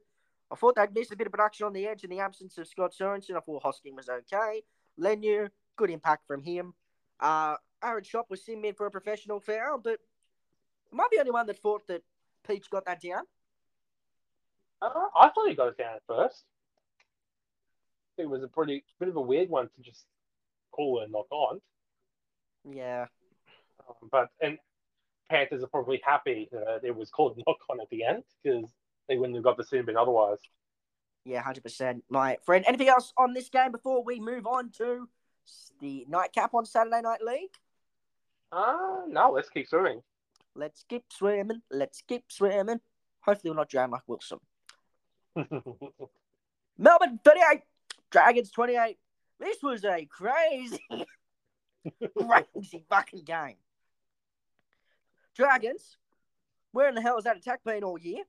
I 0.52 0.56
thought 0.56 0.76
they'd 0.76 0.94
missed 0.94 1.12
a 1.12 1.16
bit 1.16 1.28
of 1.28 1.32
production 1.34 1.66
on 1.66 1.74
the 1.74 1.88
edge 1.88 2.04
in 2.04 2.10
the 2.10 2.20
absence 2.20 2.58
of 2.58 2.68
Scott 2.68 2.94
Sorensen. 3.00 3.36
I 3.36 3.40
thought 3.40 3.64
Hosking 3.64 3.96
was 3.96 4.10
okay. 4.10 4.62
Lenu, 5.00 5.50
good 5.78 5.90
impact 5.90 6.28
from 6.28 6.44
him. 6.44 6.74
Uh, 7.20 7.56
Aaron 7.84 8.04
Schoupp 8.04 8.30
was 8.30 8.44
seen 8.46 8.64
in 8.64 8.74
for 8.76 8.86
a 8.86 8.92
professional 8.92 9.40
foul, 9.40 9.80
but 9.84 10.00
am 10.94 11.00
I 11.00 11.08
the 11.12 11.20
only 11.20 11.32
one 11.32 11.48
that 11.48 11.58
thought 11.60 11.88
that 11.88 12.04
Peach 12.48 12.70
got 12.70 12.86
that 12.86 13.02
down? 13.02 13.24
Uh, 14.82 14.90
I 15.16 15.30
thought 15.30 15.48
he 15.48 15.56
got 15.56 15.70
it 15.70 15.78
down 15.78 15.96
at 15.96 16.02
first. 16.08 16.44
It 18.22 18.30
was 18.30 18.44
a 18.44 18.48
pretty 18.48 18.84
bit 19.00 19.10
of 19.10 19.16
a 19.16 19.22
weird 19.22 19.50
one 19.50 19.66
to 19.76 19.82
just 19.82 20.06
call 20.72 21.02
and 21.02 21.12
knock 21.12 21.32
on. 21.32 21.60
Yeah. 22.70 23.08
Um, 23.88 24.10
but 24.12 24.30
and 24.42 24.58
Panthers 25.30 25.64
are 25.64 25.68
probably 25.68 26.02
happy 26.06 26.50
that 26.52 26.82
it 26.84 26.96
was 26.96 27.10
called 27.10 27.42
knock 27.48 27.58
on 27.70 27.80
at 27.82 27.90
the 27.90 28.04
end 28.04 28.24
because 28.44 28.70
they 29.08 29.18
wouldn't 29.18 29.36
have 29.36 29.44
got 29.44 29.58
the 29.58 29.64
sin 29.64 29.86
bin 29.86 29.98
otherwise. 29.98 30.40
Yeah, 31.26 31.42
hundred 31.42 31.64
percent, 31.64 32.04
my 32.10 32.38
friend. 32.46 32.66
Anything 32.68 32.90
else 32.90 33.14
on 33.18 33.34
this 33.34 33.50
game 33.50 33.72
before 33.72 34.04
we 34.04 34.20
move 34.20 34.48
on 34.48 34.72
to 34.78 35.08
the 35.80 36.06
nightcap 36.10 36.54
on 36.54 36.66
Saturday 36.66 37.02
Night 37.02 37.22
League? 37.24 37.58
Uh 38.52 39.02
no, 39.08 39.32
let's 39.32 39.50
keep 39.50 39.68
swimming. 39.68 40.02
Let's 40.56 40.84
keep 40.88 41.06
swimming. 41.12 41.62
Let's 41.72 42.02
keep 42.02 42.26
swimming. 42.30 42.82
Hopefully, 43.22 43.52
we're 43.52 43.58
not 43.58 43.70
drowned 43.70 43.92
like 43.92 44.02
Wilson. 44.08 44.40
Melbourne 46.78 47.20
thirty-eight, 47.24 47.62
Dragons 48.12 48.52
twenty-eight. 48.52 48.98
This 49.40 49.58
was 49.64 49.84
a 49.86 50.06
crazy, 50.06 50.84
crazy 52.18 52.86
fucking 52.90 53.24
game. 53.24 53.56
Dragons, 55.36 55.98
where 56.72 56.90
in 56.90 56.96
the 56.96 57.02
hell 57.02 57.16
has 57.16 57.24
that 57.24 57.38
attack 57.38 57.64
been 57.64 57.84
all 57.84 57.98
year? 57.98 58.24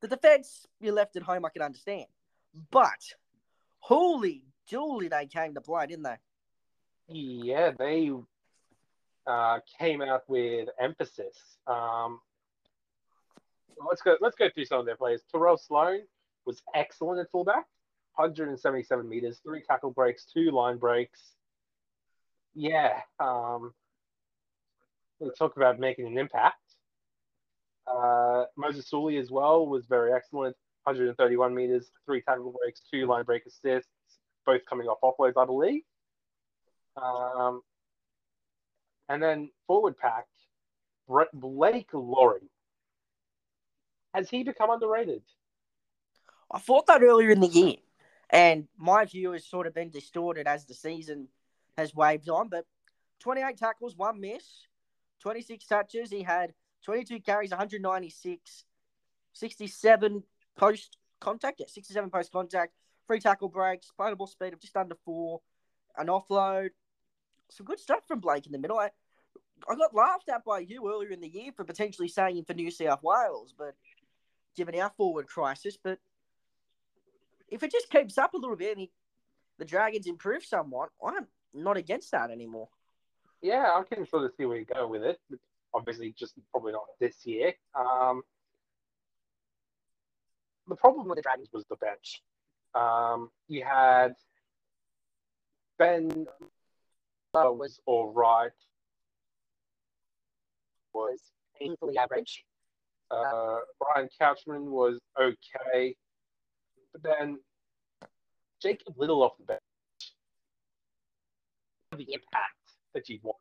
The 0.00 0.08
defense 0.08 0.66
you 0.80 0.92
left 0.92 1.16
at 1.16 1.22
home, 1.22 1.44
I 1.44 1.50
can 1.50 1.62
understand, 1.62 2.06
but 2.70 3.14
holy 3.80 4.44
dooly, 4.70 5.10
they 5.10 5.26
came 5.26 5.54
to 5.54 5.60
play, 5.60 5.86
didn't 5.86 6.04
they? 6.04 6.16
yeah, 7.08 7.70
they 7.78 8.10
uh, 9.26 9.60
came 9.78 10.02
out 10.02 10.22
with 10.28 10.68
emphasis. 10.80 11.36
Um, 11.66 12.20
let's 13.88 14.02
go. 14.02 14.16
Let's 14.20 14.36
go 14.36 14.48
through 14.52 14.64
some 14.66 14.80
of 14.80 14.86
their 14.86 14.96
players. 14.96 15.22
Tyrell 15.30 15.56
Sloan 15.56 16.00
was 16.44 16.62
excellent 16.74 17.20
at 17.20 17.30
fullback, 17.30 17.66
177 18.16 19.08
meters, 19.08 19.40
three 19.44 19.62
tackle 19.68 19.90
breaks, 19.90 20.26
two 20.32 20.50
line 20.50 20.78
breaks. 20.78 21.20
Yeah, 22.54 23.00
um, 23.20 23.74
we 25.20 25.30
talk 25.38 25.56
about 25.56 25.78
making 25.78 26.06
an 26.06 26.18
impact. 26.18 26.56
Uh, 27.86 28.44
Moses 28.56 28.88
Suli 28.88 29.18
as 29.18 29.30
well 29.30 29.66
was 29.66 29.84
very 29.86 30.12
excellent, 30.12 30.56
131 30.84 31.54
meters, 31.54 31.90
three 32.06 32.22
tackle 32.22 32.54
breaks, 32.62 32.80
two 32.90 33.06
line 33.06 33.24
break 33.24 33.44
assists, 33.46 33.90
both 34.44 34.62
coming 34.68 34.86
off 34.88 34.98
offloads, 35.02 35.40
I 35.40 35.44
believe. 35.44 35.82
Um, 36.96 37.60
and 39.08 39.22
then 39.22 39.50
forward 39.66 39.98
pack, 39.98 40.26
Blake 41.34 41.90
Lawrie. 41.92 42.50
Has 44.14 44.30
he 44.30 44.42
become 44.42 44.70
underrated? 44.70 45.22
I 46.50 46.58
thought 46.58 46.86
that 46.86 47.02
earlier 47.02 47.30
in 47.30 47.40
the 47.40 47.48
year, 47.48 47.74
and 48.30 48.66
my 48.76 49.04
view 49.04 49.32
has 49.32 49.46
sort 49.46 49.66
of 49.66 49.74
been 49.74 49.90
distorted 49.90 50.46
as 50.46 50.64
the 50.64 50.74
season 50.74 51.28
has 51.76 51.94
waved 51.94 52.28
on. 52.28 52.48
But 52.48 52.66
28 53.20 53.56
tackles, 53.56 53.96
one 53.96 54.20
miss, 54.20 54.44
26 55.20 55.66
touches. 55.66 56.10
He 56.10 56.22
had 56.22 56.52
22 56.84 57.20
carries, 57.20 57.50
196, 57.50 58.64
67 59.32 60.22
post 60.56 60.96
contact. 61.20 61.60
Yeah, 61.60 61.66
67 61.68 62.10
post 62.10 62.32
contact, 62.32 62.72
free 63.06 63.20
tackle 63.20 63.48
breaks, 63.48 63.90
playable 63.96 64.26
speed 64.26 64.52
of 64.52 64.60
just 64.60 64.76
under 64.76 64.96
four, 65.04 65.40
an 65.96 66.08
offload. 66.08 66.70
Some 67.50 67.66
good 67.66 67.78
stuff 67.78 68.06
from 68.08 68.20
Blake 68.20 68.46
in 68.46 68.52
the 68.52 68.58
middle. 68.58 68.78
I, 68.78 68.90
I 69.68 69.76
got 69.76 69.94
laughed 69.94 70.28
at 70.28 70.44
by 70.44 70.60
you 70.60 70.90
earlier 70.90 71.10
in 71.10 71.20
the 71.20 71.28
year 71.28 71.52
for 71.56 71.64
potentially 71.64 72.08
saying 72.08 72.36
him 72.36 72.44
for 72.44 72.54
New 72.54 72.70
South 72.70 73.02
Wales, 73.02 73.54
but 73.56 73.74
given 74.56 74.78
our 74.80 74.90
forward 74.96 75.28
crisis, 75.28 75.78
but 75.82 75.98
if 77.48 77.62
it 77.62 77.72
just 77.72 77.90
keeps 77.90 78.18
up 78.18 78.34
a 78.34 78.36
little 78.36 78.56
bit 78.56 78.72
and 78.72 78.80
he, 78.80 78.90
the 79.58 79.64
Dragons 79.64 80.06
improve 80.06 80.44
somewhat, 80.44 80.90
I'm 81.04 81.26
not 81.54 81.76
against 81.76 82.10
that 82.12 82.30
anymore. 82.30 82.68
Yeah, 83.42 83.70
I 83.74 83.82
can 83.82 84.06
sort 84.06 84.24
of 84.24 84.32
see 84.36 84.46
where 84.46 84.58
you 84.58 84.64
go 84.64 84.86
with 84.86 85.02
it. 85.02 85.18
Obviously, 85.74 86.14
just 86.18 86.34
probably 86.50 86.72
not 86.72 86.84
this 87.00 87.24
year. 87.24 87.54
Um, 87.74 88.22
the 90.68 90.76
problem 90.76 91.08
with 91.08 91.16
the 91.16 91.22
Dragons 91.22 91.48
was 91.52 91.64
the 91.68 91.76
bench. 91.76 92.22
Um, 92.74 93.30
you 93.48 93.64
had 93.64 94.14
Ben 95.78 96.26
uh, 97.34 97.52
was 97.52 97.80
all 97.86 98.12
right, 98.12 98.50
was 100.92 101.20
painfully 101.58 101.96
average. 101.98 102.44
Uh, 103.10 103.58
Ryan 103.94 104.08
Couchman 104.20 104.64
was 104.64 104.98
okay, 105.20 105.94
but 107.02 107.16
then 107.18 107.38
Jacob 108.60 108.94
Liddle 108.96 109.22
off 109.22 109.36
the 109.38 109.44
bench, 109.44 109.60
the 111.92 112.12
impact 112.12 112.54
that 112.94 113.08
you 113.08 113.18
want. 113.22 113.36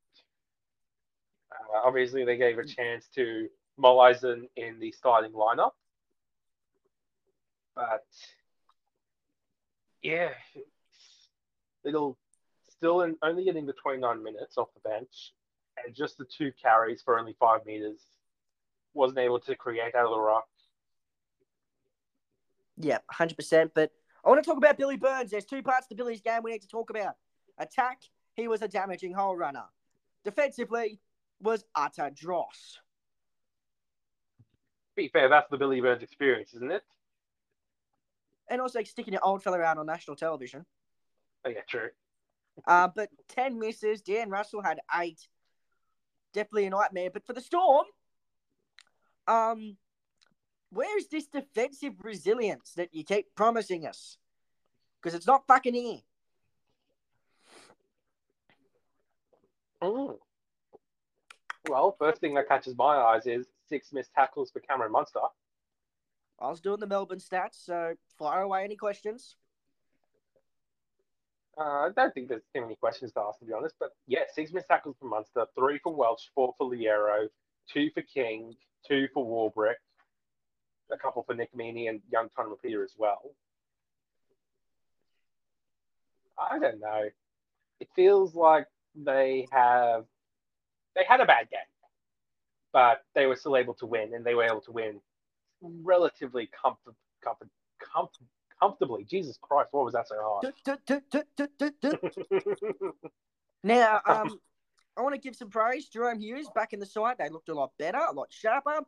Uh, 1.51 1.87
obviously, 1.87 2.25
they 2.25 2.37
gave 2.37 2.57
a 2.57 2.65
chance 2.65 3.07
to 3.15 3.47
Mollison 3.77 4.47
in 4.55 4.79
the 4.79 4.91
starting 4.91 5.31
lineup, 5.31 5.71
but 7.75 8.05
yeah, 10.01 10.29
Liddle 11.83 12.17
still 12.69 13.01
in, 13.01 13.15
only 13.21 13.45
getting 13.45 13.65
the 13.65 13.73
29 13.73 14.23
minutes 14.23 14.57
off 14.57 14.67
the 14.73 14.89
bench 14.89 15.33
and 15.83 15.95
just 15.95 16.17
the 16.17 16.25
two 16.25 16.51
carries 16.61 17.01
for 17.01 17.17
only 17.19 17.35
five 17.39 17.65
meters. 17.65 17.99
Wasn't 18.93 19.19
able 19.19 19.39
to 19.41 19.55
create 19.55 19.95
out 19.95 20.05
of 20.05 20.11
the 20.11 20.19
rock. 20.19 20.45
Yeah, 22.77 22.99
100%. 23.13 23.71
But 23.73 23.91
I 24.23 24.29
want 24.29 24.43
to 24.43 24.47
talk 24.47 24.57
about 24.57 24.77
Billy 24.77 24.97
Burns. 24.97 25.31
There's 25.31 25.45
two 25.45 25.61
parts 25.61 25.87
to 25.87 25.95
Billy's 25.95 26.21
game 26.21 26.41
we 26.43 26.51
need 26.51 26.61
to 26.61 26.67
talk 26.67 26.89
about. 26.89 27.15
Attack, 27.57 28.01
he 28.35 28.47
was 28.47 28.61
a 28.61 28.67
damaging 28.67 29.13
hole 29.13 29.35
runner. 29.35 29.65
Defensively, 30.23 30.99
was 31.41 31.63
utter 31.75 32.09
dross. 32.13 32.79
Be 34.95 35.09
fair, 35.09 35.29
that's 35.29 35.49
the 35.49 35.57
Billy 35.57 35.81
Burns 35.81 36.03
experience, 36.03 36.53
isn't 36.53 36.71
it? 36.71 36.83
And 38.49 38.61
also 38.61 38.81
sticking 38.83 39.13
your 39.13 39.25
old 39.25 39.43
fella 39.43 39.59
out 39.61 39.77
on 39.77 39.85
national 39.85 40.15
television. 40.15 40.65
Oh, 41.45 41.49
yeah, 41.49 41.61
true. 41.67 41.89
Uh, 42.65 42.87
but 42.95 43.09
10 43.29 43.59
misses. 43.59 44.01
Dan 44.01 44.29
Russell 44.29 44.61
had 44.61 44.79
eight. 44.99 45.27
Definitely 46.33 46.65
a 46.65 46.69
nightmare. 46.69 47.09
But 47.11 47.25
for 47.25 47.33
the 47.33 47.41
Storm, 47.41 47.85
um, 49.27 49.77
where 50.69 50.97
is 50.97 51.07
this 51.07 51.27
defensive 51.27 51.93
resilience 52.03 52.73
that 52.73 52.93
you 52.93 53.03
keep 53.03 53.33
promising 53.35 53.85
us? 53.85 54.17
Because 55.01 55.15
it's 55.15 55.27
not 55.27 55.47
fucking 55.47 55.73
here. 55.73 55.99
Mm. 59.81 60.17
Well, 61.69 61.95
first 61.99 62.21
thing 62.21 62.33
that 62.35 62.47
catches 62.47 62.75
my 62.77 62.95
eyes 62.97 63.25
is 63.25 63.47
six 63.69 63.91
missed 63.91 64.13
tackles 64.13 64.51
for 64.51 64.59
Cameron 64.59 64.91
Munster. 64.91 65.19
I 66.39 66.49
was 66.49 66.59
doing 66.59 66.79
the 66.79 66.87
Melbourne 66.87 67.19
stats, 67.19 67.65
so 67.65 67.93
fire 68.17 68.41
away 68.41 68.63
any 68.63 68.75
questions. 68.75 69.35
Uh, 71.57 71.61
I 71.61 71.89
don't 71.95 72.13
think 72.13 72.27
there's 72.27 72.43
too 72.53 72.61
many 72.61 72.75
questions 72.75 73.13
to 73.13 73.21
ask, 73.21 73.39
to 73.39 73.45
be 73.45 73.53
honest. 73.53 73.75
But 73.79 73.91
yeah, 74.07 74.23
six 74.33 74.51
missed 74.51 74.67
tackles 74.67 74.97
for 74.99 75.07
Munster, 75.07 75.45
three 75.57 75.79
for 75.81 75.95
Welch, 75.95 76.29
four 76.35 76.53
for 76.57 76.69
Loiero, 76.69 77.27
two 77.71 77.89
for 77.93 78.01
King, 78.01 78.55
two 78.85 79.07
for 79.13 79.25
Warbrick, 79.25 79.75
a 80.91 80.97
couple 80.97 81.23
for 81.23 81.33
Nick 81.33 81.55
Meaney 81.55 81.89
and 81.89 82.01
young 82.11 82.29
Tom 82.35 82.53
Peter 82.61 82.83
as 82.83 82.93
well. 82.97 83.31
I 86.37 86.59
don't 86.59 86.79
know. 86.79 87.03
It 87.79 87.87
feels 87.95 88.35
like 88.35 88.67
they 88.95 89.47
have 89.51 90.05
they 90.95 91.03
had 91.07 91.19
a 91.19 91.25
bad 91.25 91.49
game, 91.49 91.59
but 92.71 93.03
they 93.13 93.25
were 93.25 93.35
still 93.35 93.57
able 93.57 93.73
to 93.75 93.85
win, 93.85 94.13
and 94.13 94.25
they 94.25 94.33
were 94.33 94.43
able 94.43 94.61
to 94.61 94.71
win 94.71 94.99
relatively 95.61 96.49
comfort, 96.61 96.95
comfort, 97.23 97.49
comfort, 97.79 98.25
comfortably. 98.59 99.03
Jesus 99.03 99.37
Christ, 99.41 99.69
what 99.71 99.85
was 99.85 99.93
that 99.93 100.07
so 100.07 100.15
hard? 100.21 100.53
now, 103.63 104.01
um, 104.07 104.39
I 104.97 105.01
want 105.01 105.15
to 105.15 105.21
give 105.21 105.35
some 105.35 105.49
praise. 105.49 105.89
Jahrome 105.89 106.19
Hughes 106.19 106.47
back 106.55 106.73
in 106.73 106.79
the 106.79 106.85
side. 106.85 107.17
They 107.19 107.29
looked 107.29 107.49
a 107.49 107.53
lot 107.53 107.71
better, 107.77 107.97
a 107.97 108.13
lot 108.13 108.27
sharper. 108.31 108.79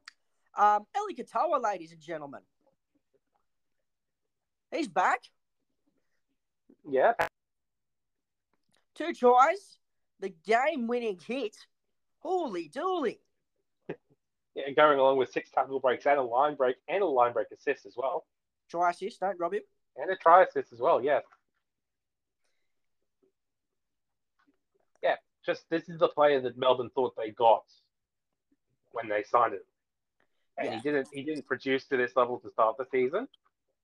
Um, 0.57 0.87
Eli 0.95 1.13
Katoa, 1.13 1.61
ladies 1.61 1.91
and 1.91 2.01
gentlemen. 2.01 2.41
He's 4.71 4.87
back. 4.87 5.19
Yeah. 6.89 7.13
Two 8.95 9.13
tries. 9.13 9.77
The 10.19 10.33
game 10.45 10.87
winning 10.87 11.19
hit. 11.25 11.55
Holy 12.19 12.69
dooly. 12.69 13.19
yeah. 14.55 14.71
Going 14.75 14.97
along 14.97 15.17
with 15.17 15.31
six 15.31 15.51
tackle 15.51 15.79
breaks 15.79 16.07
and 16.07 16.17
a 16.17 16.23
line 16.23 16.55
break 16.55 16.77
and 16.89 17.03
a 17.03 17.05
line 17.05 17.33
break 17.33 17.47
assist 17.53 17.85
as 17.85 17.93
well. 17.95 18.25
Try 18.69 18.89
assist, 18.89 19.19
don't 19.19 19.39
rob 19.39 19.53
him. 19.53 19.61
And 19.95 20.11
a 20.11 20.15
try 20.15 20.43
assist 20.43 20.73
as 20.73 20.79
well, 20.79 21.01
yes. 21.01 21.23
Yeah, 25.03 25.15
just 25.45 25.69
this 25.69 25.87
is 25.87 25.99
the 25.99 26.09
player 26.09 26.41
that 26.41 26.57
Melbourne 26.57 26.89
thought 26.93 27.15
they 27.15 27.31
got 27.31 27.63
when 28.91 29.07
they 29.07 29.23
signed 29.23 29.53
him. 29.53 29.61
And 30.57 30.67
Yeah. 30.67 30.75
he 30.75 30.81
didn't 30.81 31.07
he 31.13 31.23
didn't 31.23 31.45
produce 31.45 31.85
to 31.87 31.97
this 31.97 32.15
level 32.15 32.39
to 32.39 32.49
start 32.49 32.77
the 32.77 32.85
season, 32.91 33.27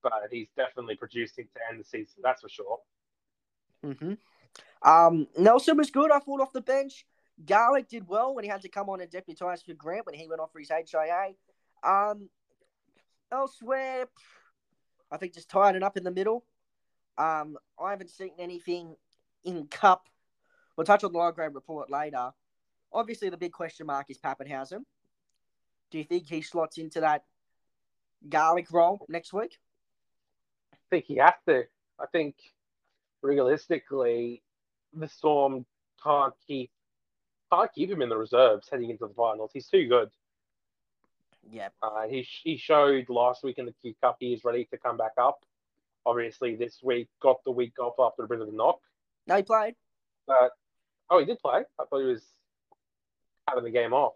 but 0.02 0.14
he's 0.32 0.48
definitely 0.56 0.96
producing 0.96 1.48
to 1.54 1.60
end 1.70 1.80
the 1.80 1.84
season, 1.84 2.22
that's 2.24 2.42
for 2.42 2.50
sure. 2.50 2.80
Mm-hmm. 3.86 4.14
Um, 4.88 5.28
Nelson 5.38 5.78
was 5.78 5.92
good. 5.92 6.12
I 6.12 6.20
thought 6.20 6.42
off 6.42 6.54
the 6.54 6.62
bench. 6.62 7.06
Garlick 7.46 7.90
did 7.90 8.08
well 8.08 8.36
when 8.36 8.44
he 8.44 8.50
had 8.50 8.62
to 8.62 8.70
come 8.70 8.90
on 8.90 9.02
and 9.02 9.10
deputise 9.10 9.66
for 9.66 9.74
Grant 9.74 10.06
when 10.06 10.16
he 10.16 10.28
went 10.28 10.42
off 10.42 10.52
for 10.52 10.60
his 10.60 10.70
HIA. 10.70 11.34
Um, 11.84 12.30
elsewhere, 13.32 14.08
I 15.12 15.18
think 15.18 15.34
just 15.34 15.50
tied 15.50 15.76
it 15.76 15.84
up 15.84 15.98
in 15.98 16.04
the 16.04 16.12
middle. 16.12 16.46
Um, 17.18 17.58
I 17.82 17.92
haven't 17.92 18.10
seen 18.10 18.32
anything 18.38 18.96
in 19.44 19.68
Cup. 19.68 20.08
We'll 20.76 20.86
touch 20.86 21.04
on 21.04 21.12
the 21.12 21.20
low 21.20 21.32
grade 21.32 21.54
report 21.54 21.90
later. 21.90 22.32
Obviously, 22.92 23.30
the 23.30 23.38
big 23.38 23.52
question 23.52 23.88
mark 23.88 24.10
is 24.10 24.18
Papenhuyzen. 24.18 24.84
Do 25.94 26.00
you 26.00 26.06
think 26.06 26.28
he 26.28 26.42
slots 26.42 26.80
into 26.80 27.02
that 27.02 27.24
Garlick 28.28 28.72
role 28.74 29.06
next 29.08 29.32
week? 29.32 29.60
I 30.74 30.78
think 30.90 31.06
he 31.06 31.18
has 31.18 31.36
to. 31.48 31.66
I 32.00 32.08
think 32.12 32.34
realistically, 33.22 34.42
the 34.92 35.08
Storm 35.08 35.68
can't 36.04 36.34
keep 36.48 36.72
can't 37.52 37.72
keep 37.72 37.92
him 37.92 38.02
in 38.02 38.10
the 38.10 38.18
reserves 38.18 38.68
heading 38.72 38.90
into 38.90 39.06
the 39.06 39.14
finals. 39.14 39.52
He's 39.54 39.68
too 39.68 39.88
good. 39.88 40.10
Yeah. 41.52 41.70
Uh, 41.84 42.08
he 42.08 42.28
he 42.44 42.58
showed 42.58 43.08
last 43.10 43.44
week 43.44 43.60
in 43.60 43.68
the 43.68 43.76
Q 43.80 43.94
Cup 44.02 44.18
he 44.20 44.34
is 44.34 44.44
ready 44.44 44.66
to 44.72 44.78
come 44.80 44.98
back 44.98 45.14
up. 45.20 45.46
Obviously, 46.08 46.56
this 46.56 46.80
week 46.82 47.08
got 47.22 47.44
the 47.44 47.52
week 47.52 47.78
off 47.80 47.94
after 48.00 48.24
a 48.24 48.28
bit 48.28 48.42
of 48.42 48.48
a 48.48 48.52
knock, 48.52 48.80
No, 49.28 49.36
he 49.36 49.44
played. 49.44 49.76
but 50.26 50.54
oh, 51.12 51.20
he 51.20 51.26
did 51.26 51.38
play. 51.38 51.62
I 51.80 51.86
thought 51.86 52.00
he 52.00 52.08
was 52.08 52.24
having 53.48 53.64
the 53.64 53.70
game 53.70 53.94
off. 53.94 54.14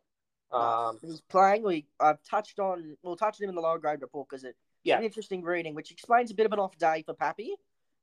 Um, 0.51 0.97
he's 1.01 1.21
playing. 1.21 1.63
We 1.63 1.85
I've 1.99 2.21
touched 2.23 2.59
on. 2.59 2.95
We'll 3.03 3.15
touch 3.17 3.37
on 3.39 3.43
him 3.45 3.49
in 3.49 3.55
the 3.55 3.61
lower 3.61 3.79
grade 3.79 4.01
report 4.01 4.29
because 4.29 4.43
it's 4.43 4.57
Yeah. 4.83 4.97
an 4.97 5.03
interesting 5.03 5.41
reading, 5.43 5.75
which 5.75 5.91
explains 5.91 6.31
a 6.31 6.35
bit 6.35 6.45
of 6.45 6.53
an 6.53 6.59
off 6.59 6.77
day 6.77 7.03
for 7.05 7.13
Pappy. 7.13 7.55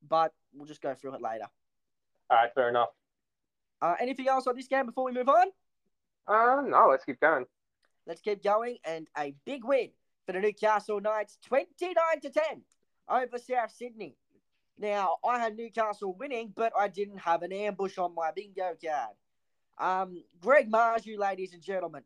But 0.07 0.33
we'll 0.53 0.67
just 0.67 0.83
go 0.83 0.95
through 0.95 1.15
it 1.15 1.23
later. 1.23 1.47
all 2.31 2.37
right, 2.39 2.53
fair 2.55 2.69
enough. 2.69 2.91
Uh, 3.81 3.95
anything 4.01 4.29
else 4.29 4.47
on 4.47 4.57
this 4.57 4.67
game 4.69 4.87
before 4.87 5.05
we 5.05 5.13
move 5.13 5.29
on? 5.29 5.47
Uh, 6.27 6.63
no, 6.67 6.89
let's 6.91 7.05
keep 7.05 7.21
going. 7.21 7.45
Let's 8.07 8.21
keep 8.21 8.43
going. 8.43 8.79
And 8.85 9.09
a 9.17 9.35
big 9.45 9.65
win 9.65 9.91
for 10.27 10.33
the 10.33 10.41
Newcastle 10.41 11.01
Knights, 11.01 11.39
twenty-nine 11.45 12.21
to 12.23 12.31
ten 12.31 12.63
over 13.09 13.39
South 13.39 13.71
Sydney. 13.73 14.17
Now 14.79 15.17
I 15.25 15.39
had 15.39 15.57
Newcastle 15.57 16.15
winning, 16.15 16.53
but 16.55 16.73
I 16.79 16.89
didn't 16.89 17.19
have 17.19 17.43
an 17.43 17.53
ambush 17.53 17.97
on 17.99 18.15
my 18.15 18.31
bingo 18.35 18.75
card. 18.85 19.17
Um, 19.79 20.25
Greg 20.41 20.71
Marzhew, 20.71 21.19
ladies 21.19 21.53
and 21.55 21.63
gentlemen. 21.63 22.03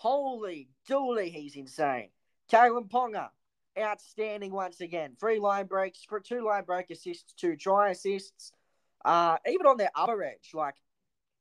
Holy 0.00 0.66
dooly, 0.88 1.30
he's 1.30 1.56
insane. 1.56 2.08
Kalyn 2.50 2.88
Ponga, 2.88 3.28
outstanding 3.78 4.50
once 4.50 4.80
again. 4.80 5.14
Three 5.20 5.38
line 5.38 5.66
breaks, 5.66 6.06
for 6.08 6.20
two 6.20 6.42
line 6.42 6.64
break 6.64 6.88
assists, 6.88 7.34
two 7.34 7.54
try 7.54 7.90
assists. 7.90 8.52
Uh, 9.04 9.36
even 9.46 9.66
on 9.66 9.76
their 9.76 9.90
other 9.94 10.22
edge, 10.22 10.52
like 10.54 10.76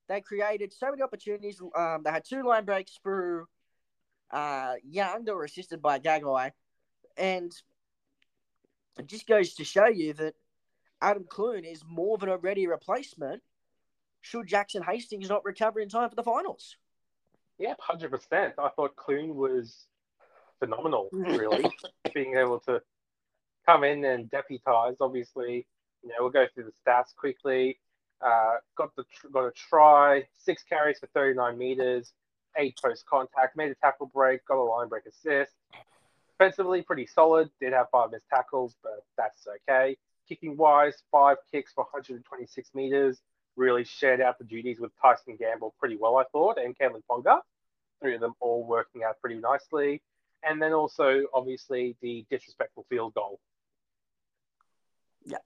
they 0.10 0.20
created 0.20 0.74
so 0.74 0.90
many 0.90 1.02
opportunities. 1.02 1.62
Um, 1.74 2.02
they 2.04 2.12
had 2.12 2.26
two 2.26 2.44
line 2.44 2.66
breaks 2.66 3.00
through 3.02 3.46
uh, 4.30 4.74
Young 4.84 5.24
that 5.24 5.36
were 5.36 5.46
assisted 5.46 5.82
by 5.82 6.00
Gagai, 6.00 6.52
and 7.16 7.54
it 8.98 9.08
just 9.08 9.26
goes 9.26 9.54
to 9.54 9.64
show 9.64 9.88
you 9.88 10.12
that 10.16 10.34
Adam 11.02 11.24
Clune 11.30 11.64
is 11.64 11.82
more 11.88 12.18
than 12.18 12.28
a 12.28 12.36
ready 12.36 12.68
replacement. 12.68 13.42
Should 14.20 14.48
Jackson 14.48 14.84
Hastings 14.84 15.30
not 15.30 15.46
recover 15.46 15.80
in 15.80 15.88
time 15.88 16.10
for 16.10 16.16
the 16.16 16.24
finals? 16.24 16.76
Yeah, 17.60 17.74
hundred 17.80 18.12
percent. 18.12 18.54
I 18.58 18.70
thought 18.70 18.96
Clune 18.96 19.36
was 19.36 19.86
phenomenal, 20.60 21.10
really, 21.12 21.70
being 22.14 22.38
able 22.38 22.60
to 22.62 22.82
come 23.66 23.84
in 23.84 24.06
and 24.06 24.32
deputise. 24.32 24.96
Obviously, 25.02 25.68
you 26.02 26.10
know, 26.10 26.16
we'll 26.22 26.30
go 26.30 26.48
through 26.54 26.64
the 26.64 26.72
stats 26.72 27.14
quickly. 27.16 27.78
Uh, 28.22 28.56
got 28.78 28.96
the 28.96 29.04
got 29.32 29.46
a 29.46 29.52
try, 29.52 30.24
six 30.38 30.64
carries 30.64 31.00
for 31.00 31.08
39 31.08 31.58
meters, 31.58 32.14
eight 32.58 32.78
post 32.84 33.06
contact, 33.06 33.56
made 33.56 33.72
a 33.72 33.76
tackle 33.76 34.08
break, 34.14 34.46
got 34.46 34.58
a 34.58 34.64
line 34.64 34.88
break 34.88 35.06
assist. 35.06 35.54
Defensively, 36.38 36.82
pretty 36.82 37.06
solid. 37.06 37.50
Did 37.60 37.74
have 37.74 37.88
five 37.92 38.12
missed 38.12 38.28
tackles, 38.30 38.76
but 38.82 39.04
that's 39.18 39.46
okay. 39.68 39.98
Kicking 40.28 40.56
wise, 40.56 41.04
five 41.12 41.38
kicks 41.52 41.74
for 41.74 41.84
126 41.86 42.70
meters. 42.74 43.22
Really 43.60 43.84
shared 43.84 44.22
out 44.22 44.38
the 44.38 44.46
duties 44.46 44.80
with 44.80 44.92
Tyson 45.02 45.36
Gamble 45.38 45.76
pretty 45.78 45.98
well, 46.00 46.16
I 46.16 46.24
thought, 46.32 46.58
and 46.58 46.78
Kalyn 46.80 47.02
Ponga. 47.12 47.42
Three 48.02 48.16
of 48.16 48.22
them 48.22 48.34
all 48.40 48.64
working 48.66 49.04
out 49.04 49.20
pretty 49.20 49.36
nicely. 49.36 50.02
And 50.44 50.62
then 50.62 50.72
also, 50.72 51.26
obviously, 51.34 51.98
the 52.02 52.26
disrespectful 52.32 52.86
field 52.90 53.16
goal. 53.16 53.42
Yeah. 55.26 55.40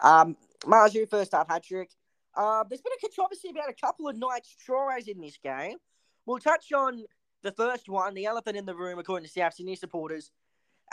Um, 0.00 0.38
Marzhew, 0.62 1.06
first 1.06 1.32
half 1.32 1.50
hat 1.50 1.62
trick. 1.62 1.90
Uh, 2.34 2.64
there's 2.66 2.80
been 2.80 2.94
a 2.96 3.00
controversy 3.02 3.50
about 3.50 3.68
a 3.68 3.74
couple 3.74 4.08
of 4.08 4.16
Knights 4.16 4.56
tries 4.64 5.06
in 5.06 5.20
this 5.20 5.36
game. 5.36 5.76
We'll 6.24 6.38
touch 6.38 6.72
on 6.72 7.04
the 7.42 7.52
first 7.52 7.90
one, 7.90 8.14
the 8.14 8.24
elephant 8.24 8.56
in 8.56 8.64
the 8.64 8.74
room, 8.74 8.98
according 8.98 9.26
to 9.26 9.30
South 9.30 9.52
Sydney 9.52 9.76
supporters. 9.76 10.30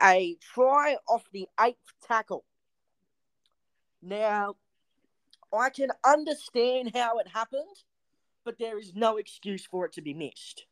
A 0.01 0.35
try 0.53 0.97
off 1.07 1.23
the 1.31 1.47
eighth 1.61 1.77
tackle. 2.05 2.43
Now, 4.01 4.55
I 5.53 5.69
can 5.69 5.89
understand 6.05 6.91
how 6.95 7.19
it 7.19 7.27
happened, 7.27 7.63
but 8.43 8.57
there 8.59 8.79
is 8.79 8.93
no 8.95 9.17
excuse 9.17 9.65
for 9.65 9.85
it 9.85 9.93
to 9.93 10.01
be 10.01 10.13
missed. 10.13 10.65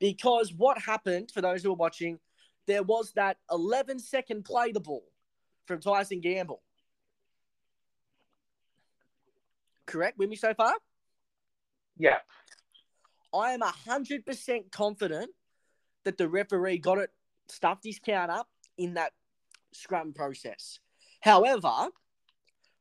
Because 0.00 0.52
what 0.52 0.78
happened, 0.78 1.30
for 1.32 1.40
those 1.40 1.62
who 1.62 1.72
are 1.72 1.76
watching, 1.76 2.18
there 2.66 2.82
was 2.82 3.12
that 3.12 3.38
11 3.50 3.98
second 3.98 4.44
play 4.44 4.72
the 4.72 4.80
ball 4.80 5.04
from 5.66 5.80
Tyson 5.80 6.20
Gamble. 6.20 6.62
Correct 9.86 10.18
with 10.18 10.28
me 10.28 10.36
so 10.36 10.52
far? 10.54 10.74
Yeah. 11.96 12.18
I 13.34 13.52
am 13.52 13.60
100% 13.60 14.70
confident 14.70 15.30
that 16.04 16.18
the 16.18 16.28
referee 16.28 16.78
got 16.78 16.98
it, 16.98 17.10
stuffed 17.48 17.84
his 17.84 17.98
count 17.98 18.30
up 18.30 18.48
in 18.76 18.94
that 18.94 19.12
scrum 19.72 20.12
process. 20.12 20.78
However, 21.20 21.88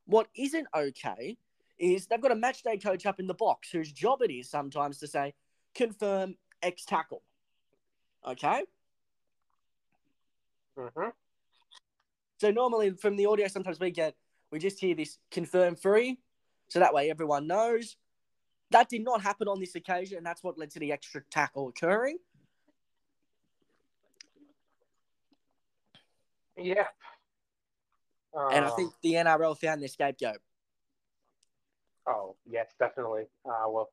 what 0.07 0.27
isn't 0.35 0.67
okay 0.75 1.37
is 1.77 2.07
they've 2.07 2.21
got 2.21 2.31
a 2.31 2.35
match 2.35 2.63
day 2.63 2.77
coach 2.77 3.05
up 3.05 3.19
in 3.19 3.27
the 3.27 3.33
box 3.33 3.69
whose 3.69 3.91
job 3.91 4.21
it 4.21 4.31
is 4.31 4.49
sometimes 4.49 4.97
to 4.99 5.07
say, 5.07 5.33
confirm 5.75 6.35
X 6.63 6.85
tackle. 6.85 7.21
Okay? 8.25 8.63
Mm-hmm. 10.77 11.09
So 12.39 12.51
normally 12.51 12.91
from 12.91 13.15
the 13.15 13.25
audio, 13.27 13.47
sometimes 13.47 13.79
we 13.79 13.91
get, 13.91 14.15
we 14.51 14.59
just 14.59 14.79
hear 14.79 14.95
this 14.95 15.19
confirm 15.29 15.75
free. 15.75 16.17
So 16.69 16.79
that 16.79 16.93
way 16.93 17.09
everyone 17.09 17.47
knows. 17.47 17.97
That 18.71 18.89
did 18.89 19.03
not 19.03 19.21
happen 19.21 19.47
on 19.47 19.59
this 19.59 19.75
occasion, 19.75 20.17
and 20.17 20.25
that's 20.25 20.43
what 20.43 20.57
led 20.57 20.71
to 20.71 20.79
the 20.79 20.91
extra 20.91 21.21
tackle 21.31 21.69
occurring. 21.69 22.17
Yeah. 26.57 26.87
And 28.37 28.65
I 28.65 28.69
Uh, 28.69 28.75
think 28.75 28.93
the 29.01 29.13
NRL 29.15 29.55
found 29.57 29.81
their 29.81 29.87
scapegoat. 29.87 30.37
Oh, 32.05 32.35
yes, 32.45 32.73
definitely. 32.79 33.27
Uh, 33.43 33.65
well, 33.67 33.89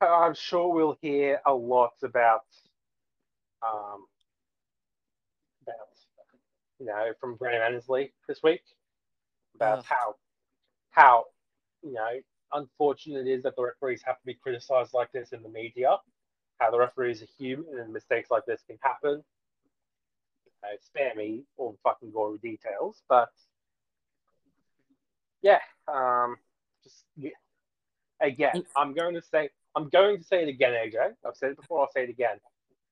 I'm 0.00 0.34
sure 0.34 0.72
we'll 0.74 0.98
hear 1.00 1.40
a 1.46 1.54
lot 1.54 1.94
about, 2.02 2.44
um, 3.62 4.06
about, 5.62 5.88
you 6.78 6.86
know, 6.86 7.14
from 7.20 7.36
Graham 7.36 7.62
Annesley 7.62 8.12
this 8.26 8.42
week 8.42 8.62
about 9.54 9.84
how, 9.84 10.16
how, 10.90 11.24
you 11.82 11.92
know, 11.92 12.20
unfortunate 12.52 13.26
it 13.26 13.30
is 13.30 13.42
that 13.44 13.56
the 13.56 13.62
referees 13.62 14.02
have 14.02 14.18
to 14.18 14.26
be 14.26 14.34
criticized 14.34 14.92
like 14.92 15.10
this 15.12 15.32
in 15.32 15.42
the 15.42 15.48
media. 15.48 15.98
How 16.58 16.70
the 16.70 16.78
referees 16.78 17.22
are 17.22 17.28
human 17.38 17.78
and 17.78 17.92
mistakes 17.92 18.30
like 18.30 18.44
this 18.46 18.62
can 18.66 18.78
happen. 18.82 19.24
Uh, 20.64 20.76
spare 20.80 21.14
me 21.14 21.44
all 21.56 21.72
the 21.72 21.78
fucking 21.84 22.10
gory 22.10 22.38
details, 22.38 23.02
but 23.08 23.30
yeah, 25.40 25.60
um, 25.86 26.36
just 26.82 27.04
yeah. 27.16 27.30
again, 28.20 28.64
I'm 28.76 28.92
going 28.92 29.14
to 29.14 29.22
say 29.22 29.50
I'm 29.76 29.88
going 29.90 30.18
to 30.18 30.24
say 30.24 30.42
it 30.42 30.48
again, 30.48 30.72
AJ. 30.72 31.12
I've 31.24 31.36
said 31.36 31.50
it 31.50 31.56
before. 31.56 31.82
I'll 31.82 31.92
say 31.92 32.02
it 32.02 32.10
again. 32.10 32.38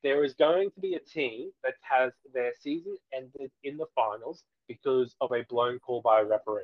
There 0.03 0.23
is 0.23 0.35
going 0.35 0.71
to 0.71 0.81
be 0.81 0.95
a 0.95 1.01
team 1.01 1.51
that 1.65 1.75
has 1.81 2.13
their 2.33 2.53
season 2.61 2.97
ended 3.13 3.51
in 3.65 3.77
the 3.77 3.87
finals 3.95 4.45
because 4.69 5.17
of 5.21 5.33
a 5.33 5.43
blown 5.49 5.81
call 5.81 6.01
by 6.03 6.21
a 6.21 6.25
referee. 6.25 6.63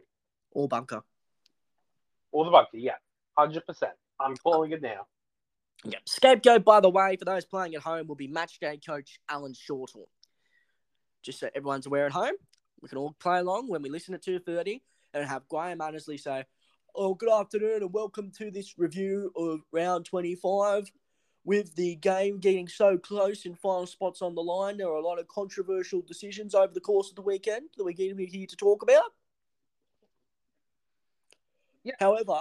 Or 0.53 0.68
bunker. 0.68 1.03
Or 2.30 2.44
the 2.44 2.50
bunker, 2.50 2.76
yeah, 2.76 2.92
hundred 3.36 3.66
percent. 3.66 3.92
I'm 4.20 4.36
calling 4.36 4.72
it 4.72 4.82
now. 4.82 5.07
Yeah. 5.84 5.98
Scapegoat, 6.07 6.64
by 6.64 6.80
the 6.80 6.90
way, 6.90 7.16
for 7.16 7.24
those 7.24 7.44
playing 7.44 7.74
at 7.74 7.82
home, 7.82 8.07
will 8.07 8.14
be 8.14 8.28
match 8.28 8.61
day 8.61 8.78
coach 8.84 9.18
Alan 9.28 9.55
Shorthorn. 9.55 10.07
Just 11.22 11.38
so 11.38 11.48
everyone's 11.54 11.86
aware 11.86 12.06
at 12.06 12.12
home, 12.12 12.34
we 12.80 12.88
can 12.88 12.98
all 12.98 13.14
play 13.20 13.38
along 13.38 13.68
when 13.68 13.80
we 13.80 13.88
listen 13.88 14.14
at 14.14 14.22
2.30 14.22 14.80
and 15.14 15.24
have 15.24 15.48
Graham 15.48 15.80
Annesley 15.80 16.18
say, 16.18 16.44
Oh, 16.94 17.14
good 17.14 17.30
afternoon 17.30 17.82
and 17.82 17.92
welcome 17.92 18.30
to 18.32 18.50
this 18.50 18.78
review 18.78 19.32
of 19.36 19.60
round 19.72 20.04
25. 20.04 20.90
With 21.44 21.74
the 21.74 21.96
game 21.96 22.38
getting 22.38 22.68
so 22.68 22.98
close 22.98 23.46
and 23.46 23.58
final 23.58 23.86
spots 23.86 24.20
on 24.20 24.34
the 24.34 24.42
line, 24.42 24.76
there 24.76 24.88
are 24.88 24.96
a 24.96 25.06
lot 25.06 25.18
of 25.18 25.26
controversial 25.26 26.02
decisions 26.02 26.54
over 26.54 26.72
the 26.72 26.80
course 26.80 27.08
of 27.08 27.16
the 27.16 27.22
weekend 27.22 27.70
that 27.76 27.84
we're 27.84 27.94
going 27.94 28.10
to 28.10 28.14
be 28.14 28.26
here 28.26 28.46
to 28.46 28.56
talk 28.56 28.82
about. 28.82 29.12
Yeah. 31.82 31.94
However, 31.98 32.38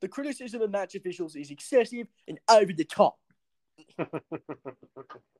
the 0.00 0.08
criticism 0.08 0.62
of 0.62 0.70
match 0.70 0.94
officials 0.94 1.36
is 1.36 1.50
excessive 1.50 2.06
and 2.26 2.38
over 2.48 2.72
the 2.72 2.84
top. 2.84 3.18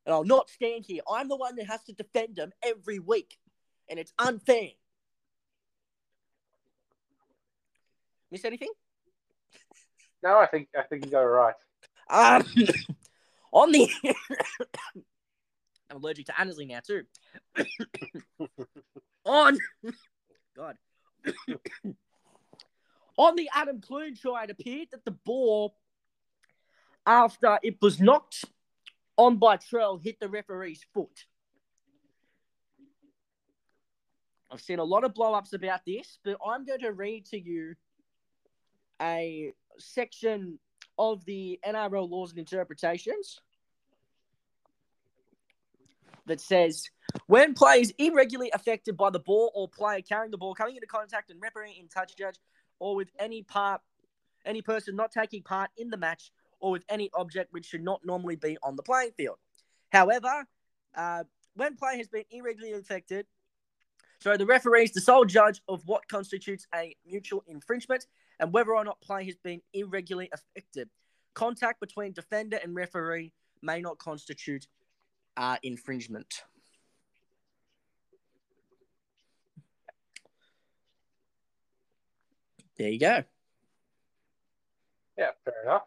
And 0.05 0.13
I'll 0.13 0.25
not 0.25 0.51
stand 0.51 0.85
here. 0.85 1.03
I'm 1.11 1.29
the 1.29 1.37
one 1.37 1.57
that 1.57 1.67
has 1.67 1.83
to 1.85 1.93
defend 1.93 2.37
them 2.37 2.51
every 2.63 2.99
week. 2.99 3.39
And 3.89 3.99
it's 3.99 4.13
unfair. 4.19 4.71
Miss 8.31 8.45
anything? 8.45 8.71
no, 10.23 10.39
I 10.39 10.47
think 10.47 10.69
I 10.77 10.83
think 10.83 11.05
you 11.05 11.11
got 11.11 11.23
it 11.23 11.27
right. 11.27 11.55
Um, 12.09 12.45
on 13.53 13.73
the. 13.73 13.89
I'm 15.91 15.99
allergic 15.99 16.27
to 16.27 16.41
Annesley 16.41 16.65
now, 16.65 16.81
too. 16.81 17.03
on. 19.25 19.59
God. 20.57 20.77
on 23.19 23.37
the 23.37 23.51
Adam 23.55 23.81
Clune 23.83 24.15
show, 24.15 24.37
it 24.39 24.51
appeared 24.51 24.89
that 24.93 25.05
the 25.05 25.11
ball, 25.11 25.77
after 27.07 27.59
it 27.63 27.77
was 27.81 28.01
knocked 28.01 28.45
on 29.17 29.37
by 29.37 29.57
Trell, 29.57 30.03
hit 30.03 30.19
the 30.21 30.29
referee's 30.29 30.85
foot. 30.95 31.27
I've 34.51 34.61
seen 34.61 34.79
a 34.79 34.85
lot 34.85 35.05
of 35.05 35.15
blow 35.15 35.33
ups 35.35 35.55
about 35.55 35.81
this, 35.87 36.19
but 36.25 36.37
I'm 36.45 36.67
going 36.67 36.81
to 36.81 36.93
read 36.93 37.25
to 37.27 37.41
you 37.41 37.75
a 39.01 39.53
section 39.79 40.59
of 40.99 41.25
the 41.25 41.59
NRL 41.67 42.09
laws 42.09 42.31
and 42.31 42.39
interpretations 42.39 43.41
that 46.27 46.41
says 46.41 46.89
when 47.27 47.55
play 47.55 47.81
is 47.81 47.93
irregularly 47.99 48.51
affected 48.55 48.97
by 48.97 49.11
the 49.11 49.19
ball 49.19 49.51
or 49.55 49.69
player 49.69 50.01
carrying 50.03 50.31
the 50.31 50.39
ball 50.39 50.55
coming 50.55 50.77
into 50.77 50.87
contact 50.87 51.31
and 51.31 51.41
referee 51.41 51.77
in 51.81 51.89
touch 51.89 52.15
judge 52.17 52.37
or 52.79 52.95
with 52.95 53.09
any 53.19 53.43
part 53.43 53.81
any 54.45 54.63
person 54.63 54.95
not 54.95 55.11
taking 55.11 55.43
part 55.43 55.71
in 55.77 55.91
the 55.91 55.97
match 55.97 56.31
or 56.63 56.71
with 56.71 56.85
any 56.89 57.11
object 57.13 57.53
which 57.53 57.67
should 57.67 57.83
not 57.83 58.01
normally 58.07 58.37
be 58.37 58.57
on 58.63 58.77
the 58.77 58.83
playing 58.83 59.11
field. 59.17 59.37
However, 59.91 60.47
uh, 60.95 61.25
when 61.55 61.77
play 61.77 61.99
has 61.99 62.09
been 62.09 62.25
irregularly 62.31 62.79
affected, 62.79 63.27
so 64.21 64.37
the 64.37 64.47
referee 64.47 64.85
is 64.85 64.93
the 64.93 65.01
sole 65.01 65.25
judge 65.25 65.61
of 65.69 65.83
what 65.87 66.09
constitutes 66.09 66.67
a 66.75 66.95
mutual 67.05 67.43
infringement 67.49 68.07
and 68.39 68.53
whether 68.53 68.75
or 68.75 68.85
not 68.85 69.01
play 69.01 69.25
has 69.25 69.37
been 69.37 69.61
irregularly 69.75 70.31
affected. 70.33 70.89
Contact 71.35 71.81
between 71.81 72.13
defender 72.13 72.59
and 72.63 72.75
referee 72.75 73.33
may 73.63 73.81
not 73.81 73.99
constitute 73.99 74.69
uh, 75.37 75.57
infringement. 75.65 76.45
There 82.79 82.89
you 82.89 83.01
go. 83.01 83.25
Yeah, 85.19 85.31
fair 85.45 85.55
enough. 85.65 85.83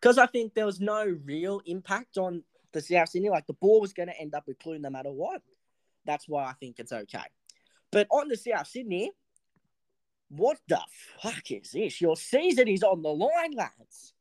Because 0.00 0.18
I 0.18 0.26
think 0.26 0.54
there 0.54 0.66
was 0.66 0.80
no 0.80 1.04
real 1.24 1.60
impact 1.66 2.16
on 2.16 2.42
the 2.72 2.80
South 2.80 3.10
Sydney. 3.10 3.28
Like 3.28 3.46
the 3.46 3.54
ball 3.54 3.80
was 3.80 3.92
going 3.92 4.08
to 4.08 4.18
end 4.18 4.34
up 4.34 4.46
with 4.46 4.58
Clune 4.58 4.82
no 4.82 4.90
matter 4.90 5.12
what. 5.12 5.42
That's 6.06 6.28
why 6.28 6.44
I 6.44 6.52
think 6.54 6.78
it's 6.78 6.92
okay. 6.92 7.18
But 7.92 8.06
on 8.10 8.28
the 8.28 8.36
South 8.36 8.66
Sydney, 8.66 9.10
what 10.30 10.58
the 10.68 10.80
fuck 11.20 11.50
is 11.50 11.72
this? 11.72 12.00
Your 12.00 12.16
season 12.16 12.68
is 12.68 12.82
on 12.82 13.02
the 13.02 13.10
line, 13.10 13.52
lads. 13.52 14.14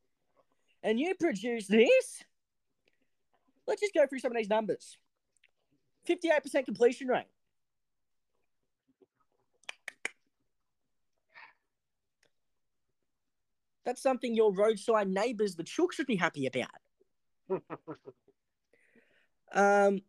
And 0.84 1.00
you 1.00 1.14
produce 1.16 1.68
this? 1.68 2.24
Let's 3.68 3.82
just 3.82 3.94
go 3.94 4.08
through 4.08 4.20
some 4.20 4.32
of 4.32 4.38
these 4.38 4.50
numbers 4.50 4.98
58% 6.08 6.66
completion 6.66 7.08
rate. 7.08 7.28
That's 13.86 14.02
something 14.02 14.36
your 14.36 14.54
roadside 14.54 15.08
neighbours, 15.08 15.56
the 15.56 15.64
Chook, 15.64 15.94
should 15.94 16.08
be 16.08 16.16
happy 16.16 16.48
about. 16.48 16.70
Um, 19.52 20.02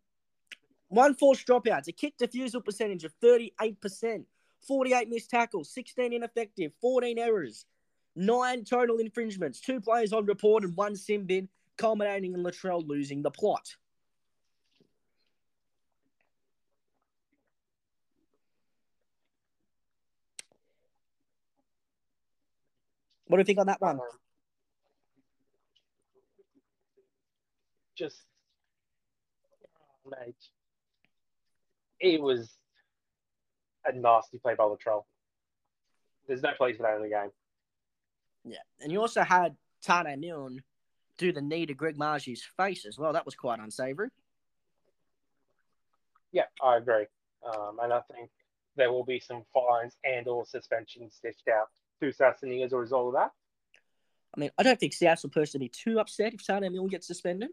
one 0.89 1.15
forced 1.15 1.47
dropouts, 1.47 1.89
a 1.89 1.93
kick 1.93 2.19
defusal 2.19 2.65
percentage 2.65 3.05
of 3.05 3.15
38%, 3.21 4.25
48 4.67 5.09
missed 5.09 5.31
tackles, 5.31 5.71
16 5.73 6.13
ineffective, 6.13 6.73
14 6.81 7.19
errors, 7.19 7.65
nine 8.17 8.65
total 8.65 8.99
infringements, 8.99 9.61
two 9.61 9.81
players 9.81 10.13
on 10.13 10.27
report, 10.27 10.65
and 10.65 10.77
one 10.77 10.97
sin 10.97 11.25
bin, 11.25 11.49
culminating 11.77 12.35
in 12.35 12.43
Latrell 12.43 12.87
losing 12.87 13.23
the 13.23 13.31
plot. 13.31 13.77
What 23.31 23.37
do 23.37 23.43
you 23.43 23.45
think 23.45 23.61
on 23.61 23.67
that 23.69 23.81
one? 23.81 24.01
Um, 24.01 24.07
just, 27.97 28.17
mate, 30.05 30.35
it 32.01 32.21
was 32.21 32.51
a 33.85 33.93
nasty 33.93 34.39
play 34.39 34.55
by 34.57 34.65
Latrell. 34.65 35.05
There's 36.27 36.43
no 36.43 36.51
place 36.59 36.77
for 36.77 36.83
that 36.83 36.97
in 36.97 37.03
the 37.03 37.09
game. 37.09 37.31
Yeah, 38.45 38.59
and 38.81 38.91
you 38.91 39.01
also 39.01 39.23
had 39.23 39.55
Taane 39.87 40.19
Milne 40.19 40.65
do 41.17 41.31
the 41.31 41.41
knee 41.41 41.67
to 41.67 41.75
Greg 41.75 41.97
Marzhew's 41.97 42.43
face 42.57 42.85
as 42.85 42.99
well. 42.99 43.13
That 43.13 43.27
was 43.27 43.37
quite 43.37 43.61
unsavoury. 43.61 44.09
Yeah, 46.33 46.47
I 46.61 46.79
agree. 46.79 47.07
Um, 47.47 47.79
and 47.81 47.93
I 47.93 48.01
think 48.13 48.29
there 48.75 48.91
will 48.91 49.05
be 49.05 49.21
some 49.21 49.45
fines 49.55 49.97
and 50.03 50.27
or 50.27 50.45
suspensions 50.45 51.21
dished 51.23 51.47
out 51.49 51.69
to 52.01 52.13
Sydney 52.13 52.63
as 52.63 52.73
a 52.73 52.77
result 52.77 53.09
of 53.09 53.13
that. 53.15 53.33
I 54.35 54.41
mean, 54.41 54.51
I 54.59 54.63
don't 54.63 54.79
think 54.79 54.93
South 54.93 55.23
will 55.23 55.31
personally 55.31 55.67
be 55.67 55.71
too 55.71 55.99
upset 55.99 56.35
if 56.35 56.45
Taane 56.45 56.71
Milne 56.71 56.89
gets 56.89 57.07
suspended. 57.07 57.51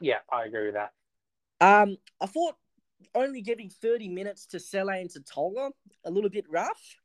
Yeah, 0.00 0.18
I 0.30 0.44
agree 0.44 0.66
with 0.66 0.74
that. 0.74 0.92
Um, 1.60 1.96
I 2.20 2.26
thought 2.26 2.56
only 3.14 3.42
giving 3.42 3.70
30 3.70 4.08
minutes 4.08 4.46
to 4.46 4.60
Sele 4.60 4.90
and 4.90 5.10
to 5.10 5.20
Tola 5.20 5.70
a 6.04 6.10
little 6.10 6.30
bit 6.30 6.46
rough. 6.48 6.96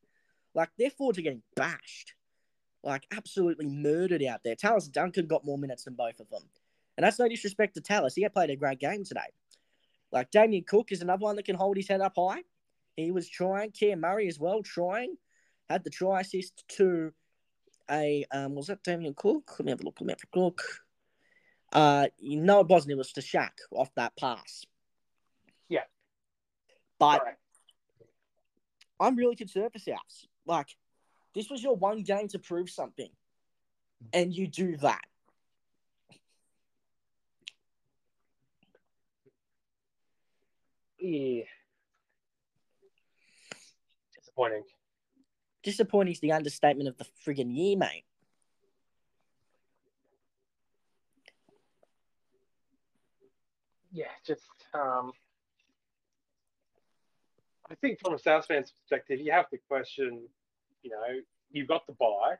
Like, 0.53 0.70
their 0.78 0.89
forwards 0.89 1.18
are 1.18 1.24
getting 1.24 1.43
bashed. 1.55 2.14
Like, 2.84 3.07
absolutely 3.11 3.66
murdered 3.66 4.24
out 4.24 4.41
there. 4.43 4.55
Tallis 4.55 4.88
Duncan 4.88 5.26
got 5.28 5.45
more 5.45 5.57
minutes 5.57 5.86
than 5.86 5.95
both 5.95 6.20
of 6.20 6.30
them. 6.30 6.43
And 6.97 7.03
that's 7.03 7.18
no 7.18 7.28
disrespect 7.28 7.76
to 7.76 7.82
Tallis. 7.82 8.16
He 8.16 8.22
had 8.22 8.34
played 8.34 8.51
a 8.51 8.55
great 8.55 8.80
game 8.80 9.03
today. 9.03 9.22
Like, 10.11 10.30
Damien 10.30 10.64
Cook 10.68 10.91
is 10.91 11.01
another 11.01 11.24
one 11.24 11.36
that 11.38 11.45
can 11.45 11.55
hold 11.55 11.78
his 11.78 11.88
head 11.88 12.01
up 12.01 12.14
high. 12.16 12.43
He 12.95 13.11
was 13.11 13.28
trying. 13.28 13.72
Cam 13.72 14.01
Murray 14.01 14.28
as 14.28 14.39
well, 14.39 14.61
trying. 14.61 15.18
Had 15.70 15.84
the 15.84 15.89
try 15.89 16.22
assist 16.22 16.64
to 16.78 17.14
a, 17.89 18.26
um, 18.32 18.55
was 18.55 18.68
that 18.68 18.84
Damien 18.84 19.14
Cook? 19.16 19.51
Let 19.59 19.66
me 19.66 19.72
have 19.72 19.82
a 19.82 19.84
look. 19.84 19.97
Let 19.99 20.07
me 20.07 20.14
have 20.14 20.24
a 20.34 20.39
look. 20.39 20.61
Uh, 21.72 22.07
Noah 22.22 22.64
Bosnia 22.64 22.95
was 22.95 23.11
to 23.14 23.22
Shaq 23.22 23.51
off 23.72 23.89
that 23.95 24.16
pass. 24.18 24.66
Yeah. 25.70 25.82
But 26.99 27.20
Correct. 27.20 27.39
I'm 28.99 29.16
really 29.16 29.36
concerned 29.36 29.72
for 29.74 29.80
Souths. 29.80 30.28
Like, 30.45 30.68
this 31.34 31.49
was 31.49 31.64
your 31.64 31.76
one 31.76 32.03
game 32.03 32.28
to 32.30 32.39
prove 32.39 32.70
something, 32.70 33.09
and 34.14 34.34
you 34.34 34.47
do 34.47 34.78
that. 34.78 35.03
Yeah. 40.99 41.43
Disappointing. 44.16 44.64
Disappointing 45.64 46.14
is 46.14 46.20
the 46.20 46.32
understatement 46.32 46.89
of 46.89 46.97
the 46.97 47.05
friggin' 47.26 47.55
year, 47.55 47.78
mate. 47.78 48.03
Yeah, 53.91 54.05
just 54.26 54.41
um, 54.74 55.14
I 57.70 57.76
think 57.76 57.99
from 57.99 58.14
a 58.14 58.20
South 58.20 58.45
fan's 58.47 58.72
perspective, 58.72 59.20
you 59.20 59.32
have 59.32 59.49
to 59.51 59.57
question. 59.70 60.28
You 60.82 60.91
know, 60.91 61.22
you've 61.51 61.68
got 61.68 61.88
the 61.88 61.93
buy. 61.93 62.36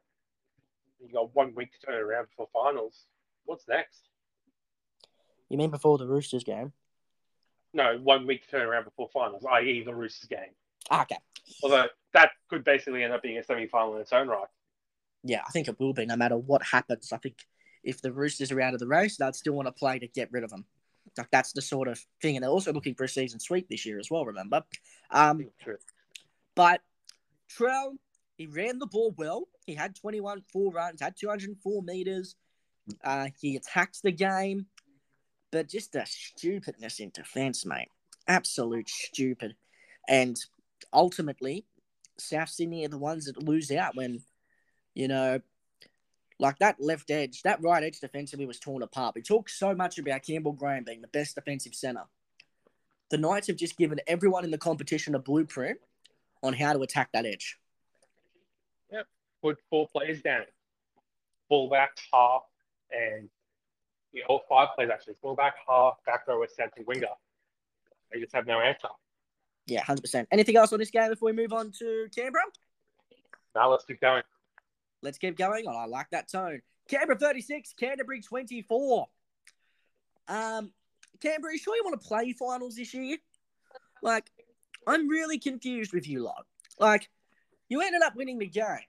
You 0.99 1.13
got 1.13 1.34
one 1.36 1.53
week 1.55 1.71
to 1.74 1.86
turn 1.86 2.01
around 2.01 2.28
before 2.30 2.47
finals. 2.51 3.05
What's 3.45 3.67
next? 3.67 4.09
You 5.49 5.57
mean 5.57 5.69
before 5.69 5.97
the 5.97 6.07
Roosters 6.07 6.43
game? 6.43 6.74
No, 7.74 7.99
one 8.01 8.26
week 8.28 8.43
to 8.43 8.49
turn 8.49 8.67
around 8.67 8.86
before 8.86 9.09
finals, 9.13 9.45
i.e., 9.53 9.84
the 9.84 9.93
Roosters 9.93 10.28
game. 10.28 10.53
Ah, 10.89 11.03
okay. 11.03 11.17
Although 11.63 11.88
that 12.13 12.31
could 12.49 12.63
basically 12.63 13.03
end 13.03 13.13
up 13.13 13.21
being 13.21 13.38
a 13.38 13.43
semi-final 13.43 13.95
in 13.95 14.01
its 14.01 14.13
own 14.13 14.27
right. 14.27 14.47
Yeah, 15.23 15.41
I 15.47 15.51
think 15.51 15.67
it 15.67 15.79
will 15.79 15.93
be 15.93 16.05
no 16.05 16.15
matter 16.15 16.38
what 16.38 16.63
happens. 16.63 17.11
I 17.13 17.17
think 17.17 17.38
if 17.84 18.01
the 18.01 18.11
Roosters 18.11 18.51
are 18.51 18.61
out 18.61 18.73
of 18.73 18.79
the 18.79 18.88
race, 18.88 19.17
they'd 19.17 19.36
still 19.36 19.53
want 19.53 19.67
to 19.67 19.71
play 19.71 19.99
to 19.99 20.07
get 20.07 20.31
rid 20.31 20.43
of 20.43 20.49
them. 20.49 20.65
Like 21.17 21.31
that's 21.31 21.53
the 21.53 21.61
sort 21.61 21.88
of 21.88 21.99
thing, 22.21 22.36
and 22.36 22.43
they're 22.43 22.49
also 22.49 22.73
looking 22.73 22.95
for 22.95 23.03
a 23.03 23.09
season 23.09 23.39
sweep 23.39 23.67
this 23.69 23.86
year 23.86 23.99
as 23.99 24.09
well. 24.09 24.25
Remember, 24.25 24.63
um, 25.11 25.49
True. 25.61 25.77
but 26.55 26.81
Trell 27.49 27.97
he 28.38 28.47
ran 28.47 28.79
the 28.79 28.88
ball 28.88 29.13
well. 29.17 29.47
He 29.65 29.75
had 29.75 29.95
21 29.95 30.43
full 30.51 30.71
runs, 30.71 31.01
had 31.01 31.15
204 31.15 31.84
meters. 31.84 32.36
Uh, 33.03 33.27
he 33.39 33.55
attacked 33.55 34.01
the 34.03 34.11
game, 34.11 34.65
but 35.51 35.69
just 35.69 35.93
the 35.93 36.05
stupidness 36.05 36.99
in 36.99 37.11
defense, 37.11 37.65
mate. 37.65 37.89
Absolute 38.27 38.89
stupid, 38.89 39.55
and 40.09 40.38
ultimately, 40.91 41.65
South 42.17 42.49
Sydney 42.49 42.86
are 42.86 42.89
the 42.89 42.97
ones 42.97 43.25
that 43.25 43.41
lose 43.41 43.71
out 43.71 43.95
when, 43.95 44.21
you 44.93 45.07
know, 45.07 45.39
like 46.39 46.59
that 46.59 46.79
left 46.79 47.11
edge, 47.11 47.41
that 47.43 47.61
right 47.61 47.84
edge 47.84 47.99
defensively 47.99 48.45
was 48.45 48.59
torn 48.59 48.84
apart. 48.84 49.15
We 49.15 49.21
talk 49.21 49.49
so 49.49 49.73
much 49.75 49.97
about 49.97 50.23
Campbell 50.23 50.53
Graham 50.53 50.84
being 50.84 51.01
the 51.01 51.07
best 51.07 51.36
defensive 51.36 51.75
centre. 51.75 52.05
The 53.09 53.17
Knights 53.17 53.47
have 53.47 53.55
just 53.55 53.77
given 53.77 53.99
everyone 54.07 54.43
in 54.43 54.51
the 54.51 54.57
competition 54.57 55.15
a 55.15 55.19
blueprint 55.19 55.79
on 56.41 56.53
how 56.53 56.73
to 56.73 56.81
attack 56.81 57.09
that 57.13 57.25
edge. 57.25 57.57
Yep. 58.91 59.07
Put 59.41 59.57
four 59.69 59.88
players 59.88 60.21
down. 60.21 60.43
Fullback, 61.49 61.91
half, 62.11 62.41
and 62.91 63.29
yeah, 64.11 64.23
all 64.27 64.41
five 64.49 64.69
players 64.75 64.91
actually. 64.91 65.15
Fullback, 65.21 65.53
half, 65.67 65.95
back 66.05 66.27
row, 66.27 66.43
centre, 66.47 66.81
winger. 66.88 67.07
They 68.11 68.19
just 68.19 68.34
have 68.34 68.47
no 68.47 68.59
answer. 68.59 68.89
Yeah, 69.66 69.84
hundred 69.84 70.01
percent. 70.01 70.28
Anything 70.32 70.57
else 70.57 70.74
on 70.74 70.80
this 70.80 70.91
game 70.91 71.09
before 71.09 71.28
we 71.28 71.34
move 71.34 71.53
on 71.53 71.72
to 71.80 72.07
Canberra? 72.16 72.43
Now 73.55 73.72
let's 73.72 73.86
keep 73.86 74.01
going. 74.01 74.24
Let's 75.01 75.18
keep 75.18 75.38
going. 75.38 75.66
Oh, 75.68 75.76
I 75.76 75.86
like 75.86 76.07
that 76.11 76.30
tone. 76.30 76.61
Canberra 76.89 77.18
36, 77.18 77.74
Canterbury 77.80 78.22
24. 78.22 79.07
Um, 80.28 80.72
Canberra, 81.22 81.53
you 81.53 81.59
sure 81.59 81.76
you 81.76 81.84
want 81.84 81.99
to 81.99 82.07
play 82.07 82.34
finals 82.34 82.76
this 82.76 82.93
year? 82.93 83.18
Like, 84.01 84.30
I'm 84.88 85.07
really 85.07 85.39
confused 85.39 85.93
with 85.93 86.07
you 86.07 86.24
lot. 86.24 86.45
Like, 86.80 87.09
you 87.70 87.82
ended 87.82 88.01
up 88.01 88.16
winning 88.16 88.39
the 88.39 88.47
game, 88.47 88.80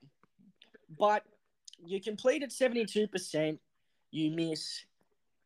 but 0.98 1.24
you 1.84 2.00
completed 2.00 2.50
72%. 2.50 3.58
You 4.10 4.30
miss 4.30 4.84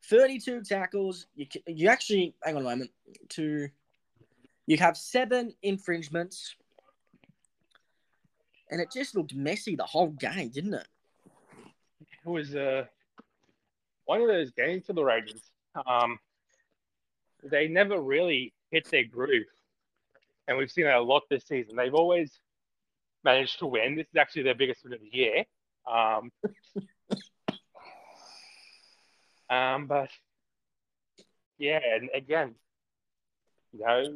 32 0.05 0.63
tackles. 0.63 1.27
You, 1.35 1.47
you 1.67 1.89
actually, 1.89 2.35
hang 2.43 2.57
on 2.57 2.63
a 2.63 2.65
moment, 2.65 2.91
to, 3.31 3.69
you 4.69 4.77
have 4.77 4.97
seven 4.99 5.55
infringements. 5.63 6.55
And 8.71 8.83
it 8.83 8.93
just 8.93 9.17
looked 9.17 9.35
messy 9.35 9.75
the 9.75 9.85
whole 9.85 10.09
game, 10.09 10.51
didn't 10.51 10.75
it? 10.75 10.87
It 12.03 12.29
was 12.29 12.55
uh, 12.55 12.85
one 14.05 14.21
of 14.21 14.29
those 14.29 14.51
games 14.51 14.85
for 14.85 14.93
the 14.93 15.03
Raiders. 15.03 15.41
Um, 15.87 16.19
they 17.43 17.67
never 17.67 17.99
really 17.99 18.53
hit 18.71 18.91
their 18.91 19.05
groove, 19.05 19.47
and 20.47 20.59
we've 20.59 20.71
seen 20.71 20.85
that 20.85 20.97
a 20.97 21.01
lot 21.01 21.23
this 21.31 21.47
season. 21.47 21.77
They've 21.77 21.95
always 21.95 22.31
managed 23.25 23.61
to 23.61 23.67
win. 23.67 23.97
This 23.97 24.09
is 24.09 24.17
actually 24.19 24.43
their 24.43 24.55
biggest 24.55 24.85
win 24.85 24.93
of 24.93 25.01
the 25.01 25.17
year. 25.17 25.45
Um, 25.91 26.31
um, 29.49 29.87
but 29.87 30.11
yeah, 31.57 31.81
and 31.95 32.11
again, 32.15 32.55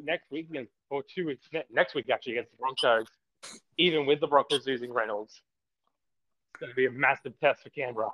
next 0.04 0.30
week 0.30 0.48
against- 0.50 0.72
or 0.90 1.02
two 1.02 1.26
weeks 1.26 1.48
ne- 1.52 1.64
next 1.70 1.94
week 1.94 2.10
actually 2.10 2.34
against 2.34 2.52
the 2.52 2.58
Broncos, 2.58 3.06
even 3.78 4.06
with 4.06 4.20
the 4.20 4.26
Broncos 4.26 4.66
losing 4.66 4.92
Reynolds. 4.92 5.42
It's 6.52 6.60
going 6.60 6.70
to 6.70 6.76
be 6.76 6.86
a 6.86 6.90
massive 6.90 7.38
test 7.40 7.62
for 7.62 7.70
Canberra. 7.70 8.10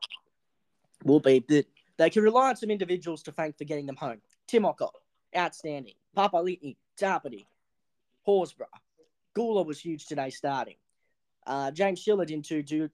Will 1.04 1.20
be, 1.20 1.40
but 1.40 1.66
they 1.96 2.10
can 2.10 2.22
rely 2.22 2.50
on 2.50 2.56
some 2.56 2.70
individuals 2.70 3.22
to 3.24 3.32
thank 3.32 3.58
for 3.58 3.64
getting 3.64 3.86
them 3.86 3.96
home. 3.96 4.20
Timoko, 4.48 4.90
outstanding. 5.36 5.94
Papa 6.14 6.36
Litney, 6.36 6.76
Tapity, 7.00 7.44
Horsburgh. 8.26 8.66
Guler 9.36 9.64
was 9.64 9.80
huge 9.80 10.06
today 10.06 10.30
starting. 10.30 10.76
Uh, 11.46 11.70
James 11.70 12.00
Schiller 12.00 12.24
didn't 12.24 12.46
too 12.46 12.62
do. 12.62 12.88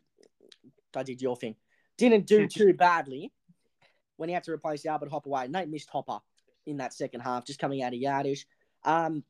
I 0.94 1.02
did 1.02 1.20
your 1.20 1.36
thing. 1.36 1.56
Didn't 1.96 2.26
do 2.26 2.46
too 2.48 2.74
badly 2.74 3.32
when 4.16 4.28
he 4.28 4.34
had 4.34 4.44
to 4.44 4.52
replace 4.52 4.86
Albert 4.86 5.10
Hopper. 5.10 5.48
Nate 5.48 5.68
missed 5.68 5.90
Hopper 5.90 6.20
in 6.66 6.78
that 6.78 6.94
second 6.94 7.20
half, 7.20 7.44
just 7.44 7.58
coming 7.58 7.82
out 7.82 7.94
of 7.94 8.00
yardish. 8.00 8.44
Um, 8.84 9.24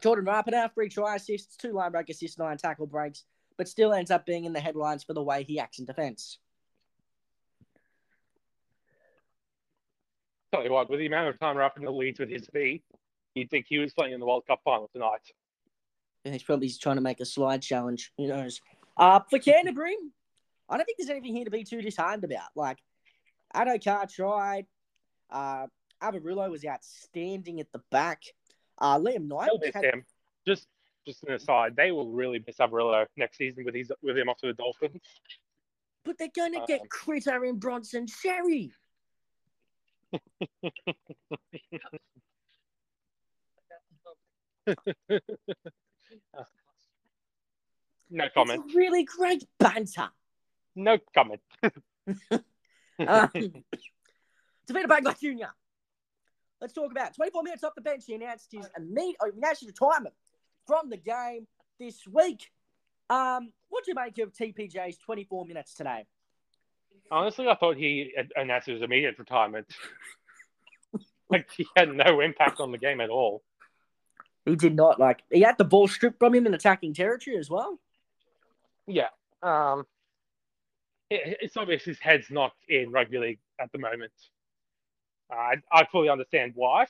Jordan 0.00 0.24
Rapana, 0.24 0.72
three 0.72 0.88
try 0.88 1.16
assists, 1.16 1.56
two 1.56 1.72
line 1.72 1.92
break 1.92 2.08
assists, 2.08 2.38
nine 2.38 2.56
tackle 2.56 2.86
breaks, 2.86 3.24
but 3.58 3.68
still 3.68 3.92
ends 3.92 4.10
up 4.10 4.24
being 4.24 4.44
in 4.44 4.52
the 4.52 4.60
headlines 4.60 5.04
for 5.04 5.14
the 5.14 5.22
way 5.22 5.42
he 5.42 5.58
acts 5.58 5.78
in 5.78 5.84
defence. 5.84 6.38
Tell 10.52 10.64
you 10.64 10.72
what, 10.72 10.90
with 10.90 10.98
the 10.98 11.06
amount 11.06 11.28
of 11.28 11.38
time 11.38 11.56
Rapana 11.56 11.96
leads 11.96 12.20
with 12.20 12.28
his 12.28 12.46
feet, 12.46 12.84
you'd 13.34 13.50
think 13.50 13.66
he 13.68 13.78
was 13.78 13.92
playing 13.92 14.12
in 14.12 14.20
the 14.20 14.26
World 14.26 14.44
Cup 14.46 14.60
final 14.64 14.88
tonight. 14.92 15.32
And 16.24 16.34
he's 16.34 16.42
probably 16.42 16.70
trying 16.70 16.96
to 16.96 17.02
make 17.02 17.20
a 17.20 17.24
slide 17.24 17.62
challenge. 17.62 18.12
Who 18.18 18.28
knows? 18.28 18.60
Uh, 18.96 19.20
for 19.30 19.38
Canterbury, 19.38 19.96
I 20.68 20.76
don't 20.76 20.84
think 20.84 20.98
there's 20.98 21.10
anything 21.10 21.34
here 21.34 21.46
to 21.46 21.50
be 21.50 21.64
too 21.64 21.80
disheartened 21.80 22.24
about. 22.24 22.50
Like, 22.54 22.78
Addo-Carr 23.54 24.06
tried. 24.06 24.66
Uh, 25.30 25.66
Averillo 26.02 26.50
was 26.50 26.64
outstanding 26.64 27.60
at 27.60 27.70
the 27.72 27.80
back. 27.90 28.22
Uh, 28.78 28.98
Liam 28.98 29.28
Knight. 29.28 29.50
Had- 29.74 29.84
him. 29.84 30.04
Just, 30.46 30.66
just 31.06 31.22
an 31.24 31.34
aside, 31.34 31.76
they 31.76 31.92
will 31.92 32.10
really 32.10 32.42
miss 32.46 32.56
Averillo 32.56 33.06
next 33.16 33.38
season 33.38 33.64
with 33.64 33.74
his 33.74 33.92
with 34.02 34.16
him 34.18 34.28
off 34.28 34.38
to 34.38 34.48
the 34.48 34.54
Dolphins. 34.54 35.00
but 36.04 36.18
they're 36.18 36.28
going 36.34 36.52
to 36.54 36.64
get 36.66 36.80
Um, 36.80 36.86
Critter 36.90 37.44
and 37.44 37.60
Bronson 37.60 38.06
Xerri. 38.06 38.70
No 48.10 48.24
comment. 48.34 48.62
Really 48.74 49.04
great 49.04 49.44
banter. 49.58 50.10
No 50.76 50.98
comment. 51.14 51.40
Um, 52.98 53.30
Tevita 54.68 54.86
Pangai 54.86 55.18
Jr. 55.18 55.46
Let's 56.62 56.74
talk 56.74 56.92
about 56.92 57.12
24 57.16 57.42
minutes 57.42 57.64
off 57.64 57.74
the 57.74 57.80
bench. 57.80 58.04
He 58.06 58.14
announced 58.14 58.52
his 58.52 58.68
immediate 58.76 59.16
oh, 59.20 59.32
announced 59.36 59.62
his 59.62 59.66
retirement 59.66 60.14
from 60.64 60.90
the 60.90 60.96
game 60.96 61.48
this 61.80 62.06
week. 62.06 62.52
Um, 63.10 63.52
what 63.68 63.84
do 63.84 63.90
you 63.90 63.96
make 63.96 64.16
of 64.18 64.32
TPJ's 64.32 64.96
24 64.98 65.44
minutes 65.44 65.74
today? 65.74 66.06
Honestly, 67.10 67.48
I 67.48 67.56
thought 67.56 67.76
he 67.76 68.14
announced 68.36 68.68
his 68.68 68.80
immediate 68.80 69.18
retirement. 69.18 69.66
like 71.28 71.50
he 71.50 71.66
had 71.76 71.92
no 71.92 72.20
impact 72.20 72.60
on 72.60 72.70
the 72.70 72.78
game 72.78 73.00
at 73.00 73.10
all. 73.10 73.42
He 74.46 74.54
did 74.54 74.76
not 74.76 75.00
like 75.00 75.24
he 75.32 75.40
had 75.40 75.58
the 75.58 75.64
ball 75.64 75.88
stripped 75.88 76.20
from 76.20 76.32
him 76.32 76.46
in 76.46 76.54
attacking 76.54 76.94
territory 76.94 77.38
as 77.38 77.50
well. 77.50 77.80
Yeah. 78.86 79.08
Um, 79.42 79.84
it, 81.10 81.38
it's 81.40 81.56
obvious 81.56 81.82
his 81.82 81.98
head's 81.98 82.30
not 82.30 82.52
in 82.68 82.92
rugby 82.92 83.18
league 83.18 83.38
at 83.60 83.72
the 83.72 83.78
moment. 83.78 84.12
I, 85.32 85.54
I 85.70 85.84
fully 85.90 86.08
understand 86.08 86.52
why. 86.54 86.86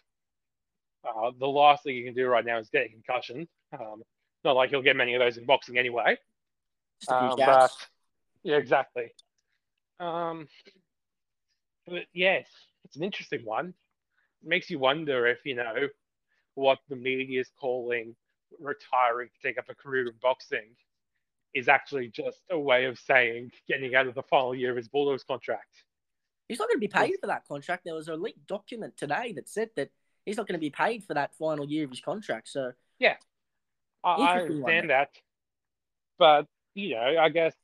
Uh, 1.05 1.31
the 1.39 1.47
last 1.47 1.85
thing 1.85 1.97
you 1.97 2.05
can 2.05 2.15
do 2.15 2.27
right 2.27 2.45
now 2.45 2.59
is 2.59 2.69
get 2.69 2.87
a 2.87 2.89
concussion. 2.89 3.49
Um, 3.73 4.03
not 4.45 4.57
like 4.57 4.71
he'll 4.71 4.83
get 4.83 4.97
many 4.97 5.15
of 5.15 5.21
those 5.21 5.37
in 5.37 5.47
boxing 5.47 5.79
anyway. 5.79 6.17
Just 7.01 7.13
a 7.13 7.19
few 7.19 7.45
Um, 7.45 7.47
but 7.47 7.71
yeah, 8.43 8.57
exactly. 8.57 9.13
Um, 10.01 10.49
but 11.87 12.05
yes, 12.13 12.49
it's 12.85 12.97
an 12.97 13.05
interesting 13.05 13.41
one. 13.45 13.69
It 14.43 14.49
makes 14.49 14.71
you 14.71 14.79
wonder 14.79 15.27
if 15.27 15.39
you 15.45 15.55
know 15.55 15.89
what 16.55 16.79
the 16.89 16.97
media 16.97 17.41
is 17.41 17.51
calling 17.61 18.15
retiring 18.61 19.29
to 19.29 19.49
take 19.49 19.59
up 19.59 19.65
a 19.69 19.75
career 19.75 20.07
in 20.07 20.15
boxing 20.21 20.77
is 21.55 21.69
actually 21.69 22.09
just 22.09 22.41
a 22.51 22.59
way 22.59 22.87
of 22.87 22.99
saying 22.99 23.51
getting 23.69 23.95
out 23.95 24.07
of 24.07 24.15
the 24.15 24.23
final 24.23 24.55
year 24.55 24.71
of 24.71 24.77
his 24.77 24.89
Bulldogs 24.89 25.25
contract. 25.25 25.85
He's 26.53 26.59
not 26.59 26.69
going 26.69 26.77
to 26.77 26.81
be 26.81 26.89
paid 26.89 27.15
for 27.19 27.29
that 27.29 27.49
contract. 27.49 27.87
There 27.87 27.95
was 27.95 28.09
a 28.09 28.15
leaked 28.15 28.47
document 28.47 28.95
today 28.99 29.33
that 29.37 29.49
said 29.49 29.71
that 29.77 29.89
he's 30.27 30.37
not 30.37 30.47
going 30.47 30.61
to 30.61 30.61
be 30.61 30.69
paid 30.69 31.03
for 31.03 31.15
that 31.15 31.35
final 31.35 31.67
year 31.67 31.85
of 31.85 31.91
his 31.91 32.03
contract. 32.03 32.47
So 32.49 32.73
I, 34.05 34.11
I 34.11 34.17
one. 34.17 34.41
understand 34.43 34.91
that, 34.91 35.09
but 36.19 36.47
you 36.75 36.95
know, 36.95 37.17
I 37.19 37.31
guess, 37.31 37.55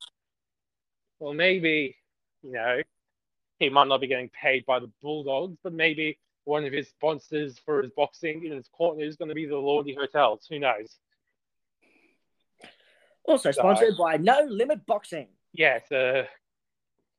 well, 1.19 1.35
maybe 1.35 1.97
you 2.43 2.53
know, 2.53 2.81
he 3.59 3.69
might 3.69 3.89
not 3.89 4.01
be 4.01 4.07
getting 4.07 4.31
paid 4.31 4.65
by 4.65 4.79
the 4.79 4.91
Bulldogs, 5.03 5.59
but 5.63 5.75
maybe 5.75 6.19
one 6.45 6.65
of 6.65 6.73
his 6.73 6.89
sponsors 6.89 7.59
for 7.67 7.83
his 7.83 7.91
boxing 7.95 8.47
in 8.47 8.53
his 8.53 8.69
corner 8.69 9.05
is 9.05 9.17
going 9.17 9.29
to 9.29 9.35
be 9.35 9.45
the 9.45 9.59
Lordy 9.59 9.95
Hotels. 9.95 10.47
Who 10.49 10.61
knows? 10.61 10.97
also 13.27 13.51
sponsored 13.51 13.99
by 13.99 14.17
No 14.17 14.47
Limit 14.49 14.87
Boxing. 14.87 15.29
Yeah, 15.53 15.75
uh, 15.75 15.77
it's 15.77 15.93
a 15.93 16.29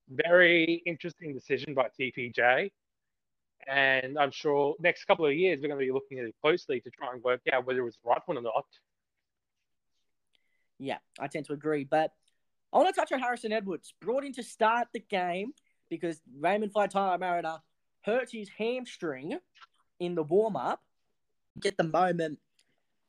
very 0.09 0.81
interesting 0.85 1.33
decision 1.33 1.73
by 1.73 1.87
TPJ. 1.99 2.71
And 3.67 4.17
I'm 4.17 4.31
sure 4.31 4.75
next 4.79 5.05
couple 5.05 5.25
of 5.25 5.33
years 5.33 5.59
we're 5.61 5.67
going 5.67 5.79
to 5.79 5.85
be 5.85 5.91
looking 5.91 6.19
at 6.19 6.25
it 6.25 6.35
closely 6.41 6.79
to 6.81 6.89
try 6.89 7.13
and 7.13 7.23
work 7.23 7.41
out 7.51 7.65
whether 7.65 7.79
it 7.79 7.83
was 7.83 7.97
the 8.03 8.09
right 8.09 8.21
one 8.25 8.37
or 8.37 8.41
not. 8.41 8.65
Yeah, 10.79 10.97
I 11.19 11.27
tend 11.27 11.45
to 11.47 11.53
agree. 11.53 11.83
But 11.83 12.11
I 12.71 12.77
want 12.77 12.93
to 12.93 12.99
touch 12.99 13.11
on 13.11 13.19
Harrison 13.19 13.51
Edwards, 13.51 13.93
brought 14.01 14.23
in 14.23 14.33
to 14.33 14.43
start 14.43 14.87
the 14.93 14.99
game 14.99 15.53
because 15.89 16.21
Raymond 16.39 16.73
Faitala 16.73 17.19
Mariner 17.19 17.57
hurt 18.01 18.29
his 18.31 18.49
hamstring 18.57 19.37
in 19.99 20.15
the 20.15 20.23
warm 20.23 20.55
up. 20.55 20.81
Get 21.59 21.77
the 21.77 21.83
moment. 21.83 22.39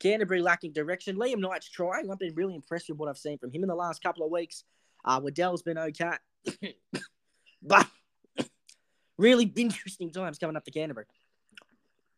Canterbury 0.00 0.40
lacking 0.40 0.72
direction. 0.72 1.16
Liam 1.16 1.38
Knight's 1.38 1.68
trying. 1.68 2.10
I've 2.10 2.18
been 2.18 2.34
really 2.34 2.54
impressed 2.54 2.88
with 2.88 2.98
what 2.98 3.08
I've 3.08 3.18
seen 3.18 3.38
from 3.38 3.52
him 3.52 3.62
in 3.62 3.68
the 3.68 3.74
last 3.74 4.02
couple 4.02 4.24
of 4.24 4.32
weeks. 4.32 4.64
Uh, 5.04 5.20
Waddell's 5.20 5.62
been 5.62 5.78
okay. 5.78 6.16
but 7.62 7.86
really 9.18 9.44
interesting 9.56 10.10
times 10.10 10.38
coming 10.38 10.56
up 10.56 10.64
to 10.64 10.70
Canterbury. 10.70 11.06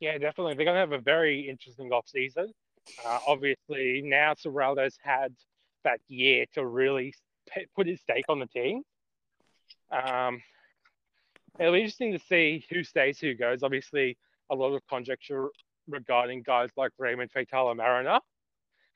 Yeah, 0.01 0.19
definitely. 0.19 0.55
They're 0.55 0.65
going 0.65 0.75
to 0.75 0.81
have 0.81 0.93
a 0.93 0.99
very 0.99 1.49
interesting 1.49 1.93
off 1.93 2.09
season. 2.09 2.53
Uh, 3.07 3.19
obviously, 3.27 4.03
now 4.05 4.35
Ciraldo's 4.35 4.99
had 5.01 5.33
that 5.85 6.01
year 6.09 6.47
to 6.55 6.67
really 6.67 7.15
put 7.77 7.87
his 7.87 8.01
stake 8.01 8.25
on 8.29 8.39
the 8.39 8.47
team. 8.47 8.83
Um, 9.91 10.43
it'll 11.59 11.73
be 11.73 11.81
interesting 11.81 12.13
to 12.13 12.19
see 12.19 12.65
who 12.71 12.83
stays, 12.83 13.19
who 13.19 13.35
goes. 13.35 13.63
Obviously, 13.63 14.17
a 14.51 14.55
lot 14.55 14.75
of 14.75 14.83
conjecture 14.89 15.51
regarding 15.89 16.43
guys 16.43 16.71
like 16.77 16.91
Raymond 16.99 17.31
Faitala 17.33 17.77
Mariner 17.77 18.21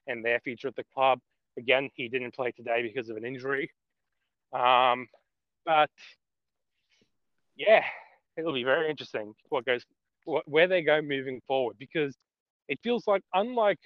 and 0.07 0.25
their 0.25 0.41
future 0.41 0.69
at 0.69 0.77
the 0.77 0.85
club. 0.95 1.21
Again, 1.59 1.91
he 1.95 2.09
didn't 2.09 2.35
play 2.35 2.53
today 2.53 2.83
because 2.83 3.09
of 3.09 3.17
an 3.17 3.25
injury. 3.25 3.71
Um, 4.57 5.07
but 5.65 5.91
yeah, 7.57 7.83
it'll 8.37 8.55
be 8.55 8.65
very 8.65 8.89
interesting 8.89 9.35
what 9.49 9.67
goes, 9.67 9.85
what, 10.25 10.49
where 10.49 10.69
they 10.69 10.83
go 10.83 11.03
moving 11.03 11.41
forward 11.47 11.77
because 11.79 12.17
it 12.69 12.79
feels 12.83 13.07
like 13.07 13.23
unlike 13.35 13.81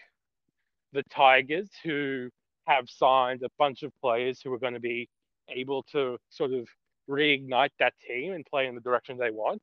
the 0.93 1.03
Tigers 1.11 1.69
who 1.83 2.29
have 2.67 2.89
signed 2.89 3.43
a 3.43 3.49
bunch 3.59 3.83
of 3.83 3.93
players 4.01 4.41
who 4.43 4.53
are 4.53 4.59
going 4.59 4.75
to 4.75 4.81
be 4.81 5.09
able 5.49 5.83
to 5.93 6.17
sort 6.29 6.53
of 6.53 6.69
reignite 7.09 7.71
that 7.79 7.95
team 8.07 8.33
and 8.33 8.47
play 8.47 8.67
in 8.67 8.75
the 8.75 8.81
direction 8.81 9.19
they 9.19 9.31
want. 9.31 9.63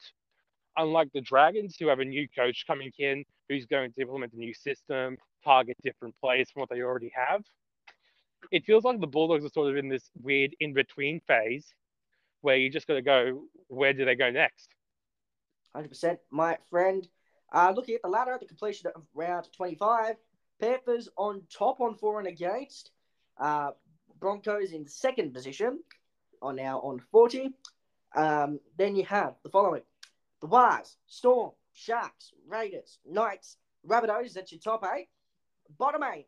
Unlike 0.76 1.10
the 1.14 1.22
Dragons, 1.22 1.76
who 1.80 1.88
have 1.88 2.00
a 2.00 2.06
new 2.06 2.28
coach 2.38 2.66
coming 2.68 2.92
in 3.00 3.24
who's 3.50 3.66
going 3.66 3.92
to 3.94 4.02
implement 4.02 4.34
a 4.34 4.38
new 4.38 4.54
system, 4.54 5.18
target 5.44 5.78
different 5.84 6.14
players 6.22 6.50
from 6.52 6.62
what 6.62 6.70
they 6.70 6.82
already 6.82 7.12
have. 7.16 7.42
It 8.52 8.66
feels 8.66 8.84
like 8.84 9.00
the 9.00 9.08
Bulldogs 9.08 9.46
are 9.46 9.50
sort 9.50 9.70
of 9.70 9.78
in 9.78 9.90
this 9.90 10.10
weird 10.22 10.56
in 10.60 10.74
between 10.74 11.20
phase 11.22 11.74
where 12.42 12.56
you 12.56 12.70
just 12.70 12.88
got 12.88 12.94
to 12.96 13.02
go, 13.02 13.44
where 13.68 13.94
do 13.94 14.06
they 14.06 14.16
go 14.16 14.30
next? 14.30 14.70
100%. 15.76 16.18
My 16.32 16.58
friend, 16.70 17.08
uh, 17.54 17.74
looking 17.76 17.96
at 17.96 18.02
the 18.02 18.10
ladder 18.10 18.34
at 18.34 18.40
the 18.40 18.46
completion 18.46 18.90
of 18.96 19.04
round 19.14 19.48
25, 19.56 20.16
Panthers 20.60 21.10
on 21.18 21.44
top 21.56 21.80
on 21.82 21.96
for 21.96 22.20
and 22.20 22.28
against. 22.28 22.92
Uh, 23.40 23.72
Broncos 24.20 24.72
in 24.72 24.88
second 24.88 25.34
position 25.34 25.80
are 26.42 26.54
now 26.54 26.80
on 26.80 27.00
40. 27.12 27.52
Um, 28.16 28.60
then 28.78 28.96
you 28.96 29.06
have 29.06 29.36
the 29.44 29.50
following 29.50 29.84
the 30.42 30.48
Wires, 30.48 30.98
Storm, 31.08 31.52
Sharks, 31.74 32.32
Raiders, 32.48 33.00
Knights, 33.06 33.58
Rabbitohs, 33.88 34.34
that's 34.34 34.52
your 34.52 34.62
top 34.62 34.86
eight. 34.96 35.08
Bottom 35.78 36.04
eight, 36.04 36.28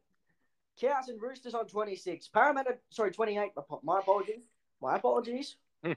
Cows 0.80 1.10
and 1.10 1.22
Roosters 1.22 1.54
on 1.54 1.68
26. 1.68 2.28
Parramatta, 2.30 2.78
sorry, 2.90 3.12
28. 3.12 3.52
My 3.84 4.00
apologies. 4.00 4.44
My 4.82 4.96
apologies. 4.96 5.58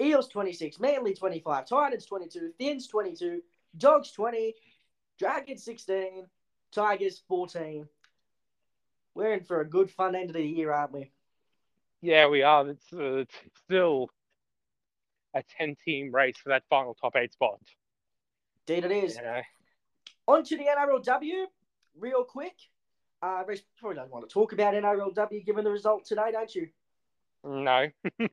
Eels 0.00 0.28
26, 0.28 0.78
Manly 0.78 1.12
25, 1.12 1.66
Titans 1.66 2.06
22, 2.06 2.52
Thins 2.56 2.86
22, 2.86 3.42
Dogs 3.76 4.12
20, 4.12 4.54
Dragons 5.18 5.64
16, 5.64 6.24
Tigers 6.70 7.20
14. 7.26 7.88
we're 9.14 9.32
in 9.32 9.42
for 9.42 9.60
a 9.60 9.68
good 9.68 9.90
fun 9.90 10.14
end 10.14 10.30
of 10.30 10.34
the 10.34 10.42
year, 10.44 10.72
aren't 10.72 10.92
we? 10.92 11.10
Yeah, 12.00 12.28
we 12.28 12.42
are. 12.42 12.68
It's, 12.68 12.92
uh, 12.92 13.16
it's 13.16 13.34
still 13.64 14.08
a 15.34 15.42
10 15.58 15.74
team 15.84 16.14
race 16.14 16.36
for 16.36 16.50
that 16.50 16.62
final 16.70 16.94
top 16.94 17.16
eight 17.16 17.32
spot. 17.32 17.58
Indeed, 18.68 18.84
it 18.84 18.92
is. 18.92 19.16
You 19.16 19.22
know? 19.22 19.42
On 20.28 20.44
to 20.44 20.56
the 20.56 20.64
NRLW, 20.64 21.46
real 21.98 22.22
quick. 22.22 22.54
Uh, 23.22 23.42
Rhys 23.46 23.62
probably 23.78 23.96
don't 23.96 24.10
want 24.10 24.28
to 24.28 24.32
talk 24.32 24.52
about 24.52 24.74
NRLW 24.74 25.44
given 25.44 25.64
the 25.64 25.70
result 25.70 26.04
today, 26.04 26.30
don't 26.32 26.54
you? 26.54 26.68
No. 27.44 27.86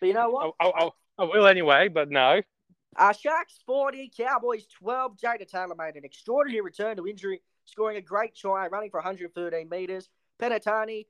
But 0.00 0.08
you 0.08 0.12
know 0.14 0.28
what? 0.28 0.54
I, 0.60 0.90
I, 1.18 1.24
will 1.24 1.46
anyway, 1.46 1.88
but 1.88 2.10
no. 2.10 2.42
Uh, 2.96 3.12
Sharks 3.12 3.58
40, 3.66 4.12
Cowboys 4.16 4.66
12. 4.78 5.16
Jada 5.16 5.48
Taylor 5.48 5.74
made 5.74 5.96
an 5.96 6.04
extraordinary 6.04 6.60
return 6.60 6.96
to 6.96 7.06
injury, 7.06 7.40
scoring 7.64 7.96
a 7.96 8.02
great 8.02 8.34
try, 8.34 8.68
running 8.68 8.90
for 8.90 8.98
113 8.98 9.68
metres. 9.68 10.08
Penitani, 10.38 11.06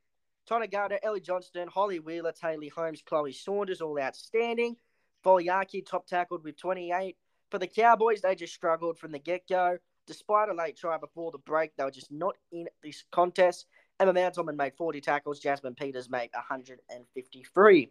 Tonegato, 0.47 0.99
Ellie 1.03 1.21
Johnston, 1.21 1.69
Holly 1.69 1.99
Wheeler, 1.99 2.33
Taylor 2.33 2.69
Holmes, 2.75 3.03
Chloe 3.05 3.33
Saunders, 3.33 3.81
all 3.81 3.99
outstanding. 4.01 4.77
Foliaki 5.25 5.85
top 5.85 6.07
tackled 6.07 6.45
with 6.45 6.57
28. 6.57 7.17
For 7.51 7.59
the 7.59 7.67
Cowboys, 7.67 8.21
they 8.21 8.35
just 8.35 8.55
struggled 8.55 8.99
from 8.99 9.13
the 9.13 9.19
get 9.19 9.49
go. 9.49 9.79
Despite 10.07 10.49
a 10.49 10.55
late 10.55 10.77
try 10.77 10.99
before 10.99 11.33
the 11.33 11.39
break, 11.39 11.77
they 11.77 11.85
were 11.85 11.91
just 11.91 12.13
not 12.13 12.37
in 12.53 12.69
this 12.83 13.05
contest. 13.11 13.67
Emma 13.99 14.13
Manzelmann 14.13 14.57
made 14.57 14.75
40 14.77 15.01
tackles. 15.01 15.41
Jasmine 15.41 15.75
Peters 15.75 16.09
made 16.09 16.31
153. 16.33 17.91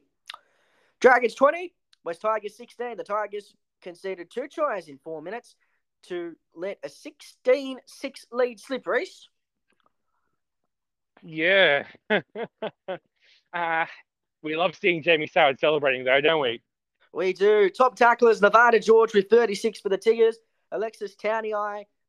Dragons 1.01 1.36
20, 1.36 1.74
West 2.03 2.22
Tigers 2.22 2.55
16. 2.55 2.97
The 2.97 3.03
Tigers 3.03 3.53
conceded 3.82 4.32
two 4.32 4.47
tries 4.47 4.88
in 4.88 4.97
four 5.03 5.22
minutes 5.22 5.55
to 6.03 6.36
let 6.55 6.80
a 6.84 6.89
16 6.89 7.80
6 7.86 8.26
lead 8.32 8.59
slip, 8.59 8.86
Rhys. 8.86 9.28
Yeah. 11.24 11.86
uh, 12.09 13.86
we 14.43 14.55
love 14.55 14.76
seeing 14.76 15.01
Jamie 15.03 15.28
Soward 15.28 15.59
celebrating, 15.59 16.05
though, 16.05 16.22
don't 16.22 16.41
we? 16.41 16.61
We 17.11 17.34
do. 17.34 17.70
Top 17.70 17.95
tacklers 17.95 18.41
Nevada 18.41 18.80
George 18.80 19.13
with 19.13 19.30
36 19.30 19.80
for 19.80 19.89
the 19.89 19.97
Tigers. 19.97 20.38
Alexis 20.72 21.16
Towney 21.16 21.53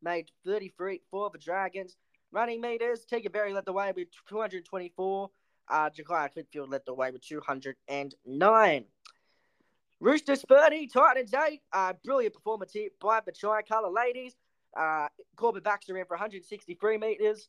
made 0.06 0.30
33 0.46 1.02
for 1.10 1.28
the 1.30 1.38
Dragons. 1.38 1.96
Running 2.32 2.60
meters, 2.60 3.04
Tegan 3.04 3.32
Berry 3.32 3.52
led 3.52 3.66
the 3.66 3.72
way 3.72 3.92
with 3.94 4.08
224. 4.28 5.30
Uh, 5.68 5.90
Jacquia 5.90 6.30
Clitfield 6.32 6.70
led 6.70 6.82
the 6.86 6.94
way 6.94 7.10
with 7.10 7.26
209. 7.26 8.84
Roosters 9.98 10.44
30, 10.48 10.86
Titans 10.86 11.34
8. 11.34 11.60
Uh, 11.72 11.92
brilliant 12.04 12.34
performance 12.34 12.72
here 12.72 12.90
by 13.00 13.20
the 13.26 13.32
Tri-Colour 13.32 13.90
ladies. 13.90 14.36
Uh, 14.78 15.08
Corban 15.36 15.62
Baxter 15.62 15.94
ran 15.94 16.04
for 16.06 16.14
163 16.14 16.98
metres. 16.98 17.48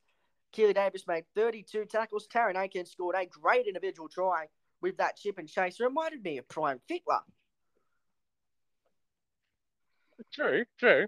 Keely 0.52 0.74
Davis 0.74 1.04
made 1.08 1.26
32 1.36 1.86
tackles. 1.86 2.28
Taryn 2.34 2.56
Aiken 2.56 2.86
scored 2.86 3.16
a 3.18 3.26
great 3.26 3.68
individual 3.68 4.10
try 4.10 4.48
with 4.82 4.98
that 4.98 5.18
chip 5.18 5.38
and 5.38 5.48
chase. 5.48 5.80
Reminded 5.80 6.24
me 6.24 6.38
of 6.38 6.48
Prime 6.48 6.80
Fittler. 6.90 7.20
True, 10.34 10.64
true. 10.80 11.08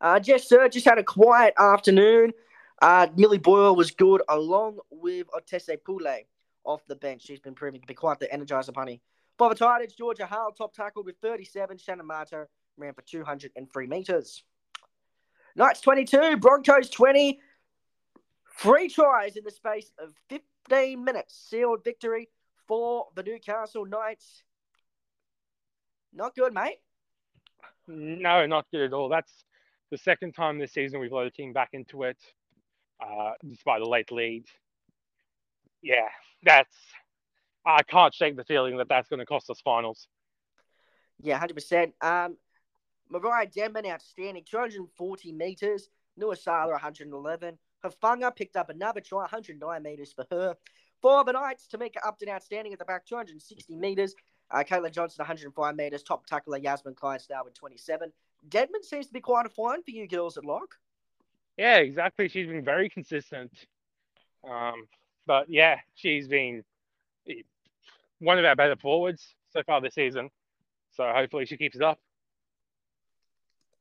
Uh, 0.00 0.18
Jess 0.18 0.48
Sir 0.48 0.68
just 0.68 0.86
had 0.86 0.98
a 0.98 1.04
quiet 1.04 1.54
afternoon. 1.58 2.32
Uh, 2.80 3.08
Millie 3.16 3.38
Boyle 3.38 3.76
was 3.76 3.90
good 3.90 4.22
along 4.28 4.78
with 4.90 5.26
Otesa 5.28 5.76
Pule 5.84 6.24
off 6.64 6.80
the 6.86 6.96
bench. 6.96 7.22
She's 7.22 7.40
been 7.40 7.54
proving 7.54 7.80
to 7.80 7.86
be 7.86 7.94
quite 7.94 8.18
the 8.18 8.28
energizer 8.28 8.72
bunny. 8.72 9.00
The 9.38 9.54
Titans, 9.54 9.94
Georgia 9.94 10.26
Hale 10.26 10.52
top 10.56 10.74
tackle 10.74 11.02
with 11.02 11.16
37. 11.22 11.78
Shannon 11.78 12.06
Mato 12.06 12.46
ran 12.76 12.92
for 12.92 13.02
203 13.02 13.86
metres. 13.86 14.42
Knights 15.56 15.80
22, 15.80 16.36
Broncos 16.36 16.90
20. 16.90 17.40
Three 18.58 18.88
tries 18.88 19.36
in 19.36 19.44
the 19.44 19.50
space 19.50 19.90
of 19.98 20.12
15 20.28 21.02
minutes. 21.02 21.46
Sealed 21.48 21.82
victory 21.82 22.28
for 22.68 23.08
the 23.14 23.22
Newcastle 23.22 23.86
Knights. 23.86 24.42
Not 26.12 26.34
good, 26.34 26.52
mate. 26.52 26.80
No, 27.88 28.46
not 28.46 28.66
good 28.70 28.82
at 28.82 28.92
all. 28.92 29.08
That's 29.08 29.32
the 29.90 29.98
second 29.98 30.32
time 30.32 30.58
this 30.58 30.72
season 30.72 31.00
we've 31.00 31.12
let 31.12 31.26
a 31.26 31.30
team 31.30 31.52
back 31.52 31.70
into 31.72 32.04
it, 32.04 32.18
uh, 33.00 33.32
despite 33.46 33.82
a 33.82 33.88
late 33.88 34.10
lead. 34.12 34.44
Yeah, 35.82 36.08
that's. 36.42 36.74
I 37.66 37.82
can't 37.82 38.14
shake 38.14 38.36
the 38.36 38.44
feeling 38.44 38.78
that 38.78 38.88
that's 38.88 39.08
going 39.08 39.20
to 39.20 39.26
cost 39.26 39.50
us 39.50 39.60
finals. 39.62 40.08
Yeah, 41.20 41.38
hundred 41.38 41.52
um, 41.52 41.56
percent. 41.56 41.94
Mariah 43.10 43.46
Denman, 43.46 43.86
outstanding, 43.86 44.44
two 44.48 44.58
hundred 44.58 44.80
and 44.80 44.90
forty 44.96 45.32
meters. 45.32 45.88
Nua 46.18 46.38
Sala, 46.38 46.72
one 46.72 46.80
hundred 46.80 47.06
and 47.08 47.14
eleven. 47.14 47.58
Hafanga 47.84 48.34
picked 48.34 48.56
up 48.56 48.68
another 48.68 49.00
try, 49.00 49.20
109 49.20 49.82
meters 49.82 50.12
for 50.12 50.26
her. 50.30 50.56
Four 51.00 51.20
of 51.20 51.26
the 51.26 51.32
Knights, 51.32 51.66
Tamika 51.72 51.96
Upton 52.04 52.28
outstanding 52.28 52.72
at 52.72 52.78
the 52.78 52.84
back, 52.84 53.06
260 53.06 53.74
meters. 53.74 54.14
Uh, 54.50 54.58
Caitlin 54.58 54.92
Johnson, 54.92 55.22
105 55.22 55.76
meters. 55.76 56.02
Top 56.02 56.26
tackler, 56.26 56.58
Yasmin 56.58 56.94
Kleinstar 56.94 57.44
with 57.44 57.54
27. 57.54 58.12
Denman 58.48 58.82
seems 58.82 59.06
to 59.06 59.12
be 59.12 59.20
quite 59.20 59.46
a 59.46 59.50
find 59.50 59.84
for 59.84 59.90
you 59.90 60.06
girls 60.08 60.36
at 60.36 60.44
lock. 60.44 60.76
Yeah, 61.56 61.78
exactly. 61.78 62.28
She's 62.28 62.46
been 62.46 62.64
very 62.64 62.88
consistent. 62.88 63.52
Um, 64.48 64.86
but 65.26 65.50
yeah, 65.50 65.76
she's 65.94 66.26
been 66.26 66.64
one 68.18 68.38
of 68.38 68.44
our 68.44 68.56
better 68.56 68.76
forwards 68.76 69.34
so 69.52 69.62
far 69.62 69.80
this 69.80 69.94
season. 69.94 70.30
So 70.92 71.10
hopefully 71.14 71.46
she 71.46 71.56
keeps 71.56 71.76
it 71.76 71.82
up. 71.82 71.98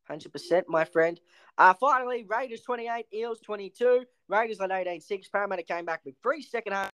100%, 0.10 0.64
my 0.68 0.86
friend. 0.86 1.20
Uh, 1.58 1.74
finally, 1.74 2.26
Raiders 2.28 2.62
28, 2.62 3.06
Eels 3.14 3.40
22. 3.42 4.06
Raiders 4.28 4.60
on 4.60 4.72
18 4.72 5.02
6. 5.02 5.28
Parramatta 5.30 5.64
came 5.64 5.86
back 5.86 6.02
with 6.06 6.16
three 6.24 6.42
second 6.42 6.74
half. 6.74 6.90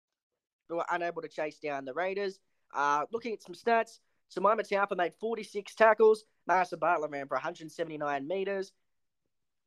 They 0.69 0.75
were 0.75 0.85
unable 0.89 1.21
to 1.21 1.27
chase 1.27 1.59
down 1.59 1.83
the 1.83 1.93
Raiders. 1.93 2.39
Uh, 2.73 3.03
looking 3.11 3.33
at 3.33 3.41
some 3.41 3.53
stats, 3.53 3.99
Simona 4.35 4.61
Taufa 4.61 4.95
made 4.95 5.13
46 5.19 5.75
tackles. 5.75 6.23
Marissa 6.49 6.79
Bartlett 6.79 7.11
ran 7.11 7.27
for 7.27 7.35
179 7.35 8.27
metres. 8.27 8.71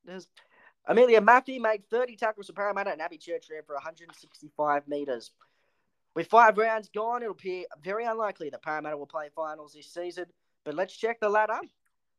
There's 0.05 0.27
Amelia 0.87 1.21
Maffey 1.21 1.61
made 1.61 1.89
30 1.89 2.17
tackles 2.17 2.47
for 2.47 2.53
Parramatta, 2.53 2.93
and 2.93 3.01
Abby 3.01 3.17
Church 3.17 3.47
ran 3.51 3.63
for 3.67 3.75
165 3.75 4.89
metres. 4.89 5.31
With 6.15 6.27
five 6.29 6.59
rounds 6.59 6.91
gone, 6.95 7.23
it'll 7.23 7.33
appear 7.33 7.65
very 7.83 8.05
unlikely 8.05 8.51
that 8.51 8.63
Parramatta 8.63 8.97
will 8.97 9.07
play 9.07 9.31
finals 9.35 9.73
this 9.73 9.93
season. 9.93 10.27
But 10.65 10.75
let's 10.75 10.97
check 10.97 11.21
the 11.21 11.29
ladder. 11.29 11.61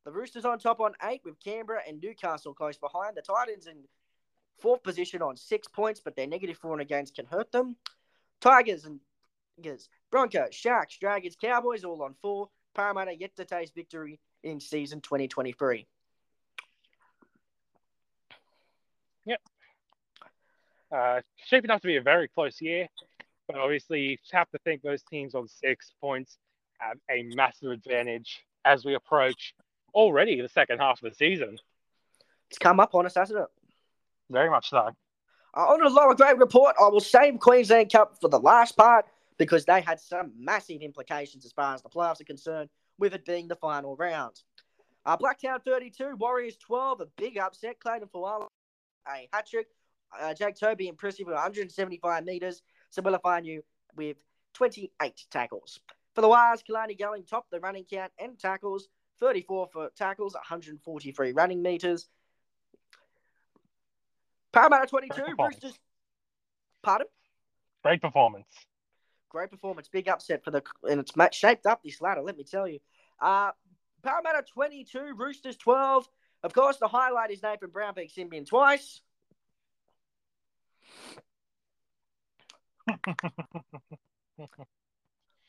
The 0.04 0.12
Roosters 0.12 0.46
on 0.46 0.60
top 0.60 0.80
on 0.80 0.94
eight, 1.04 1.22
with 1.24 1.40
Canberra 1.40 1.82
and 1.88 2.02
Newcastle 2.02 2.54
close 2.54 2.78
behind. 2.78 3.16
The 3.16 3.22
Titans 3.22 3.68
in 3.68 3.78
fourth 4.60 4.84
position 4.84 5.22
on 5.22 5.38
six 5.38 5.68
points, 5.68 6.02
but 6.04 6.16
their 6.16 6.28
four 6.56 6.74
and 6.74 6.82
against 6.82 7.16
can 7.16 7.26
hurt 7.26 7.52
them. 7.52 7.76
Tigers 8.42 8.86
and 8.86 9.00
Tigers, 9.58 9.90
Broncos, 10.12 10.54
Sharks, 10.54 10.98
Dragons, 10.98 11.36
Cowboys 11.40 11.84
all 11.84 12.02
on 12.04 12.16
four. 12.22 12.50
Parramatta 12.74 13.16
yet 13.18 13.36
to 13.38 13.46
taste 13.46 13.74
victory 13.74 14.20
in 14.44 14.60
season 14.60 15.00
2023. 15.00 15.88
Yep. 19.26 19.42
Uh, 20.92 21.22
shaping 21.48 21.72
up 21.72 21.82
to 21.82 21.88
be 21.88 21.96
a 21.96 22.02
very 22.02 22.28
close 22.28 22.62
year, 22.62 22.88
but 23.48 23.58
obviously 23.58 24.02
you 24.02 24.18
have 24.32 24.50
to 24.52 24.60
think 24.60 24.82
those 24.82 25.04
teams 25.04 25.36
on 25.36 25.48
six 25.48 25.94
points 26.02 26.38
have 26.80 26.98
a 27.10 27.24
massive 27.36 27.72
advantage 27.72 28.44
as 28.66 28.84
we 28.84 28.94
approach 28.94 29.54
already 29.94 30.42
the 30.42 30.50
second 30.50 30.80
half 30.80 31.02
of 31.02 31.10
the 31.10 31.16
season. 31.16 31.58
It's 32.50 32.60
come 32.60 32.82
up 32.82 32.94
on 32.94 33.06
us, 33.06 33.16
hasn't 33.16 33.40
it? 33.40 33.48
Very 34.30 34.50
much 34.50 34.70
so. 34.70 34.90
Uh, 35.56 35.60
on 35.60 35.82
the 35.82 35.90
lower 35.90 36.14
grade 36.14 36.38
report, 36.40 36.76
I 36.80 36.90
will 36.90 37.00
save 37.00 37.40
Queensland 37.40 37.92
Cup 37.92 38.18
for 38.20 38.28
the 38.28 38.40
last 38.40 38.76
part 38.76 39.06
because 39.38 39.66
they 39.66 39.82
had 39.82 40.00
some 40.00 40.32
massive 40.38 40.82
implications 40.82 41.46
as 41.46 41.52
far 41.52 41.74
as 41.74 41.82
the 41.82 41.90
playoffs 41.90 42.22
are 42.22 42.26
concerned, 42.26 42.70
with 42.98 43.14
it 43.14 43.26
being 43.26 43.48
the 43.48 43.56
final 43.56 43.96
round. 43.96 44.42
Uh, 45.06 45.18
Blacktown 45.18 45.64
32, 45.64 46.16
Warriors 46.18 46.58
12, 46.58 47.02
a 47.02 47.06
big 47.18 47.38
upset. 47.38 47.80
Clayton 47.80 48.08
Fuala, 48.14 48.48
a 49.08 49.30
hat 49.32 49.48
trick. 49.48 49.68
Uh, 50.18 50.34
Jake 50.34 50.56
Toby 50.56 50.88
impressive 50.88 51.28
with 51.28 51.36
175 51.36 52.24
metres. 52.24 52.62
Sabella 52.90 53.20
Fanu 53.20 53.62
with 53.96 54.18
28 54.54 55.26
tackles. 55.30 55.80
For 56.16 56.22
the 56.22 56.30
Wires, 56.30 56.64
Kalani 56.68 56.98
going 56.98 57.26
top 57.26 57.48
the 57.52 57.60
running 57.60 57.84
count 57.84 58.12
and 58.18 58.40
tackles. 58.40 58.88
34 59.20 59.68
for 59.72 59.90
tackles, 59.96 60.34
143 60.34 61.34
running 61.34 61.62
metres. 61.62 62.08
Parramatta 64.52 64.88
22, 64.88 65.14
Great 65.14 65.30
performance. 65.32 65.64
Roosters. 65.64 65.80
Pardon? 66.82 67.08
Great 67.84 68.02
performance. 68.02 68.48
Great 69.36 69.52
performance. 69.52 69.90
Big 69.90 70.08
upset 70.08 70.46
for 70.46 70.52
the 70.52 70.64
and 70.90 71.02
it's 71.02 71.12
shaped 71.36 71.66
up 71.66 71.84
this 71.84 72.00
ladder, 72.00 72.22
let 72.22 72.38
me 72.38 72.46
tell 72.46 72.66
you. 72.70 72.80
Uh 73.20 73.52
Parramatta 74.02 74.46
22, 74.54 75.14
Roosters 75.18 75.58
12. 75.58 76.08
Of 76.44 76.54
course, 76.54 76.78
the 76.78 76.88
highlight 76.88 77.32
is 77.32 77.44
Nathan 77.44 77.70
Brown 77.70 77.94
being 77.96 78.08
Symbian 78.08 78.48
twice. 78.48 79.02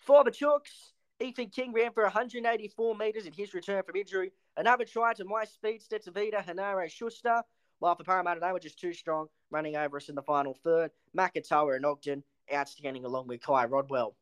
For 0.00 0.24
the 0.24 0.32
Chooks, 0.32 0.94
Ethan 1.20 1.50
King 1.50 1.72
ran 1.72 1.92
for 1.92 2.02
184 2.02 2.96
metres 2.96 3.26
in 3.26 3.32
his 3.32 3.54
return 3.54 3.84
from 3.84 3.94
injury. 3.94 4.32
Another 4.56 4.84
try 4.84 5.12
to 5.14 5.24
my 5.24 5.44
speedster 5.44 6.00
Tavita 6.00 6.44
Hanare 6.44 6.90
Schuster. 6.90 7.40
While 7.78 7.94
for 7.94 8.02
Parramatta, 8.02 8.40
they 8.40 8.50
were 8.50 8.58
just 8.58 8.80
too 8.80 8.92
strong, 8.94 9.28
running 9.50 9.76
over 9.76 9.98
us 9.98 10.08
in 10.08 10.16
the 10.16 10.22
final 10.22 10.54
third. 10.54 10.90
Makatoa 11.16 11.76
and 11.76 11.86
Ogden 11.86 12.24
outstanding 12.52 13.04
along 13.04 13.28
with 13.28 13.40
Kai 13.42 13.66
Rodwell. 13.66 14.14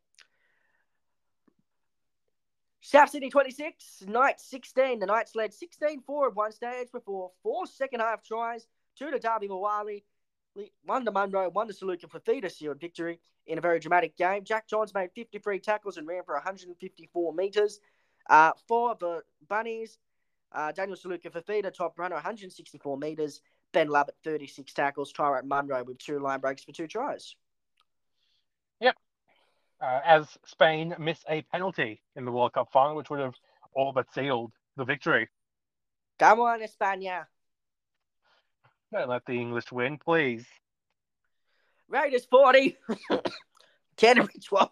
South 2.80 3.08
Sydney 3.08 3.30
26, 3.30 4.04
Knights 4.06 4.44
16. 4.50 4.98
The 4.98 5.06
Knights 5.06 5.34
led 5.34 5.54
16 5.54 6.02
4 6.02 6.28
at 6.28 6.34
one 6.34 6.52
stage 6.52 6.88
before 6.92 7.30
four 7.42 7.66
second 7.66 8.00
half 8.00 8.22
tries, 8.22 8.66
two 8.98 9.10
to 9.10 9.18
Darby 9.18 9.48
Mawali, 9.48 10.02
one 10.84 11.04
to 11.04 11.10
Munro, 11.10 11.48
one 11.50 11.66
to 11.66 11.72
Saluka 11.72 12.06
Fafita 12.06 12.50
sealed 12.50 12.80
victory 12.80 13.20
in 13.46 13.58
a 13.58 13.60
very 13.60 13.80
dramatic 13.80 14.16
game. 14.16 14.44
Jack 14.44 14.68
Johns 14.68 14.94
made 14.94 15.10
53 15.14 15.58
tackles 15.60 15.96
and 15.96 16.06
ran 16.06 16.24
for 16.24 16.34
154 16.34 17.32
metres. 17.32 17.80
Uh, 18.28 18.52
for 18.68 18.96
the 19.00 19.22
Bunnies, 19.48 19.98
uh, 20.52 20.72
Daniel 20.72 20.96
Saluka 20.96 21.30
Fafita, 21.30 21.72
top 21.72 21.98
runner, 21.98 22.16
164 22.16 22.98
metres. 22.98 23.40
Ben 23.72 23.88
Lovett, 23.88 24.14
36 24.22 24.72
tackles. 24.72 25.12
Tyrone 25.12 25.48
Munro 25.48 25.82
with 25.84 25.98
two 25.98 26.20
line 26.20 26.40
breaks 26.40 26.62
for 26.62 26.72
two 26.72 26.86
tries. 26.86 27.34
Yep. 28.80 28.96
Uh, 29.80 30.00
as 30.04 30.26
Spain 30.46 30.94
missed 30.98 31.24
a 31.28 31.42
penalty 31.42 32.02
in 32.16 32.24
the 32.24 32.32
World 32.32 32.52
Cup 32.52 32.68
final, 32.72 32.96
which 32.96 33.10
would 33.10 33.20
have 33.20 33.34
all 33.74 33.92
but 33.92 34.12
sealed 34.14 34.52
the 34.76 34.84
victory. 34.84 35.28
Come 36.18 36.40
on, 36.40 36.60
España. 36.60 37.26
Don't 38.92 39.08
let 39.08 39.26
the 39.26 39.32
English 39.32 39.72
win, 39.72 39.98
please. 39.98 40.46
Raiders 41.88 42.24
40, 42.26 42.76
Canterbury 43.96 44.40
12. 44.44 44.70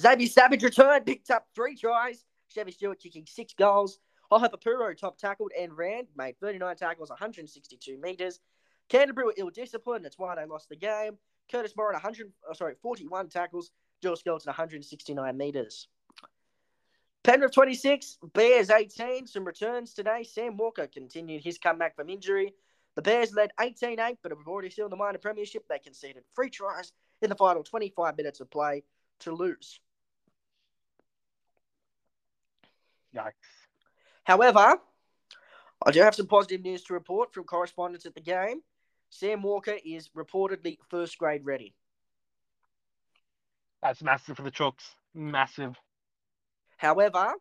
Xavier 0.00 0.28
Savage 0.28 0.62
returned, 0.62 1.06
picked 1.06 1.30
up 1.30 1.46
three 1.54 1.76
tries. 1.76 2.24
Chevy 2.48 2.72
Stewart 2.72 3.00
kicking 3.00 3.26
six 3.26 3.54
goals. 3.54 3.98
Hohapapuro 4.30 4.96
top 4.96 5.18
tackled 5.18 5.52
and 5.58 5.76
ran, 5.76 6.06
made 6.16 6.38
39 6.40 6.76
tackles, 6.76 7.10
162 7.10 7.98
metres. 8.00 8.40
Canterbury 8.88 9.26
were 9.26 9.34
ill 9.36 9.50
disciplined, 9.50 10.04
that's 10.04 10.18
why 10.18 10.34
they 10.34 10.44
lost 10.44 10.68
the 10.68 10.76
game. 10.76 11.18
Curtis 11.50 11.74
Moran, 11.76 11.94
100, 11.94 12.32
oh, 12.46 12.50
uh, 12.50 12.54
sorry, 12.54 12.74
41 12.82 13.28
tackles. 13.28 13.70
Joel 14.02 14.16
Skelton, 14.16 14.48
169 14.48 15.36
metres. 15.36 15.88
Penrith 17.22 17.52
26, 17.52 18.18
Bears 18.32 18.70
18. 18.70 19.26
Some 19.26 19.44
returns 19.44 19.92
today. 19.92 20.22
Sam 20.22 20.56
Walker 20.56 20.86
continued 20.86 21.42
his 21.42 21.58
comeback 21.58 21.96
from 21.96 22.08
injury. 22.08 22.54
The 22.96 23.02
Bears 23.02 23.34
led 23.34 23.50
18 23.60 24.00
8, 24.00 24.18
but 24.22 24.32
have 24.32 24.46
already 24.46 24.70
sealed 24.70 24.92
the 24.92 24.96
minor 24.96 25.18
premiership. 25.18 25.66
They 25.68 25.78
conceded 25.78 26.24
three 26.34 26.50
tries 26.50 26.92
in 27.20 27.28
the 27.28 27.36
final 27.36 27.62
25 27.62 28.16
minutes 28.16 28.40
of 28.40 28.50
play 28.50 28.84
to 29.20 29.32
lose. 29.32 29.80
Yikes. 33.14 33.32
However, 34.24 34.76
I 35.84 35.90
do 35.90 36.00
have 36.00 36.14
some 36.14 36.26
positive 36.26 36.62
news 36.62 36.84
to 36.84 36.94
report 36.94 37.34
from 37.34 37.44
correspondents 37.44 38.06
at 38.06 38.14
the 38.14 38.20
game. 38.20 38.62
Sam 39.10 39.42
Walker 39.42 39.76
is 39.84 40.08
reportedly 40.16 40.78
first 40.88 41.18
grade 41.18 41.44
ready. 41.44 41.74
That's 43.82 44.02
massive 44.02 44.36
for 44.36 44.42
the 44.42 44.50
Chooks. 44.50 44.94
Massive. 45.14 45.76
However, 46.76 47.34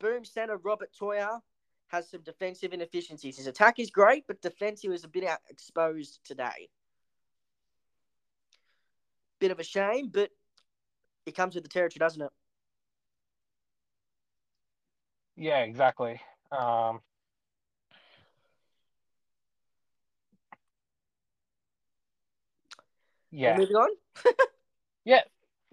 boom 0.00 0.24
center 0.24 0.56
Robert 0.56 0.90
Toia 0.98 1.40
has 1.88 2.08
some 2.10 2.22
defensive 2.22 2.72
inefficiencies. 2.72 3.36
His 3.36 3.46
attack 3.46 3.78
is 3.78 3.90
great, 3.90 4.24
but 4.26 4.40
defensive 4.40 4.92
is 4.92 5.04
a 5.04 5.08
bit 5.08 5.24
out 5.24 5.40
exposed 5.48 6.20
today. 6.24 6.68
Bit 9.40 9.50
of 9.50 9.58
a 9.58 9.64
shame, 9.64 10.10
but 10.12 10.30
it 11.26 11.34
comes 11.34 11.54
with 11.54 11.64
the 11.64 11.70
territory, 11.70 11.98
doesn't 11.98 12.22
it? 12.22 12.30
Yeah, 15.36 15.60
exactly. 15.60 16.20
Um, 16.52 17.00
yeah. 23.34 23.56
Moving 23.56 23.76
on. 23.76 23.90
yeah. 25.04 25.20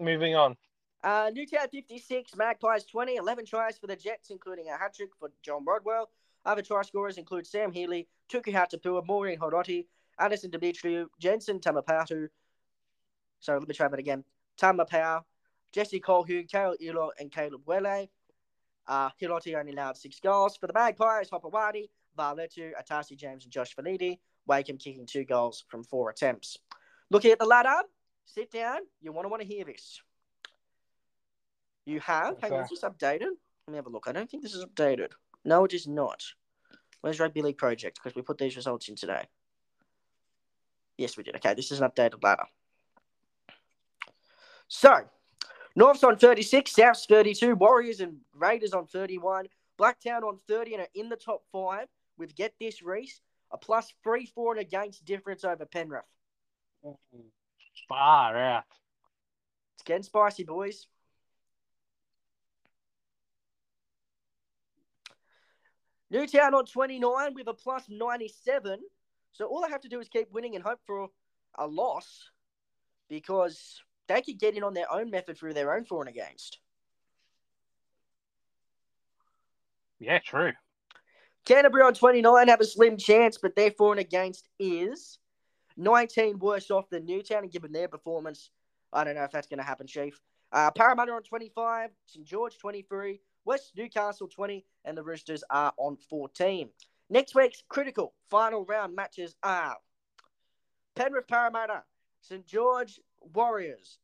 Moving 0.00 0.34
on. 0.34 0.56
Uh, 1.04 1.30
Newtown 1.34 1.68
56, 1.68 2.36
Magpies 2.36 2.84
20, 2.84 3.16
11 3.16 3.44
tries 3.46 3.76
for 3.76 3.86
the 3.86 3.96
Jets, 3.96 4.30
including 4.30 4.68
a 4.68 4.76
hat 4.76 4.94
trick 4.94 5.10
for 5.18 5.30
John 5.42 5.64
Rodwell. 5.64 6.10
Other 6.44 6.62
try 6.62 6.82
scorers 6.82 7.18
include 7.18 7.46
Sam 7.46 7.72
Healy, 7.72 8.08
Tuku 8.28 8.52
Hatapua, 8.52 9.06
Maureen 9.06 9.38
Hodoti, 9.38 9.86
Anderson 10.18 10.50
Dimitriou, 10.50 11.06
Jensen 11.18 11.60
Tamapatu. 11.60 12.28
Sorry, 13.40 13.58
let 13.58 13.68
me 13.68 13.74
try 13.74 13.88
that 13.88 13.98
again. 13.98 14.24
Tamapau, 14.60 15.22
Jesse 15.72 16.00
Colquhoun, 16.00 16.50
Carol 16.50 16.76
Ilo, 16.80 17.10
and 17.18 17.30
Caleb 17.30 17.62
Wele. 17.66 18.08
Uh, 18.86 19.10
Hiloti 19.20 19.58
only 19.58 19.72
allowed 19.72 19.96
six 19.96 20.20
goals. 20.20 20.56
For 20.56 20.66
the 20.66 20.72
Magpies, 20.72 21.30
Hopawadi, 21.30 21.88
Valetu, 22.18 22.72
Atasi 22.80 23.16
James, 23.16 23.44
and 23.44 23.52
Josh 23.52 23.74
Finidi. 23.74 24.18
Wakeham 24.46 24.76
kicking 24.76 25.06
two 25.06 25.24
goals 25.24 25.64
from 25.68 25.84
four 25.84 26.10
attempts. 26.10 26.58
Looking 27.12 27.32
at 27.32 27.38
the 27.38 27.44
ladder, 27.44 27.82
sit 28.24 28.50
down. 28.50 28.78
You 29.02 29.12
want 29.12 29.26
to 29.26 29.28
want 29.28 29.42
to 29.42 29.46
hear 29.46 29.66
this. 29.66 30.00
You 31.84 32.00
have? 32.00 32.40
Hang 32.40 32.54
on, 32.54 32.62
is 32.62 32.70
this 32.70 32.80
updated? 32.80 33.28
Let 33.66 33.72
me 33.72 33.76
have 33.76 33.84
a 33.84 33.90
look. 33.90 34.06
I 34.08 34.12
don't 34.12 34.30
think 34.30 34.42
this 34.42 34.54
is 34.54 34.64
updated. 34.64 35.10
No, 35.44 35.66
it 35.66 35.74
is 35.74 35.86
not. 35.86 36.22
Where's 37.02 37.20
Rugby 37.20 37.42
League 37.42 37.58
Project? 37.58 38.00
Because 38.02 38.16
we 38.16 38.22
put 38.22 38.38
these 38.38 38.56
results 38.56 38.88
in 38.88 38.96
today. 38.96 39.26
Yes, 40.96 41.18
we 41.18 41.22
did. 41.22 41.36
Okay, 41.36 41.52
this 41.52 41.70
is 41.70 41.82
an 41.82 41.90
updated 41.90 42.22
ladder. 42.22 42.44
So, 44.68 45.00
North's 45.76 46.04
on 46.04 46.16
36, 46.16 46.72
South's 46.72 47.04
32, 47.04 47.56
Warriors 47.56 48.00
and 48.00 48.16
Raiders 48.34 48.72
on 48.72 48.86
31, 48.86 49.48
Blacktown 49.78 50.22
on 50.22 50.38
30 50.48 50.74
and 50.74 50.82
are 50.84 50.88
in 50.94 51.10
the 51.10 51.16
top 51.16 51.42
five 51.52 51.88
with, 52.16 52.34
get 52.34 52.54
this, 52.58 52.82
Rhys, 52.82 53.20
a 53.50 53.58
plus 53.58 53.92
3 54.02 54.24
4 54.24 54.52
and 54.52 54.60
against 54.62 55.04
difference 55.04 55.44
over 55.44 55.66
Penrith. 55.66 56.04
Far 57.88 58.36
out. 58.36 58.64
It's 59.74 59.84
getting 59.84 60.02
spicy, 60.02 60.44
boys. 60.44 60.86
Newtown 66.10 66.54
on 66.54 66.66
29 66.66 67.34
with 67.34 67.48
a 67.48 67.54
plus 67.54 67.84
97. 67.88 68.80
So 69.32 69.46
all 69.46 69.64
I 69.64 69.68
have 69.70 69.80
to 69.82 69.88
do 69.88 70.00
is 70.00 70.08
keep 70.08 70.30
winning 70.30 70.54
and 70.54 70.64
hope 70.64 70.80
for 70.86 71.08
a 71.58 71.66
loss 71.66 72.28
because 73.08 73.80
they 74.08 74.20
could 74.20 74.38
get 74.38 74.56
in 74.56 74.62
on 74.62 74.74
their 74.74 74.90
own 74.92 75.10
method 75.10 75.38
through 75.38 75.54
their 75.54 75.74
own 75.74 75.84
for 75.84 76.02
and 76.02 76.10
against. 76.10 76.58
Yeah, 79.98 80.18
true. 80.18 80.52
Canterbury 81.44 81.82
on 81.82 81.94
29 81.94 82.48
have 82.48 82.60
a 82.60 82.64
slim 82.64 82.96
chance, 82.96 83.38
but 83.40 83.56
their 83.56 83.70
for 83.70 83.92
and 83.92 84.00
against 84.00 84.48
is 84.58 85.18
19 85.76 86.38
worse 86.38 86.70
off 86.70 86.88
than 86.90 87.06
Newtown, 87.06 87.42
and 87.42 87.52
given 87.52 87.72
their 87.72 87.88
performance, 87.88 88.50
I 88.92 89.04
don't 89.04 89.14
know 89.14 89.24
if 89.24 89.30
that's 89.30 89.46
going 89.46 89.58
to 89.58 89.64
happen, 89.64 89.86
Chief. 89.86 90.20
Uh, 90.52 90.70
Parramatta 90.70 91.12
on 91.12 91.22
25, 91.22 91.90
St 92.06 92.26
George 92.26 92.58
23, 92.58 93.20
West 93.44 93.72
Newcastle 93.76 94.28
20, 94.28 94.64
and 94.84 94.96
the 94.96 95.02
Roosters 95.02 95.42
are 95.50 95.72
on 95.78 95.96
14. 95.96 96.68
Next 97.08 97.34
week's 97.34 97.62
critical 97.68 98.14
final 98.30 98.64
round 98.64 98.94
matches 98.94 99.34
are 99.42 99.76
Penrith 100.94 101.28
Parramatta, 101.28 101.82
St 102.20 102.46
George 102.46 103.00
Warriors, 103.34 103.98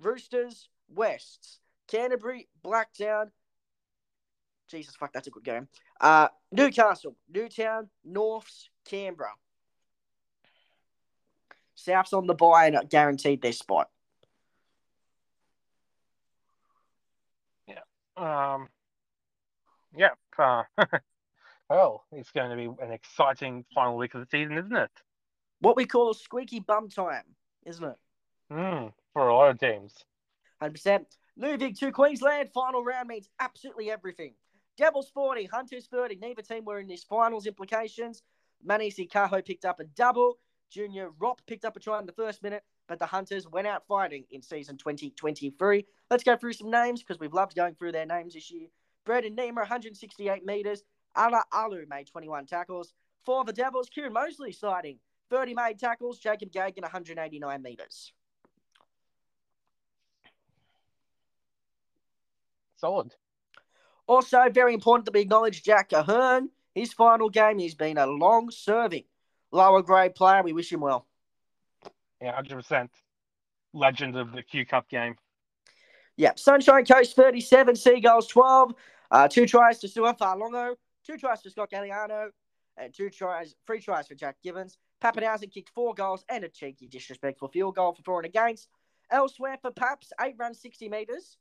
Roosters 0.00 0.68
Wests, 0.88 1.58
Canterbury 1.88 2.48
Blacktown. 2.64 3.30
Jesus 4.68 4.94
fuck, 4.96 5.12
that's 5.12 5.26
a 5.26 5.30
good 5.30 5.44
game. 5.44 5.68
Uh, 6.00 6.28
Newcastle, 6.52 7.16
Newtown, 7.32 7.88
Norths, 8.04 8.70
Canberra. 8.84 9.32
Souths 11.78 12.12
on 12.12 12.26
the 12.26 12.34
bye 12.34 12.66
and 12.66 12.90
guaranteed 12.90 13.40
their 13.40 13.52
spot. 13.52 13.88
Yeah. 17.66 17.80
Um. 18.16 18.68
Yeah. 19.96 20.10
Uh, 20.36 20.64
well, 21.70 22.04
it's 22.12 22.30
going 22.32 22.50
to 22.50 22.56
be 22.56 22.84
an 22.84 22.92
exciting 22.92 23.64
final 23.74 23.96
week 23.96 24.14
of 24.14 24.20
the 24.20 24.26
season, 24.30 24.58
isn't 24.58 24.76
it? 24.76 24.90
What 25.60 25.76
we 25.76 25.86
call 25.86 26.14
squeaky 26.14 26.60
bum 26.60 26.88
time, 26.88 27.24
isn't 27.66 27.84
it? 27.84 27.96
Mm, 28.52 28.92
for 29.12 29.28
a 29.28 29.34
lot 29.34 29.50
of 29.50 29.58
teams. 29.58 29.94
100%. 30.62 31.04
Moving 31.36 31.74
to 31.74 31.92
Queensland, 31.92 32.50
final 32.52 32.84
round 32.84 33.08
means 33.08 33.28
absolutely 33.38 33.90
everything. 33.90 34.34
Devils 34.76 35.10
40, 35.12 35.44
Hunters 35.46 35.86
30. 35.86 36.16
Neither 36.16 36.42
team 36.42 36.64
were 36.64 36.78
in 36.78 36.88
this 36.88 37.04
finals 37.04 37.46
implications. 37.46 38.22
Manisi 38.66 39.08
Kaho 39.08 39.44
picked 39.44 39.64
up 39.64 39.80
a 39.80 39.84
double. 39.84 40.38
Junior 40.70 41.10
Rop 41.18 41.40
picked 41.46 41.64
up 41.64 41.76
a 41.76 41.80
try 41.80 41.98
in 41.98 42.06
the 42.06 42.12
first 42.12 42.42
minute, 42.42 42.62
but 42.88 42.98
the 42.98 43.06
Hunters 43.06 43.48
went 43.48 43.66
out 43.66 43.86
fighting 43.86 44.24
in 44.30 44.42
season 44.42 44.76
2023. 44.76 45.86
Let's 46.10 46.24
go 46.24 46.36
through 46.36 46.52
some 46.52 46.70
names 46.70 47.02
because 47.02 47.18
we've 47.18 47.32
loved 47.32 47.54
going 47.54 47.74
through 47.74 47.92
their 47.92 48.06
names 48.06 48.34
this 48.34 48.50
year. 48.50 48.68
Braden 49.04 49.36
Nima, 49.36 49.56
168 49.56 50.44
metres. 50.44 50.82
Ala 51.16 51.42
Alu 51.52 51.86
made 51.88 52.06
21 52.06 52.46
tackles. 52.46 52.92
For 53.24 53.44
the 53.44 53.52
Devils, 53.52 53.88
Kieran 53.88 54.12
Mosley 54.12 54.52
sliding, 54.52 54.98
30 55.30 55.54
made 55.54 55.78
tackles. 55.78 56.18
Jacob 56.18 56.50
Gagan, 56.50 56.82
189 56.82 57.62
metres. 57.62 58.12
Solid. 62.76 63.14
Also, 64.06 64.48
very 64.50 64.72
important 64.72 65.06
to 65.06 65.12
be 65.12 65.20
acknowledged, 65.20 65.64
Jack 65.64 65.92
Ahern. 65.92 66.50
his 66.74 66.92
final 66.92 67.28
game. 67.28 67.58
He's 67.58 67.74
been 67.74 67.98
a 67.98 68.06
long 68.06 68.50
serving 68.50 69.04
lower 69.52 69.82
grade 69.82 70.14
player. 70.14 70.42
We 70.42 70.52
wish 70.52 70.72
him 70.72 70.80
well. 70.80 71.06
Yeah, 72.20 72.34
hundred 72.34 72.56
percent. 72.56 72.90
Legend 73.72 74.16
of 74.16 74.32
the 74.32 74.42
Q 74.42 74.66
Cup 74.66 74.88
game. 74.88 75.16
Yeah, 76.16 76.32
Sunshine 76.34 76.84
Coast 76.84 77.14
37, 77.14 77.76
Seagulls 77.76 78.26
12. 78.26 78.74
Uh, 79.10 79.28
two 79.28 79.46
tries 79.46 79.78
to 79.78 79.88
Sua 79.88 80.12
Farlongo, 80.14 80.74
two 81.06 81.16
tries 81.16 81.40
for 81.40 81.48
Scott 81.48 81.70
Galliano, 81.70 82.30
and 82.76 82.92
two 82.92 83.08
tries, 83.08 83.54
three 83.66 83.80
tries 83.80 84.08
for 84.08 84.14
Jack 84.14 84.36
Gibbons. 84.42 84.78
Papenhuyzen 85.02 85.52
kicked 85.52 85.70
four 85.70 85.94
goals 85.94 86.24
and 86.28 86.44
a 86.44 86.48
cheeky, 86.48 86.88
disrespectful 86.88 87.48
field 87.48 87.76
goal 87.76 87.92
for 87.92 88.02
four 88.02 88.18
and 88.18 88.26
against. 88.26 88.68
Elsewhere 89.10 89.58
for 89.62 89.70
Paps, 89.70 90.12
eight 90.20 90.34
runs, 90.38 90.60
60 90.60 90.88
metres, 90.88 91.38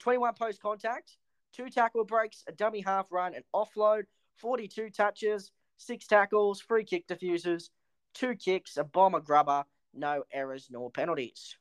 21 0.00 0.34
post 0.34 0.60
contact, 0.60 1.16
two 1.52 1.68
tackle 1.70 2.04
breaks, 2.04 2.44
a 2.46 2.52
dummy 2.52 2.80
half 2.80 3.06
run, 3.10 3.34
an 3.34 3.42
offload, 3.54 4.04
42 4.36 4.90
touches, 4.90 5.50
six 5.78 6.06
tackles, 6.06 6.60
free 6.60 6.84
kick 6.84 7.06
diffusers, 7.08 7.70
two 8.12 8.34
kicks, 8.34 8.76
a 8.76 8.84
bomber 8.84 9.20
grubber, 9.20 9.64
no 9.94 10.24
errors 10.32 10.68
nor 10.70 10.90
penalties. 10.90 11.56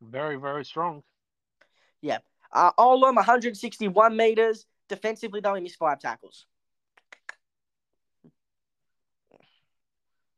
Very, 0.00 0.36
very 0.36 0.64
strong. 0.64 1.02
Yeah. 2.02 2.18
Uh, 2.52 2.72
Olam, 2.78 3.16
161 3.16 4.16
metres. 4.16 4.66
Defensively, 4.88 5.40
though, 5.40 5.54
he 5.54 5.62
missed 5.62 5.78
five 5.78 5.98
tackles. 5.98 6.46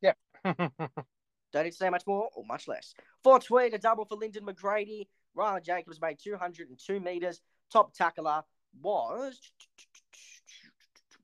Yeah. 0.00 0.12
Don't 0.44 1.64
need 1.64 1.70
to 1.70 1.76
say 1.76 1.90
much 1.90 2.06
more 2.06 2.28
or 2.34 2.44
much 2.44 2.68
less. 2.68 2.94
For 3.22 3.38
Tweed, 3.40 3.74
a 3.74 3.78
double 3.78 4.04
for 4.04 4.16
Lyndon 4.16 4.44
McGrady. 4.44 5.08
Ryan 5.34 5.62
Jacobs 5.62 6.00
made 6.00 6.18
202 6.22 7.00
metres. 7.00 7.40
Top 7.70 7.92
tackler 7.94 8.42
was 8.80 9.38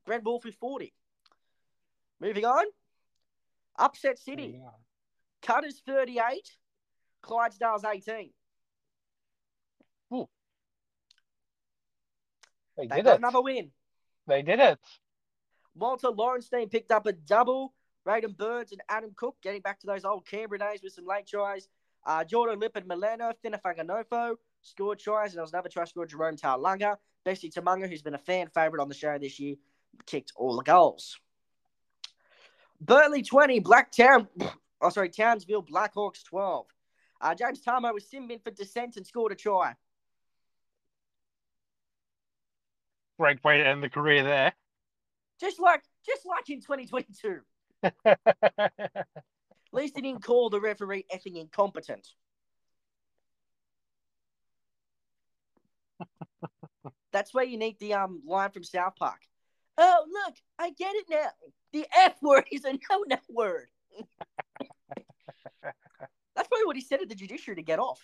Brent 0.05 0.23
Wolf 0.23 0.45
with 0.45 0.55
40. 0.55 0.93
Moving 2.19 2.45
on. 2.45 2.65
Upset 3.77 4.19
City. 4.19 4.59
Yeah. 4.61 4.69
Cutters 5.41 5.81
38. 5.85 6.49
Clydesdale's 7.21 7.83
18. 7.83 8.31
They 12.77 12.87
They 12.87 12.95
did 12.97 13.07
it. 13.07 13.17
another 13.17 13.41
win. 13.41 13.71
They 14.27 14.41
did 14.41 14.59
it. 14.59 14.79
Walter 15.75 16.09
Lawrenstein 16.09 16.69
picked 16.69 16.91
up 16.91 17.05
a 17.05 17.13
double. 17.13 17.73
Raiden 18.05 18.35
Burns 18.37 18.71
and 18.71 18.81
Adam 18.89 19.11
Cook 19.15 19.37
getting 19.41 19.61
back 19.61 19.79
to 19.79 19.87
those 19.87 20.03
old 20.05 20.27
Canberra 20.27 20.59
days 20.59 20.81
with 20.83 20.93
some 20.93 21.05
late 21.05 21.25
tries. 21.25 21.67
Uh, 22.05 22.23
Jordan 22.23 22.59
Lip 22.59 22.75
and 22.75 22.85
Milano, 22.85 23.31
Finafanganofo 23.43 24.35
scored 24.61 24.99
tries, 24.99 25.31
and 25.31 25.37
there 25.37 25.43
was 25.43 25.53
another 25.53 25.69
try 25.69 25.85
scored 25.85 26.09
Jerome 26.09 26.35
Taulanga. 26.35 26.97
Bessie 27.23 27.49
Tamunga, 27.49 27.89
who's 27.89 28.03
been 28.03 28.13
a 28.13 28.19
fan 28.19 28.47
favourite 28.53 28.81
on 28.81 28.89
the 28.89 28.93
show 28.93 29.17
this 29.17 29.39
year, 29.39 29.55
kicked 30.05 30.33
all 30.35 30.57
the 30.57 30.63
goals. 30.63 31.19
Burleigh 32.81 33.23
20, 33.23 33.61
Blacktown, 33.61 34.27
oh 34.81 34.89
sorry, 34.89 35.09
Townsville 35.09 35.63
Blackhawks 35.63 36.23
12. 36.23 36.65
Uh, 37.21 37.33
James 37.33 37.61
Tamou 37.61 37.93
was 37.93 38.05
simbin 38.05 38.43
for 38.43 38.51
descent 38.51 38.97
and 38.97 39.07
scored 39.07 39.31
a 39.31 39.35
try. 39.35 39.73
Great 43.17 43.43
way 43.43 43.57
to 43.57 43.65
end 43.65 43.81
the 43.81 43.89
career 43.89 44.23
there. 44.23 44.53
Just 45.39 45.59
like 45.59 45.83
just 46.05 46.25
like 46.25 46.49
in 46.49 46.61
2022. 46.61 47.39
At 48.05 49.01
least 49.71 49.95
he 49.95 50.01
didn't 50.01 50.23
call 50.23 50.49
the 50.49 50.59
referee 50.59 51.05
effing 51.13 51.39
incompetent. 51.39 52.07
That's 57.11 57.33
where 57.33 57.45
you 57.45 57.57
need 57.57 57.79
the 57.79 57.93
um 57.93 58.21
line 58.25 58.51
from 58.51 58.63
South 58.63 58.95
Park. 58.97 59.21
Oh 59.77 60.05
look, 60.09 60.35
I 60.59 60.69
get 60.71 60.95
it 60.95 61.05
now. 61.09 61.29
The 61.73 61.85
F 61.95 62.15
word 62.21 62.45
is 62.51 62.63
a 62.65 62.71
no-no 62.73 63.17
word. 63.29 63.67
That's 66.35 66.47
probably 66.47 66.65
what 66.65 66.75
he 66.75 66.81
said 66.81 67.01
at 67.01 67.09
the 67.09 67.15
judiciary 67.15 67.55
to 67.55 67.61
get 67.63 67.79
off. 67.79 68.01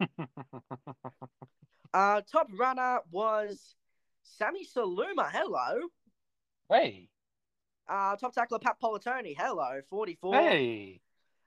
Uh, 1.92 2.20
top 2.22 2.48
runner 2.58 2.98
was 3.12 3.76
Sammy 4.24 4.66
Saluma. 4.66 5.30
Hello. 5.30 5.78
hey, 6.68 7.08
Uh, 7.88 8.16
top 8.16 8.34
tackler 8.34 8.58
Pat 8.58 8.80
Politoni. 8.82 9.36
Hello. 9.38 9.80
44. 9.88 10.34
hey. 10.34 11.00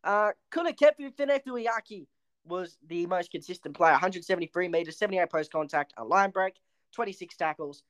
Uh, 0.05 0.31
Kunakepu 0.49 1.11
Finefuyaki 1.13 2.07
was 2.45 2.77
the 2.87 3.05
most 3.07 3.29
consistent 3.29 3.75
player. 3.75 3.91
173 3.91 4.69
meters, 4.69 4.97
78 4.97 5.29
post 5.29 5.51
contact, 5.51 5.93
a 5.97 6.05
line 6.05 6.29
break, 6.31 6.53
26 6.93 7.35
tackles, 7.35 7.83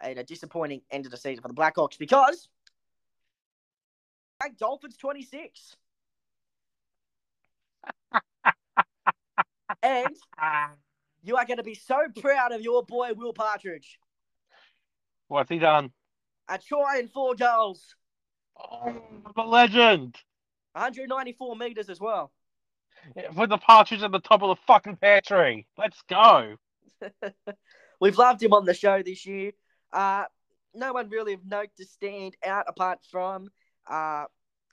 and 0.00 0.18
a 0.18 0.24
disappointing 0.24 0.82
end 0.90 1.04
of 1.04 1.10
the 1.10 1.16
season 1.16 1.42
for 1.42 1.48
the 1.48 1.54
Blackhawks 1.54 1.98
because 1.98 2.48
Dolphins 4.58 4.96
26. 4.96 5.76
and 9.82 10.16
you 11.22 11.36
are 11.36 11.44
going 11.44 11.56
to 11.58 11.62
be 11.62 11.74
so 11.74 11.98
proud 12.20 12.52
of 12.52 12.62
your 12.62 12.84
boy 12.84 13.10
Will 13.14 13.32
Partridge. 13.32 13.98
What's 15.26 15.50
he 15.50 15.58
done? 15.58 15.90
A 16.48 16.58
try 16.58 16.98
and 16.98 17.10
four 17.10 17.34
goals, 17.34 17.94
Oh, 18.58 18.94
the 19.36 19.42
legend. 19.42 20.16
194 20.72 21.56
meters 21.56 21.88
as 21.88 22.00
well. 22.00 22.32
With 23.34 23.50
the 23.50 23.58
partridge 23.58 24.02
at 24.02 24.12
the 24.12 24.20
top 24.20 24.42
of 24.42 24.48
the 24.48 24.62
fucking 24.66 24.96
pear 24.96 25.20
tree. 25.20 25.66
Let's 25.76 26.02
go. 26.08 26.56
We've 28.00 28.18
loved 28.18 28.42
him 28.42 28.52
on 28.52 28.64
the 28.64 28.74
show 28.74 29.02
this 29.02 29.24
year. 29.26 29.52
Uh, 29.92 30.24
no 30.74 30.92
one 30.92 31.08
really 31.08 31.32
of 31.32 31.44
note 31.46 31.70
to 31.76 31.84
stand 31.84 32.36
out 32.44 32.66
apart 32.68 33.00
from 33.10 33.48
uh, 33.86 34.26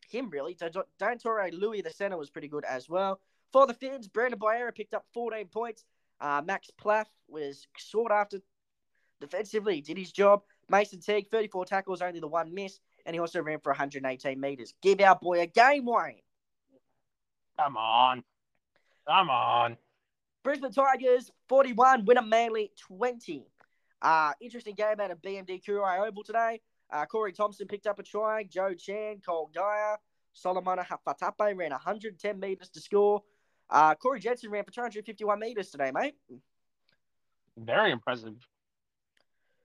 him, 0.09 0.29
really. 0.29 0.55
Dantore 0.99 1.51
Louis, 1.53 1.81
the 1.81 1.91
center, 1.91 2.17
was 2.17 2.29
pretty 2.29 2.47
good 2.47 2.65
as 2.65 2.89
well. 2.89 3.19
For 3.51 3.65
the 3.65 3.73
Finns, 3.73 4.07
Brandon 4.07 4.39
Boyera 4.39 4.73
picked 4.75 4.93
up 4.93 5.05
14 5.13 5.47
points. 5.47 5.85
Uh, 6.19 6.41
Max 6.45 6.69
Plath 6.77 7.09
was 7.27 7.67
sought 7.77 8.11
after 8.11 8.39
defensively, 9.21 9.81
did 9.81 9.97
his 9.97 10.11
job. 10.11 10.41
Mason 10.69 10.99
Teague, 10.99 11.29
34 11.29 11.65
tackles, 11.65 12.01
only 12.01 12.19
the 12.19 12.27
one 12.27 12.53
miss, 12.53 12.79
and 13.05 13.15
he 13.15 13.19
also 13.19 13.41
ran 13.41 13.59
for 13.59 13.71
118 13.71 14.39
meters. 14.39 14.73
Give 14.81 14.99
our 15.01 15.17
boy 15.21 15.41
a 15.41 15.45
game, 15.45 15.85
Wayne. 15.85 16.21
Come 17.57 17.77
on. 17.77 18.23
Come 19.07 19.29
on. 19.29 19.77
Brisbane 20.43 20.71
Tigers 20.71 21.31
41, 21.49 22.05
Winner 22.05 22.21
Manly 22.21 22.71
20. 22.87 23.47
Uh, 24.05 24.33
interesting 24.39 24.75
game 24.75 24.99
out 24.99 25.09
of 25.09 25.19
BMD 25.23 25.63
Kougari 25.65 26.07
Oval 26.07 26.23
today. 26.23 26.61
Uh, 26.93 27.07
Corey 27.07 27.33
Thompson 27.33 27.65
picked 27.67 27.87
up 27.87 27.97
a 27.97 28.03
try. 28.03 28.43
Joe 28.43 28.75
Chan, 28.75 29.21
Cole 29.25 29.49
Dyer, 29.51 29.97
Solomon 30.31 30.77
Hafatape 30.77 31.57
ran 31.57 31.71
110 31.71 32.39
metres 32.39 32.69
to 32.69 32.79
score. 32.79 33.23
Uh, 33.67 33.95
Corey 33.95 34.19
Jensen 34.19 34.51
ran 34.51 34.63
for 34.63 34.69
251 34.69 35.39
metres 35.39 35.71
today, 35.71 35.89
mate. 35.91 36.13
Very 37.57 37.91
impressive. 37.91 38.35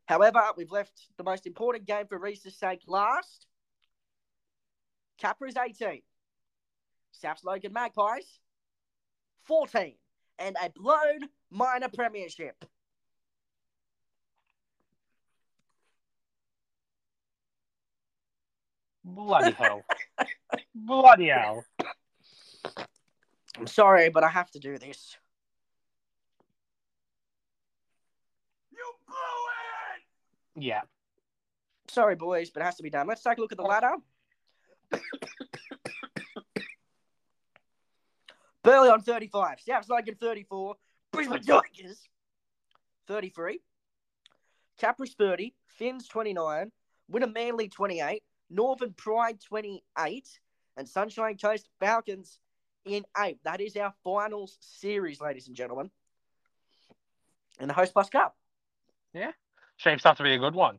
However, 0.06 0.42
we've 0.56 0.72
left 0.72 1.08
the 1.18 1.24
most 1.24 1.46
important 1.46 1.84
game 1.84 2.06
for 2.06 2.18
Rhys's 2.18 2.56
sake 2.56 2.80
last. 2.86 3.46
Capra's 5.20 5.58
18. 5.58 6.00
South 7.12 7.40
Logan 7.44 7.74
Magpies 7.74 8.38
14. 9.42 9.96
And 10.38 10.56
a 10.64 10.70
blown 10.70 11.28
minor 11.50 11.90
premiership. 11.94 12.64
Bloody 19.14 19.52
hell. 19.52 19.84
Bloody 20.74 21.28
hell. 21.28 21.64
I'm 23.58 23.66
sorry, 23.66 24.08
but 24.08 24.22
I 24.24 24.28
have 24.28 24.50
to 24.52 24.58
do 24.58 24.78
this. 24.78 25.16
You 28.70 28.84
blew 29.06 29.16
it! 30.64 30.64
Yeah. 30.64 30.82
Sorry, 31.88 32.14
boys, 32.14 32.50
but 32.50 32.60
it 32.62 32.64
has 32.64 32.76
to 32.76 32.82
be 32.82 32.90
done. 32.90 33.06
Let's 33.06 33.22
take 33.22 33.38
a 33.38 33.40
look 33.40 33.52
at 33.52 33.58
the 33.58 33.64
ladder. 33.64 33.96
Burleigh 38.62 38.90
on 38.90 39.02
35. 39.02 39.60
South 39.60 39.88
Logan 39.88 40.14
34. 40.14 40.76
Brisbane 41.12 41.42
Tigers 41.42 42.08
33. 43.08 43.60
Capras 44.80 45.16
30. 45.16 45.54
Finns 45.66 46.06
29. 46.06 46.70
Winner 47.08 47.26
Manly 47.26 47.68
28. 47.68 48.22
Northern 48.50 48.92
Pride 48.92 49.40
28. 49.40 50.28
And 50.76 50.88
Sunshine 50.88 51.36
Coast 51.36 51.68
Falcons 51.78 52.38
in 52.84 53.04
8. 53.18 53.38
That 53.44 53.60
is 53.60 53.76
our 53.76 53.92
finals 54.02 54.56
series, 54.60 55.20
ladies 55.20 55.46
and 55.48 55.56
gentlemen. 55.56 55.90
In 57.58 57.68
the 57.68 57.74
Host 57.74 57.92
Plus 57.92 58.08
Cup. 58.08 58.36
Yeah. 59.12 59.32
Shapes 59.76 60.06
up 60.06 60.16
to 60.16 60.22
be 60.22 60.34
a 60.34 60.38
good 60.38 60.54
one. 60.54 60.78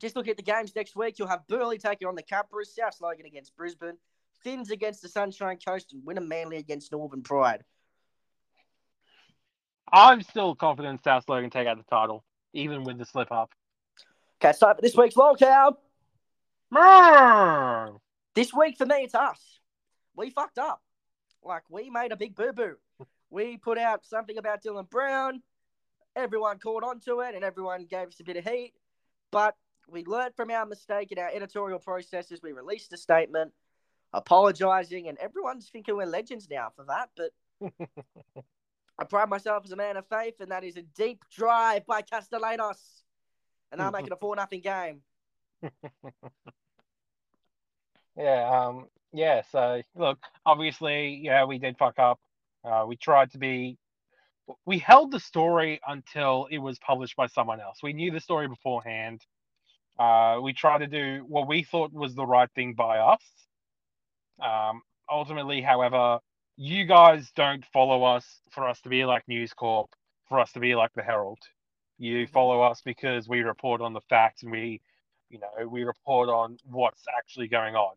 Just 0.00 0.16
look 0.16 0.28
at 0.28 0.36
the 0.36 0.42
games 0.42 0.74
next 0.74 0.94
week. 0.96 1.18
You'll 1.18 1.28
have 1.28 1.46
Burleigh 1.48 1.78
taking 1.78 2.08
on 2.08 2.14
the 2.14 2.22
Capras, 2.22 2.66
South 2.66 3.00
Logan 3.00 3.26
against 3.26 3.56
Brisbane, 3.56 3.96
Finns 4.42 4.70
against 4.70 5.02
the 5.02 5.08
Sunshine 5.08 5.58
Coast, 5.64 5.92
and 5.92 6.04
Winner 6.04 6.20
Manly 6.20 6.56
against 6.56 6.92
Northern 6.92 7.22
Pride. 7.22 7.62
I'm 9.92 10.22
still 10.22 10.54
confident 10.54 11.04
South 11.04 11.28
Logan 11.28 11.50
take 11.50 11.66
out 11.66 11.78
the 11.78 11.84
title. 11.84 12.24
even 12.52 12.84
with 12.84 12.98
the 12.98 13.04
slip 13.04 13.30
up. 13.32 13.50
Okay, 14.42 14.52
so 14.52 14.74
for 14.74 14.80
this 14.80 14.96
week's 14.96 15.14
LOLCOW. 15.14 15.76
Mmm. 16.72 18.00
This 18.34 18.52
week 18.52 18.78
for 18.78 18.86
me, 18.86 18.96
it's 18.96 19.14
us. 19.14 19.60
We 20.16 20.30
fucked 20.30 20.58
up. 20.58 20.80
Like 21.42 21.64
we 21.68 21.90
made 21.90 22.12
a 22.12 22.16
big 22.16 22.34
boo 22.34 22.52
boo. 22.52 22.76
We 23.30 23.56
put 23.56 23.78
out 23.78 24.06
something 24.06 24.38
about 24.38 24.62
Dylan 24.62 24.88
Brown. 24.88 25.42
Everyone 26.14 26.58
caught 26.58 26.84
on 26.84 27.00
to 27.00 27.20
it, 27.20 27.34
and 27.34 27.44
everyone 27.44 27.86
gave 27.86 28.08
us 28.08 28.20
a 28.20 28.24
bit 28.24 28.36
of 28.36 28.44
heat. 28.44 28.74
But 29.30 29.56
we 29.88 30.04
learned 30.04 30.34
from 30.36 30.50
our 30.50 30.66
mistake 30.66 31.12
in 31.12 31.18
our 31.18 31.30
editorial 31.30 31.78
processes. 31.78 32.40
We 32.42 32.52
released 32.52 32.92
a 32.92 32.96
statement 32.96 33.52
apologizing, 34.12 35.08
and 35.08 35.18
everyone's 35.18 35.68
thinking 35.68 35.96
we're 35.96 36.06
legends 36.06 36.48
now 36.50 36.68
for 36.76 36.84
that. 36.84 37.10
But 37.16 37.82
I 38.98 39.04
pride 39.04 39.28
myself 39.28 39.64
as 39.64 39.72
a 39.72 39.76
man 39.76 39.96
of 39.96 40.06
faith, 40.06 40.40
and 40.40 40.50
that 40.50 40.64
is 40.64 40.76
a 40.76 40.82
deep 40.82 41.24
drive 41.34 41.86
by 41.86 42.02
Castellanos, 42.02 43.04
and 43.72 43.82
I'm 43.82 43.92
making 43.92 44.12
a 44.12 44.16
four 44.20 44.36
nothing 44.36 44.60
game. 44.60 45.00
Yeah, 48.16 48.66
um, 48.66 48.86
yeah. 49.12 49.42
So 49.50 49.82
look, 49.96 50.18
obviously, 50.44 51.20
yeah, 51.22 51.44
we 51.44 51.58
did 51.58 51.78
fuck 51.78 51.98
up. 51.98 52.20
Uh, 52.64 52.84
we 52.86 52.96
tried 52.96 53.30
to 53.32 53.38
be. 53.38 53.78
We 54.66 54.78
held 54.78 55.12
the 55.12 55.20
story 55.20 55.80
until 55.86 56.48
it 56.50 56.58
was 56.58 56.78
published 56.80 57.16
by 57.16 57.26
someone 57.28 57.60
else. 57.60 57.78
We 57.82 57.92
knew 57.92 58.10
the 58.10 58.20
story 58.20 58.48
beforehand. 58.48 59.22
Uh, 59.98 60.40
we 60.42 60.52
tried 60.52 60.78
to 60.78 60.86
do 60.88 61.24
what 61.28 61.46
we 61.46 61.62
thought 61.62 61.92
was 61.92 62.14
the 62.14 62.26
right 62.26 62.50
thing 62.54 62.74
by 62.74 62.98
us. 62.98 63.22
Um, 64.42 64.82
ultimately, 65.10 65.62
however, 65.62 66.18
you 66.56 66.84
guys 66.86 67.30
don't 67.36 67.64
follow 67.72 68.02
us 68.02 68.26
for 68.50 68.68
us 68.68 68.80
to 68.82 68.88
be 68.88 69.04
like 69.04 69.26
News 69.28 69.52
Corp, 69.54 69.90
for 70.28 70.40
us 70.40 70.52
to 70.52 70.60
be 70.60 70.74
like 70.74 70.92
the 70.94 71.02
Herald. 71.02 71.38
You 71.98 72.26
follow 72.26 72.62
us 72.62 72.82
because 72.84 73.28
we 73.28 73.42
report 73.42 73.80
on 73.80 73.92
the 73.92 74.00
facts 74.10 74.42
and 74.42 74.50
we, 74.50 74.80
you 75.32 75.40
know, 75.40 75.66
we 75.66 75.84
report 75.84 76.28
on 76.28 76.58
what's 76.64 77.04
actually 77.16 77.48
going 77.48 77.74
on. 77.74 77.94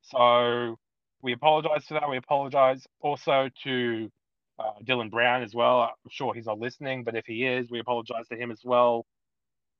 So 0.00 0.78
we 1.20 1.32
apologize 1.32 1.84
for 1.86 1.94
that. 1.94 2.08
We 2.08 2.16
apologize 2.16 2.84
also 3.00 3.50
to 3.64 4.10
uh, 4.58 4.72
Dylan 4.82 5.10
Brown 5.10 5.42
as 5.42 5.54
well. 5.54 5.82
I'm 5.82 6.10
sure 6.10 6.34
he's 6.34 6.46
not 6.46 6.58
listening, 6.58 7.04
but 7.04 7.14
if 7.14 7.26
he 7.26 7.46
is, 7.46 7.70
we 7.70 7.78
apologize 7.78 8.26
to 8.30 8.36
him 8.36 8.50
as 8.50 8.60
well. 8.64 9.06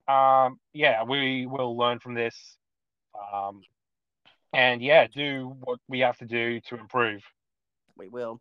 Um, 0.06 0.60
yeah, 0.72 1.02
we 1.04 1.46
will 1.46 1.76
learn 1.76 1.98
from 1.98 2.14
this. 2.14 2.36
Um, 3.32 3.62
and 4.52 4.82
yeah, 4.82 5.06
do 5.06 5.56
what 5.60 5.80
we 5.88 6.00
have 6.00 6.18
to 6.18 6.26
do 6.26 6.60
to 6.68 6.76
improve. 6.76 7.22
We 7.96 8.08
will. 8.08 8.40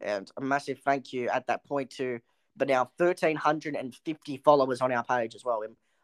And 0.00 0.30
a 0.36 0.40
massive 0.40 0.80
thank 0.80 1.12
you 1.12 1.28
at 1.28 1.46
that 1.46 1.64
point 1.64 1.90
to 1.90 2.20
the 2.56 2.66
now 2.66 2.90
1,350 2.96 4.36
followers 4.38 4.80
on 4.80 4.92
our 4.92 5.04
page 5.04 5.34
as 5.34 5.44
well. 5.44 5.62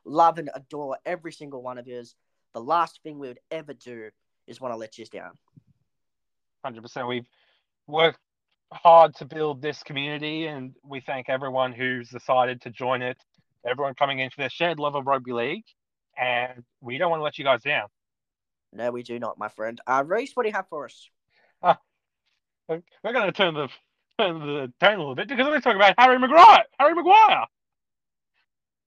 Love 0.08 0.38
and 0.38 0.50
adore 0.54 0.96
every 1.04 1.32
single 1.32 1.62
one 1.62 1.76
of 1.78 1.86
yours. 1.86 2.16
The 2.54 2.60
last 2.60 3.00
thing 3.02 3.18
we 3.18 3.28
would 3.28 3.40
ever 3.50 3.74
do 3.74 4.08
is 4.46 4.60
want 4.60 4.72
to 4.72 4.76
let 4.76 4.96
you 4.96 5.04
down. 5.04 5.32
100%. 6.64 7.06
We've 7.06 7.28
worked 7.86 8.18
hard 8.72 9.14
to 9.16 9.26
build 9.26 9.60
this 9.60 9.82
community, 9.82 10.46
and 10.46 10.74
we 10.82 11.00
thank 11.00 11.28
everyone 11.28 11.72
who's 11.72 12.08
decided 12.08 12.62
to 12.62 12.70
join 12.70 13.02
it, 13.02 13.18
everyone 13.68 13.94
coming 13.94 14.18
into 14.18 14.36
their 14.38 14.48
shared 14.48 14.78
love 14.78 14.94
of 14.94 15.06
rugby 15.06 15.32
league, 15.32 15.64
and 16.18 16.64
we 16.80 16.96
don't 16.96 17.10
want 17.10 17.20
to 17.20 17.24
let 17.24 17.38
you 17.38 17.44
guys 17.44 17.62
down. 17.62 17.88
No, 18.72 18.90
we 18.90 19.02
do 19.02 19.18
not, 19.18 19.38
my 19.38 19.48
friend. 19.48 19.80
Uh, 19.86 20.04
Rhys, 20.06 20.32
what 20.34 20.44
do 20.44 20.48
you 20.48 20.54
have 20.54 20.68
for 20.68 20.86
us? 20.86 21.08
We're 22.68 22.82
going 23.02 23.26
to 23.26 23.32
turn 23.32 23.54
the 23.54 23.68
turn 24.18 24.40
the 24.40 24.72
tone 24.80 24.94
a 24.94 24.98
little 24.98 25.14
bit 25.14 25.28
because 25.28 25.44
we're 25.44 25.50
going 25.50 25.60
to 25.60 25.64
talk 25.64 25.76
about 25.76 25.94
Harry 25.98 26.18
Maguire. 26.18 26.64
Harry 26.78 26.94
Maguire, 26.94 27.46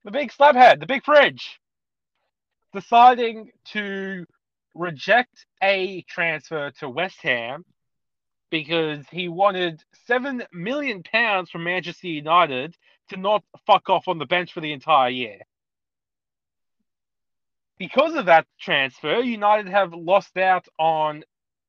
the 0.04 0.12
big 0.12 0.32
slabhead, 0.32 0.80
the 0.80 0.86
big 0.86 1.04
fridge, 1.04 1.60
deciding 2.74 3.52
to 3.66 4.26
reject 4.74 5.46
a 5.62 6.02
transfer 6.04 6.72
to 6.80 6.90
West 6.90 7.18
Ham 7.22 7.66
because 8.50 9.06
he 9.12 9.28
wanted 9.28 9.84
seven 10.06 10.44
million 10.52 11.04
pounds 11.04 11.50
from 11.50 11.64
Manchester 11.64 12.08
United 12.08 12.76
to 13.10 13.18
not 13.18 13.44
fuck 13.66 13.90
off 13.90 14.08
on 14.08 14.18
the 14.18 14.26
bench 14.26 14.54
for 14.54 14.62
the 14.62 14.74
entire 14.74 15.10
year. 15.10 15.40
Because 17.78 18.14
of 18.16 18.28
that 18.28 18.46
transfer, 18.60 19.20
United 19.20 19.70
have 19.70 19.94
lost 19.94 20.38
out 20.38 20.68
on 20.78 21.24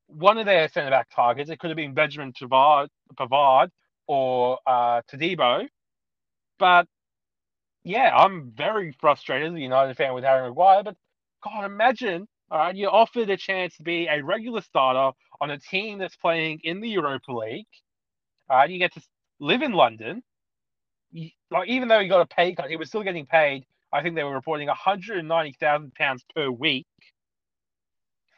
one 0.08 0.36
of 0.38 0.44
their 0.46 0.68
centre 0.68 0.90
back 0.90 1.08
targets. 1.14 1.50
It 1.50 1.58
could 1.58 1.70
have 1.70 1.76
been 1.76 1.94
Benjamin 1.94 2.32
Pavard, 2.32 2.88
Pavard 3.14 3.70
or 4.06 4.58
uh, 4.66 5.00
Todibo. 5.10 5.66
But 6.58 6.86
yeah, 7.84 8.14
I'm 8.16 8.52
very 8.56 8.92
frustrated 9.00 9.52
as 9.52 9.56
a 9.56 9.60
United 9.60 9.96
fan 9.96 10.14
with 10.14 10.24
Harry 10.24 10.48
Maguire. 10.48 10.82
But 10.82 10.96
God, 11.42 11.64
imagine 11.64 12.28
all 12.52 12.58
right, 12.58 12.76
you're 12.76 12.94
offered 12.94 13.30
a 13.30 13.36
chance 13.38 13.74
to 13.78 13.82
be 13.82 14.06
a 14.08 14.22
regular 14.22 14.60
starter 14.60 15.16
on 15.40 15.50
a 15.50 15.58
team 15.58 15.98
that's 15.98 16.16
playing 16.16 16.60
in 16.64 16.82
the 16.82 16.88
Europa 16.88 17.32
League. 17.32 17.66
All 18.50 18.58
right, 18.58 18.68
you 18.68 18.78
get 18.78 18.92
to 18.92 19.02
live 19.40 19.62
in 19.62 19.72
London. 19.72 20.22
You, 21.12 21.30
like 21.50 21.70
even 21.70 21.88
though 21.88 22.00
he 22.00 22.08
got 22.08 22.20
a 22.20 22.26
pay 22.26 22.54
cut, 22.54 22.68
he 22.68 22.76
was 22.76 22.88
still 22.88 23.02
getting 23.02 23.24
paid. 23.24 23.64
I 23.90 24.02
think 24.02 24.16
they 24.16 24.22
were 24.22 24.34
reporting 24.34 24.68
190,000 24.68 25.94
pounds 25.94 26.24
per 26.36 26.50
week. 26.50 26.86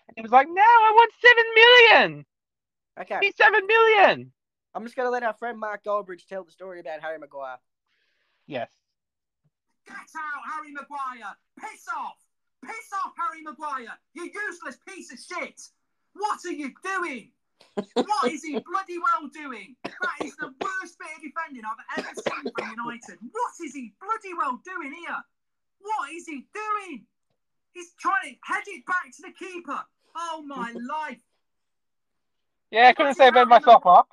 And 0.07 0.15
he 0.15 0.23
was 0.23 0.31
like, 0.31 0.47
"No, 0.49 0.63
I 0.63 0.93
want 0.95 1.13
seven 1.21 1.45
million. 1.57 2.27
Okay, 3.01 3.19
He's 3.21 3.37
seven 3.37 3.67
million. 3.67 4.33
I'm 4.77 4.85
just 4.85 4.95
going 4.95 5.07
to 5.07 5.11
let 5.11 5.25
our 5.25 5.35
friend 5.35 5.59
Mark 5.59 5.83
Goldbridge 5.83 6.27
tell 6.29 6.45
the 6.45 6.53
story 6.53 6.79
about 6.79 7.01
Harry 7.01 7.19
Maguire. 7.19 7.59
Yes. 8.47 8.69
Get 9.87 9.97
out, 10.17 10.43
Harry 10.53 10.73
Maguire! 10.73 11.37
Piss 11.61 11.87
off! 11.95 12.17
Piss 12.65 12.91
off, 13.05 13.13
Harry 13.19 13.43
Maguire! 13.43 13.99
You 14.15 14.25
useless 14.25 14.79
piece 14.89 15.13
of 15.13 15.19
shit! 15.19 15.61
What 16.15 16.41
are 16.47 16.53
you 16.53 16.73
doing? 16.83 17.31
what 17.95 18.33
is 18.33 18.43
he 18.43 18.53
bloody 18.71 18.99
well 18.99 19.29
doing? 19.33 19.77
That 19.85 20.25
is 20.25 20.37
the 20.37 20.53
worst 20.61 20.99
bit 20.99 21.09
of 21.17 21.23
defending 21.23 21.63
I've 21.65 21.99
ever 21.99 22.15
seen 22.15 22.53
from 22.57 22.71
United. 22.71 23.19
What 23.33 23.53
is 23.65 23.75
he 23.75 23.93
bloody 24.01 24.35
well 24.37 24.61
doing 24.65 24.93
here? 24.93 25.17
What 25.81 26.13
is 26.13 26.27
he 26.27 26.47
doing? 26.55 27.05
He's 27.73 27.93
trying 27.99 28.23
to 28.23 28.53
head 28.53 28.63
it 28.67 28.87
back 28.87 29.11
to 29.17 29.23
the 29.23 29.33
keeper. 29.33 29.81
Oh 30.17 30.43
my 30.47 30.73
life! 30.89 31.21
Yeah, 32.71 32.89
I 32.89 32.93
couldn't 32.93 33.15
say 33.15 33.29
about 33.29 33.49
myself 33.49 33.87
up. 33.87 34.09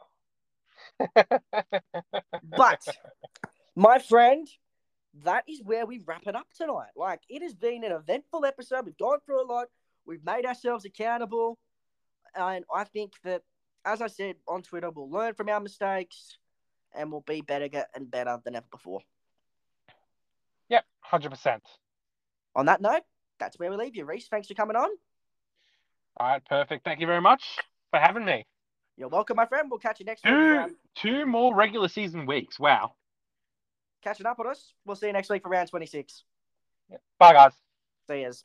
But, 2.57 2.81
my 3.75 3.99
friend, 3.99 4.47
that 5.23 5.43
is 5.47 5.61
where 5.63 5.85
we 5.85 6.01
wrap 6.05 6.23
it 6.25 6.35
up 6.35 6.47
tonight. 6.55 6.91
Like, 6.95 7.21
it 7.29 7.41
has 7.41 7.53
been 7.53 7.83
an 7.83 7.91
eventful 7.91 8.45
episode. 8.45 8.85
We've 8.85 8.97
gone 8.97 9.19
through 9.25 9.43
a 9.43 9.45
lot. 9.45 9.67
We've 10.05 10.23
made 10.23 10.45
ourselves 10.45 10.85
accountable. 10.85 11.59
And 12.35 12.63
I 12.73 12.85
think 12.85 13.13
that, 13.23 13.41
as 13.85 14.01
I 14.01 14.07
said 14.07 14.35
on 14.47 14.61
Twitter, 14.61 14.89
we'll 14.89 15.09
learn 15.09 15.33
from 15.33 15.49
our 15.49 15.59
mistakes 15.59 16.37
and 16.95 17.11
we'll 17.11 17.21
be 17.21 17.41
better 17.41 17.67
and 17.95 18.09
better 18.09 18.39
than 18.43 18.55
ever 18.55 18.65
before. 18.71 19.01
yep, 20.69 20.85
hundred 21.01 21.31
percent. 21.31 21.63
On 22.55 22.65
that 22.65 22.81
note, 22.81 23.03
that's 23.39 23.57
where 23.59 23.69
we 23.69 23.77
leave 23.77 23.95
you. 23.95 24.05
Rhys, 24.05 24.27
thanks 24.27 24.47
for 24.47 24.53
coming 24.53 24.75
on. 24.75 24.89
All 26.17 26.27
right, 26.27 26.45
perfect. 26.45 26.83
Thank 26.83 26.99
you 26.99 27.07
very 27.07 27.21
much 27.21 27.43
for 27.89 27.99
having 27.99 28.25
me. 28.25 28.45
You're 28.97 29.07
welcome, 29.07 29.37
my 29.37 29.45
friend. 29.45 29.67
We'll 29.69 29.79
catch 29.79 29.99
you 29.99 30.05
next 30.05 30.23
week. 30.25 30.33
Two 30.33 30.57
Um, 30.57 30.75
two 30.95 31.25
more 31.25 31.55
regular 31.55 31.87
season 31.87 32.25
weeks. 32.25 32.59
Wow. 32.59 32.93
Catching 34.01 34.25
up 34.25 34.39
on 34.39 34.47
us. 34.47 34.73
We'll 34.85 34.95
see 34.95 35.07
you 35.07 35.13
next 35.13 35.29
week 35.29 35.43
for 35.43 35.49
round 35.49 35.69
26. 35.69 36.23
Bye, 37.19 37.33
guys. 37.33 37.53
See 38.07 38.21
yous. 38.21 38.41